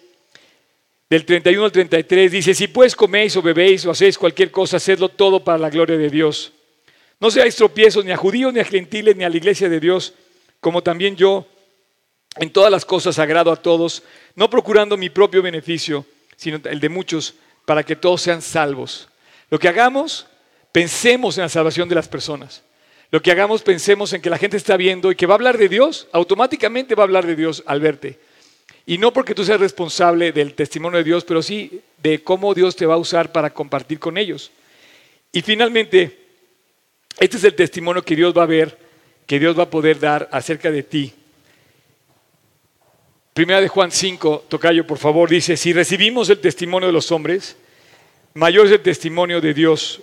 del 1.10 1.24
31 1.24 1.64
al 1.64 1.72
33, 1.72 2.32
dice, 2.32 2.54
si 2.54 2.68
pues 2.68 2.94
coméis 2.94 3.38
o 3.38 3.42
bebéis 3.42 3.86
o 3.86 3.92
hacéis 3.92 4.18
cualquier 4.18 4.52
cosa, 4.52 4.76
hacedlo 4.78 5.08
todo 5.08 5.42
para 5.42 5.58
la 5.58 5.70
gloria 5.70 5.98
de 5.98 6.10
Dios. 6.10 6.52
No 7.20 7.32
seáis 7.32 7.56
tropiezos 7.56 8.04
ni 8.04 8.12
a 8.12 8.18
judíos, 8.18 8.54
ni 8.54 8.60
a 8.60 8.66
gentiles, 8.66 9.16
ni 9.16 9.24
a 9.24 9.30
la 9.30 9.38
iglesia 9.38 9.70
de 9.70 9.80
Dios, 9.80 10.14
como 10.60 10.84
también 10.84 11.16
yo 11.16 11.48
en 12.40 12.52
todas 12.52 12.72
las 12.72 12.86
cosas 12.86 13.20
agrado 13.20 13.52
a 13.52 13.56
todos, 13.56 14.04
no 14.36 14.50
procurando 14.50 14.98
mi 14.98 15.10
propio 15.10 15.42
beneficio, 15.42 16.06
sino 16.36 16.60
el 16.64 16.80
de 16.80 16.90
muchos, 16.90 17.36
para 17.66 17.84
que 17.84 17.96
todos 17.96 18.22
sean 18.22 18.42
salvos. 18.42 19.10
Lo 19.50 19.60
que 19.60 19.68
hagamos, 19.68 20.28
pensemos 20.72 21.38
en 21.38 21.44
la 21.44 21.50
salvación 21.50 21.90
de 21.90 21.96
las 21.96 22.08
personas. 22.08 22.64
Lo 23.10 23.22
que 23.22 23.32
hagamos, 23.32 23.62
pensemos 23.62 24.12
en 24.14 24.22
que 24.22 24.30
la 24.30 24.38
gente 24.38 24.58
está 24.58 24.76
viendo 24.76 25.12
y 25.12 25.16
que 25.16 25.26
va 25.26 25.34
a 25.34 25.38
hablar 25.38 25.58
de 25.58 25.70
Dios, 25.70 26.08
automáticamente 26.12 26.96
va 26.96 27.04
a 27.04 27.06
hablar 27.06 27.26
de 27.26 27.36
Dios 27.36 27.64
al 27.66 27.80
verte. 27.80 28.20
Y 28.86 28.98
no 28.98 29.12
porque 29.12 29.36
tú 29.36 29.44
seas 29.44 29.60
responsable 29.60 30.32
del 30.32 30.54
testimonio 30.54 30.98
de 30.98 31.04
Dios, 31.04 31.24
pero 31.26 31.42
sí 31.42 31.82
de 32.02 32.24
cómo 32.24 32.54
Dios 32.54 32.76
te 32.76 32.86
va 32.86 32.96
a 32.96 32.98
usar 32.98 33.32
para 33.32 33.54
compartir 33.54 34.00
con 34.00 34.18
ellos. 34.18 34.52
Y 35.32 35.42
finalmente, 35.42 36.18
este 37.20 37.38
es 37.38 37.44
el 37.44 37.56
testimonio 37.56 38.02
que 38.02 38.16
Dios 38.16 38.34
va 38.36 38.44
a 38.44 38.48
ver, 38.48 38.78
que 39.26 39.40
Dios 39.40 39.58
va 39.58 39.64
a 39.64 39.70
poder 39.70 40.00
dar 40.00 40.30
acerca 40.32 40.72
de 40.72 40.84
ti. 40.84 41.14
Primera 43.38 43.62
de 43.62 43.68
Juan 43.68 43.92
5, 43.92 44.46
Tocayo, 44.50 44.88
por 44.88 44.98
favor, 44.98 45.30
dice, 45.30 45.56
si 45.58 45.72
recibimos 45.72 46.28
el 46.32 46.40
testimonio 46.40 46.88
de 46.88 46.94
los 46.94 47.12
hombres, 47.12 47.56
mayor 48.34 48.66
es 48.66 48.72
el 48.72 48.82
testimonio 48.82 49.40
de 49.40 49.54
Dios, 49.54 50.02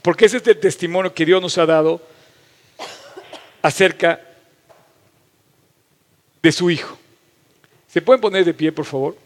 porque 0.00 0.26
ese 0.26 0.36
es 0.36 0.46
el 0.46 0.60
testimonio 0.60 1.12
que 1.12 1.26
Dios 1.26 1.42
nos 1.42 1.58
ha 1.58 1.66
dado 1.66 2.00
acerca 3.62 4.20
de 6.40 6.52
su 6.52 6.70
Hijo. 6.70 6.96
¿Se 7.88 8.00
pueden 8.00 8.20
poner 8.20 8.44
de 8.44 8.54
pie, 8.54 8.70
por 8.70 8.84
favor? 8.84 9.16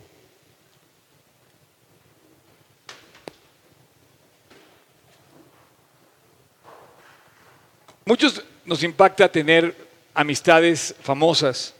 Muchos 8.07 8.43
nos 8.65 8.83
impacta 8.83 9.31
tener 9.31 9.77
amistades 10.15 10.95
famosas, 11.03 11.75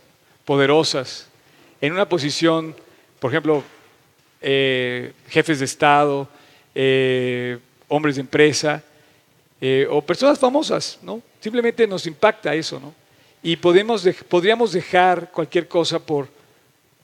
poderosas, 0.45 1.32
en 1.83 1.93
una 1.93 2.09
posición, 2.09 2.75
por 3.19 3.33
ejemplo, 3.33 3.63
eh, 4.41 5.13
jefes 5.29 5.59
de 5.59 5.65
Estado, 5.65 6.29
eh, 6.75 7.59
hombres 7.89 8.15
de 8.15 8.21
empresa, 8.21 8.83
eh, 9.61 9.87
o 9.91 10.01
personas 10.01 10.39
famosas, 10.39 11.01
¿no? 11.03 11.21
Simplemente 11.41 11.87
nos 11.89 12.07
impacta 12.07 12.55
eso, 12.55 12.79
¿no? 12.79 12.95
Y 13.43 13.57
podemos 13.57 14.09
podríamos 14.29 14.73
dejar 14.73 15.33
cualquier 15.33 15.67
cosa 15.67 15.99
por, 15.99 16.29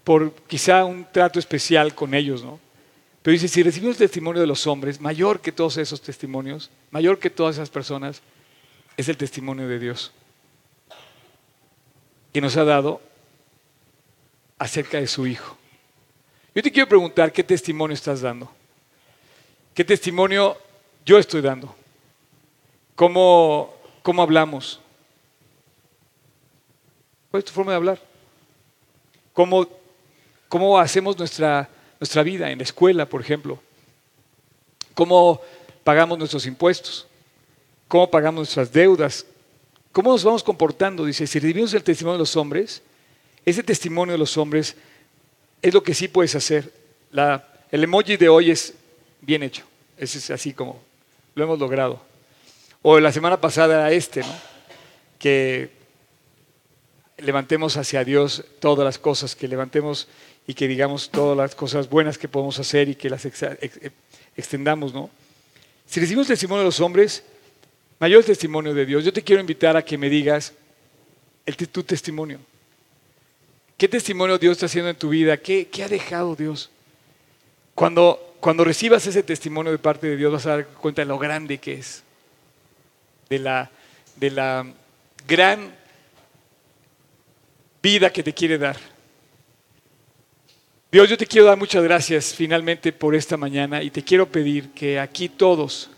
por 0.05 0.33
quizá 0.47 0.85
un 0.85 1.05
trato 1.11 1.41
especial 1.41 1.93
con 1.93 2.15
ellos, 2.15 2.45
¿no? 2.45 2.61
Pero 3.21 3.33
dice, 3.33 3.49
si 3.49 3.65
recibimos 3.65 3.97
el 3.97 4.07
testimonio 4.07 4.41
de 4.41 4.47
los 4.47 4.65
hombres, 4.69 5.01
mayor 5.01 5.41
que 5.41 5.51
todos 5.51 5.77
esos 5.77 6.01
testimonios, 6.01 6.71
mayor 6.93 7.19
que 7.19 7.31
todas 7.31 7.57
esas 7.57 7.69
personas, 7.69 8.23
es 8.97 9.09
el 9.09 9.17
testimonio 9.17 9.67
de 9.67 9.81
Dios, 9.81 10.13
que 12.33 12.41
nos 12.41 12.57
ha 12.57 12.63
dado 12.63 13.08
acerca 14.59 14.99
de 14.99 15.07
su 15.07 15.27
Hijo. 15.27 15.57
Yo 16.55 16.63
te 16.63 16.73
quiero 16.73 16.89
preguntar, 16.89 17.33
¿qué 17.33 17.45
testimonio 17.45 17.95
estás 17.95 18.21
dando? 18.21 18.51
¿Qué 19.75 19.85
testimonio 19.85 20.57
yo 21.05 21.19
estoy 21.19 21.41
dando? 21.41 21.75
¿Cómo, 22.97 23.75
cómo 24.03 24.23
hablamos? 24.23 24.81
¿Cuál 27.31 27.39
es 27.41 27.45
tu 27.45 27.53
forma 27.53 27.73
de 27.73 27.77
hablar? 27.77 28.01
¿Cómo, 29.33 29.69
cómo 30.49 30.79
hacemos 30.79 31.17
nuestra, 31.17 31.69
nuestra 32.01 32.23
vida 32.25 32.51
en 32.51 32.59
la 32.59 32.65
escuela, 32.65 33.09
por 33.09 33.21
ejemplo? 33.21 33.61
¿Cómo 34.95 35.41
pagamos 35.85 36.19
nuestros 36.19 36.45
impuestos? 36.47 37.07
¿Cómo 37.87 38.11
pagamos 38.11 38.39
nuestras 38.39 38.73
deudas? 38.73 39.25
¿Cómo 39.93 40.11
nos 40.11 40.25
vamos 40.25 40.43
comportando? 40.43 41.05
Dice, 41.05 41.27
si 41.27 41.39
recibimos 41.39 41.73
el 41.75 41.85
testimonio 41.85 42.15
de 42.15 42.23
los 42.23 42.37
hombres, 42.37 42.83
ese 43.45 43.63
testimonio 43.63 44.13
de 44.13 44.19
los 44.19 44.37
hombres 44.37 44.77
es 45.63 45.75
lo 45.75 45.83
que 45.83 45.95
sí 45.95 46.09
puedes 46.09 46.35
hacer. 46.35 46.73
el 47.71 47.85
emoji 47.85 48.17
de 48.17 48.29
hoy 48.29 48.51
es 48.51 48.75
bien 49.21 49.43
hecho. 49.43 49.65
es 49.97 50.31
así 50.31 50.53
como 50.53 50.81
lo 51.35 51.45
hemos 51.45 51.59
logrado. 51.59 52.01
O 52.83 52.99
la 53.01 53.13
semana 53.13 53.41
pasada 53.41 53.75
era 53.75 53.93
este. 53.93 54.23
Que 55.19 55.71
levantemos 57.19 57.77
hacia 57.77 58.05
Dios 58.05 58.45
todas 58.61 58.85
las 58.85 58.99
cosas, 58.99 59.35
que 59.35 59.49
levantemos 59.49 60.09
y 60.47 60.55
que 60.55 60.69
digamos 60.69 61.11
todas 61.11 61.37
las 61.37 61.55
cosas 61.55 61.89
buenas 61.89 62.17
que 62.17 62.29
podemos 62.29 62.59
hacer 62.59 62.89
y 62.89 62.95
que 62.95 63.11
las 63.11 63.27
extendamos, 64.37 64.95
¿no? 64.95 65.11
Si 65.87 66.01
recibimos 66.01 66.27
testimonio 66.27 66.61
de 66.61 66.67
los 66.67 66.81
hombres, 66.81 67.23
mayor 67.99 68.25
testimonio 68.25 68.75
de 68.75 68.87
Dios. 68.87 69.05
Yo 69.05 69.13
te 69.13 69.23
quiero 69.23 69.41
invitar 69.41 69.77
a 69.77 69.85
que 69.85 69.99
me 69.99 70.09
digas 70.09 70.53
el, 71.45 71.57
tu 71.57 71.83
testimonio. 71.83 72.39
¿Qué 73.79 73.87
testimonio 73.87 74.39
Dios 74.39 74.57
está 74.57 74.67
haciendo 74.67 74.91
en 74.91 74.97
tu 74.97 75.11
vida? 75.11 75.37
¿Qué, 75.37 75.69
ha 75.85 75.89
dejado 75.89 76.35
Dios? 76.35 76.69
Cuando, 77.77 78.35
cuando 78.41 78.65
recibas 78.65 79.07
ese 79.07 79.23
testimonio 79.23 79.71
de 79.71 79.79
parte 79.79 80.09
de 80.09 80.17
Dios 80.17 80.33
vas 80.33 80.47
a 80.47 80.51
dar 80.51 80.67
cuenta 80.67 81.03
de 81.03 81.07
lo 81.07 81.17
grande 81.17 81.59
que 81.59 81.75
es, 81.75 82.03
de 83.31 83.39
la, 83.39 83.71
de 84.17 84.33
la 84.33 84.67
gran 85.29 85.73
vida 87.81 88.13
que 88.13 88.25
te 88.25 88.35
quiere 88.35 88.59
dar. 88.59 88.77
Dios, 90.91 91.09
yo 91.09 91.17
te 91.17 91.27
quiero 91.27 91.47
dar 91.47 91.57
muchas 91.57 91.85
gracias 91.85 92.35
finalmente 92.35 92.93
por 92.93 93.15
esta 93.15 93.37
mañana 93.37 93.81
y 93.81 93.91
te 93.91 94.03
quiero 94.03 94.27
pedir 94.27 94.71
que 94.71 94.99
aquí 94.99 95.29
todos, 95.29 95.89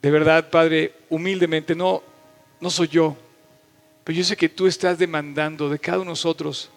de 0.00 0.10
verdad, 0.12 0.48
Padre, 0.48 0.92
humildemente, 1.10 1.74
no, 1.74 2.04
no 2.60 2.70
soy 2.70 2.86
yo, 2.86 3.16
pero 4.06 4.18
yo 4.18 4.22
sé 4.24 4.36
que 4.36 4.48
tú 4.48 4.68
estás 4.68 4.98
demandando 4.98 5.68
de 5.68 5.80
cada 5.80 5.96
uno 5.96 6.04
de 6.04 6.10
nosotros 6.10 6.70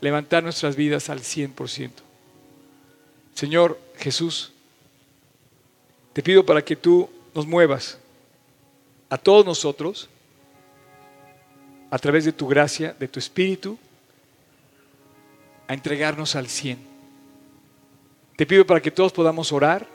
levantar 0.00 0.42
nuestras 0.42 0.76
vidas 0.76 1.10
al 1.10 1.20
100%. 1.20 1.90
Señor 3.34 3.78
Jesús, 3.98 4.50
te 6.14 6.22
pido 6.22 6.46
para 6.46 6.64
que 6.64 6.76
tú 6.76 7.10
nos 7.34 7.46
muevas 7.46 7.98
a 9.10 9.18
todos 9.18 9.44
nosotros 9.44 10.08
a 11.90 11.98
través 11.98 12.24
de 12.24 12.32
tu 12.32 12.48
gracia, 12.48 12.96
de 12.98 13.08
tu 13.08 13.18
espíritu, 13.18 13.78
a 15.68 15.74
entregarnos 15.74 16.34
al 16.34 16.48
100. 16.48 16.78
Te 18.36 18.46
pido 18.46 18.66
para 18.66 18.80
que 18.80 18.90
todos 18.90 19.12
podamos 19.12 19.52
orar 19.52 19.86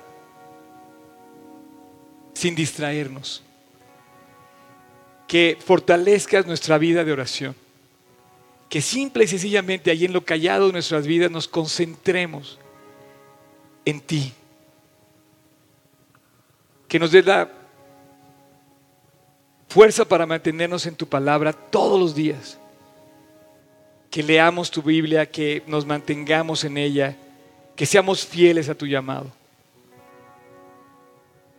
sin 2.36 2.54
distraernos 2.54 3.42
que 5.36 5.58
fortalezcas 5.60 6.48
nuestra 6.48 6.78
vida 6.78 7.04
de 7.04 7.12
oración. 7.12 7.54
Que 8.70 8.80
simple 8.80 9.26
y 9.26 9.28
sencillamente 9.28 9.92
ahí 9.92 10.06
en 10.06 10.14
lo 10.14 10.24
callado 10.24 10.68
de 10.68 10.72
nuestras 10.72 11.06
vidas 11.06 11.30
nos 11.30 11.46
concentremos 11.46 12.58
en 13.84 14.00
ti. 14.00 14.32
Que 16.88 16.98
nos 16.98 17.12
dé 17.12 17.22
la 17.22 17.52
fuerza 19.68 20.06
para 20.06 20.26
mantenernos 20.26 20.86
en 20.86 20.96
tu 20.96 21.06
palabra 21.06 21.52
todos 21.52 22.00
los 22.00 22.16
días. 22.16 22.58
Que 24.10 24.24
leamos 24.24 24.72
tu 24.72 24.82
Biblia, 24.82 25.30
que 25.30 25.64
nos 25.68 25.86
mantengamos 25.86 26.64
en 26.64 26.78
ella, 26.78 27.18
que 27.76 27.86
seamos 27.86 28.26
fieles 28.26 28.70
a 28.70 28.76
tu 28.76 28.88
llamado. 28.88 29.30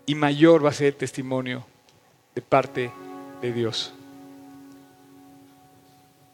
Y 0.07 0.15
mayor 0.15 0.65
va 0.65 0.71
a 0.71 0.73
ser 0.73 0.87
el 0.87 0.97
testimonio 0.97 1.67
de 2.35 2.41
parte 2.41 2.81
de 2.81 3.06
de 3.41 3.53
Dios 3.53 3.93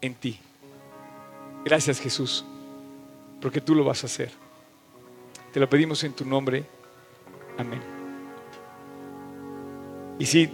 en 0.00 0.14
ti. 0.14 0.38
Gracias 1.64 2.00
Jesús, 2.00 2.44
porque 3.40 3.60
tú 3.60 3.74
lo 3.74 3.84
vas 3.84 4.02
a 4.02 4.06
hacer. 4.06 4.30
Te 5.52 5.60
lo 5.60 5.68
pedimos 5.68 6.02
en 6.04 6.12
tu 6.12 6.24
nombre. 6.24 6.64
Amén. 7.58 7.80
Y 10.18 10.26
si 10.26 10.48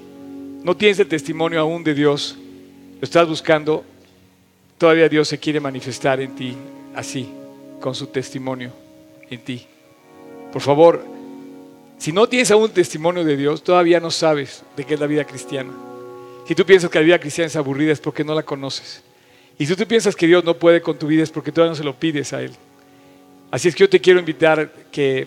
no 0.62 0.76
tienes 0.76 0.98
el 0.98 1.08
testimonio 1.08 1.60
aún 1.60 1.82
de 1.84 1.94
Dios, 1.94 2.36
lo 3.00 3.04
estás 3.04 3.28
buscando, 3.28 3.84
todavía 4.76 5.08
Dios 5.08 5.28
se 5.28 5.38
quiere 5.38 5.60
manifestar 5.60 6.20
en 6.20 6.34
ti 6.34 6.56
así, 6.94 7.28
con 7.80 7.94
su 7.94 8.08
testimonio 8.08 8.72
en 9.30 9.44
ti. 9.44 9.66
Por 10.52 10.62
favor, 10.62 11.04
si 11.98 12.12
no 12.12 12.28
tienes 12.28 12.50
aún 12.50 12.70
testimonio 12.70 13.24
de 13.24 13.36
Dios, 13.36 13.62
todavía 13.62 14.00
no 14.00 14.10
sabes 14.10 14.62
de 14.76 14.84
qué 14.84 14.94
es 14.94 15.00
la 15.00 15.06
vida 15.06 15.24
cristiana. 15.24 15.87
Si 16.48 16.54
tú 16.54 16.64
piensas 16.64 16.88
que 16.88 16.98
la 16.98 17.04
vida 17.04 17.18
cristiana 17.18 17.46
es 17.46 17.56
aburrida 17.56 17.92
es 17.92 18.00
porque 18.00 18.24
no 18.24 18.34
la 18.34 18.42
conoces. 18.42 19.02
Y 19.58 19.66
si 19.66 19.76
tú 19.76 19.86
piensas 19.86 20.16
que 20.16 20.26
Dios 20.26 20.42
no 20.44 20.54
puede 20.54 20.80
con 20.80 20.98
tu 20.98 21.06
vida 21.06 21.22
es 21.22 21.30
porque 21.30 21.52
todavía 21.52 21.72
no 21.72 21.76
se 21.76 21.84
lo 21.84 21.94
pides 21.94 22.32
a 22.32 22.40
Él. 22.40 22.52
Así 23.50 23.68
es 23.68 23.74
que 23.74 23.80
yo 23.80 23.90
te 23.90 24.00
quiero 24.00 24.18
invitar 24.18 24.72
que 24.90 25.26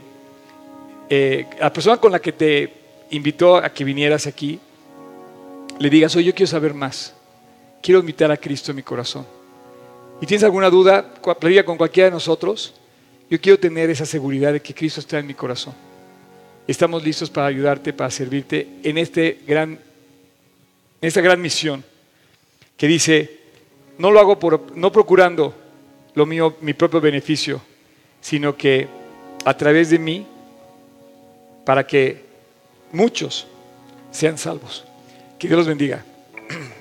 eh, 1.12 1.46
la 1.60 1.72
persona 1.72 1.98
con 1.98 2.12
la 2.12 2.20
que 2.20 2.32
te 2.32 2.74
invitó 3.12 3.58
a 3.58 3.72
que 3.72 3.84
vinieras 3.84 4.26
aquí, 4.26 4.60
le 5.78 5.90
digas, 5.92 6.16
oye, 6.16 6.26
yo 6.26 6.34
quiero 6.34 6.48
saber 6.48 6.74
más. 6.74 7.14
Quiero 7.84 8.00
invitar 8.00 8.32
a 8.32 8.38
Cristo 8.38 8.72
en 8.72 8.78
mi 8.78 8.84
corazón. 8.84 9.28
Y 10.22 10.26
tienes 10.26 10.44
alguna 10.44 10.72
duda, 10.72 11.14
platica 11.14 11.64
con 11.64 11.78
cualquiera 11.78 12.10
de 12.10 12.14
nosotros. 12.16 12.74
Yo 13.30 13.40
quiero 13.40 13.60
tener 13.60 13.92
esa 13.92 14.08
seguridad 14.08 14.54
de 14.54 14.60
que 14.60 14.74
Cristo 14.74 15.00
está 15.00 15.20
en 15.20 15.28
mi 15.28 15.36
corazón. 15.36 15.76
Estamos 16.68 17.04
listos 17.04 17.30
para 17.30 17.46
ayudarte, 17.46 17.94
para 17.94 18.10
servirte 18.10 18.68
en, 18.82 18.98
este 18.98 19.40
gran, 19.46 19.78
en 21.02 21.08
esta 21.08 21.22
gran 21.22 21.42
misión 21.42 21.84
que 22.78 22.88
dice, 22.88 23.40
no 23.98 24.12
lo 24.12 24.20
hago 24.20 24.40
por, 24.40 24.76
no 24.76 24.92
procurando 24.92 25.54
lo 26.14 26.26
mío, 26.26 26.58
mi 26.62 26.74
propio 26.74 27.02
beneficio, 27.02 27.62
sino 28.20 28.56
que 28.56 28.88
a 29.46 29.56
través 29.56 29.90
de 29.90 30.00
mí, 30.00 30.26
para 31.66 31.86
que 31.86 32.24
muchos 32.92 33.48
sean 34.12 34.38
salvos. 34.38 34.84
Que 35.40 35.48
Dios 35.48 35.58
los 35.58 35.68
bendiga. 35.68 36.04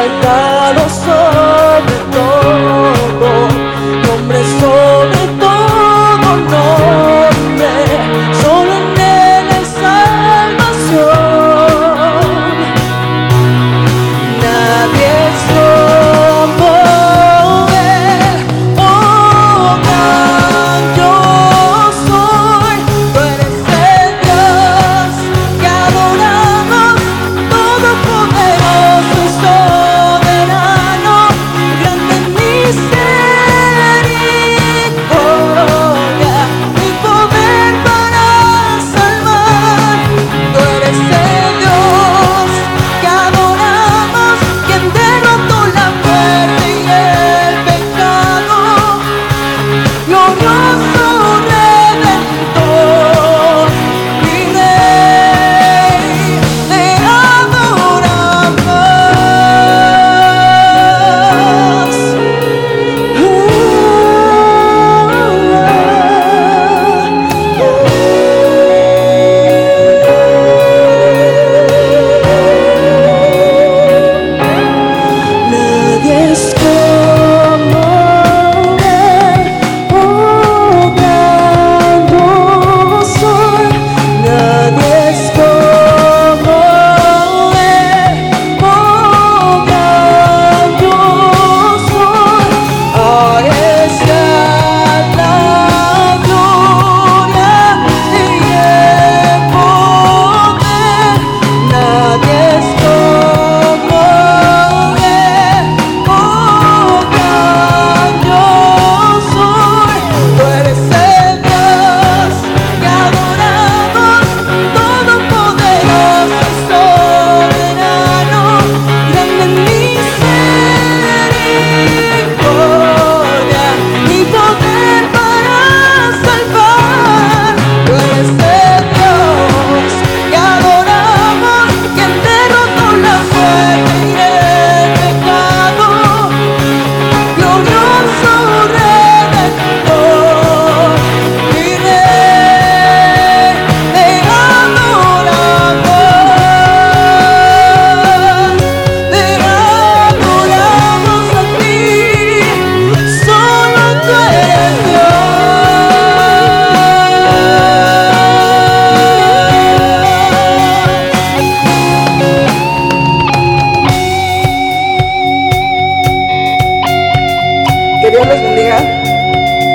like 0.00 0.22
that. 0.22 0.49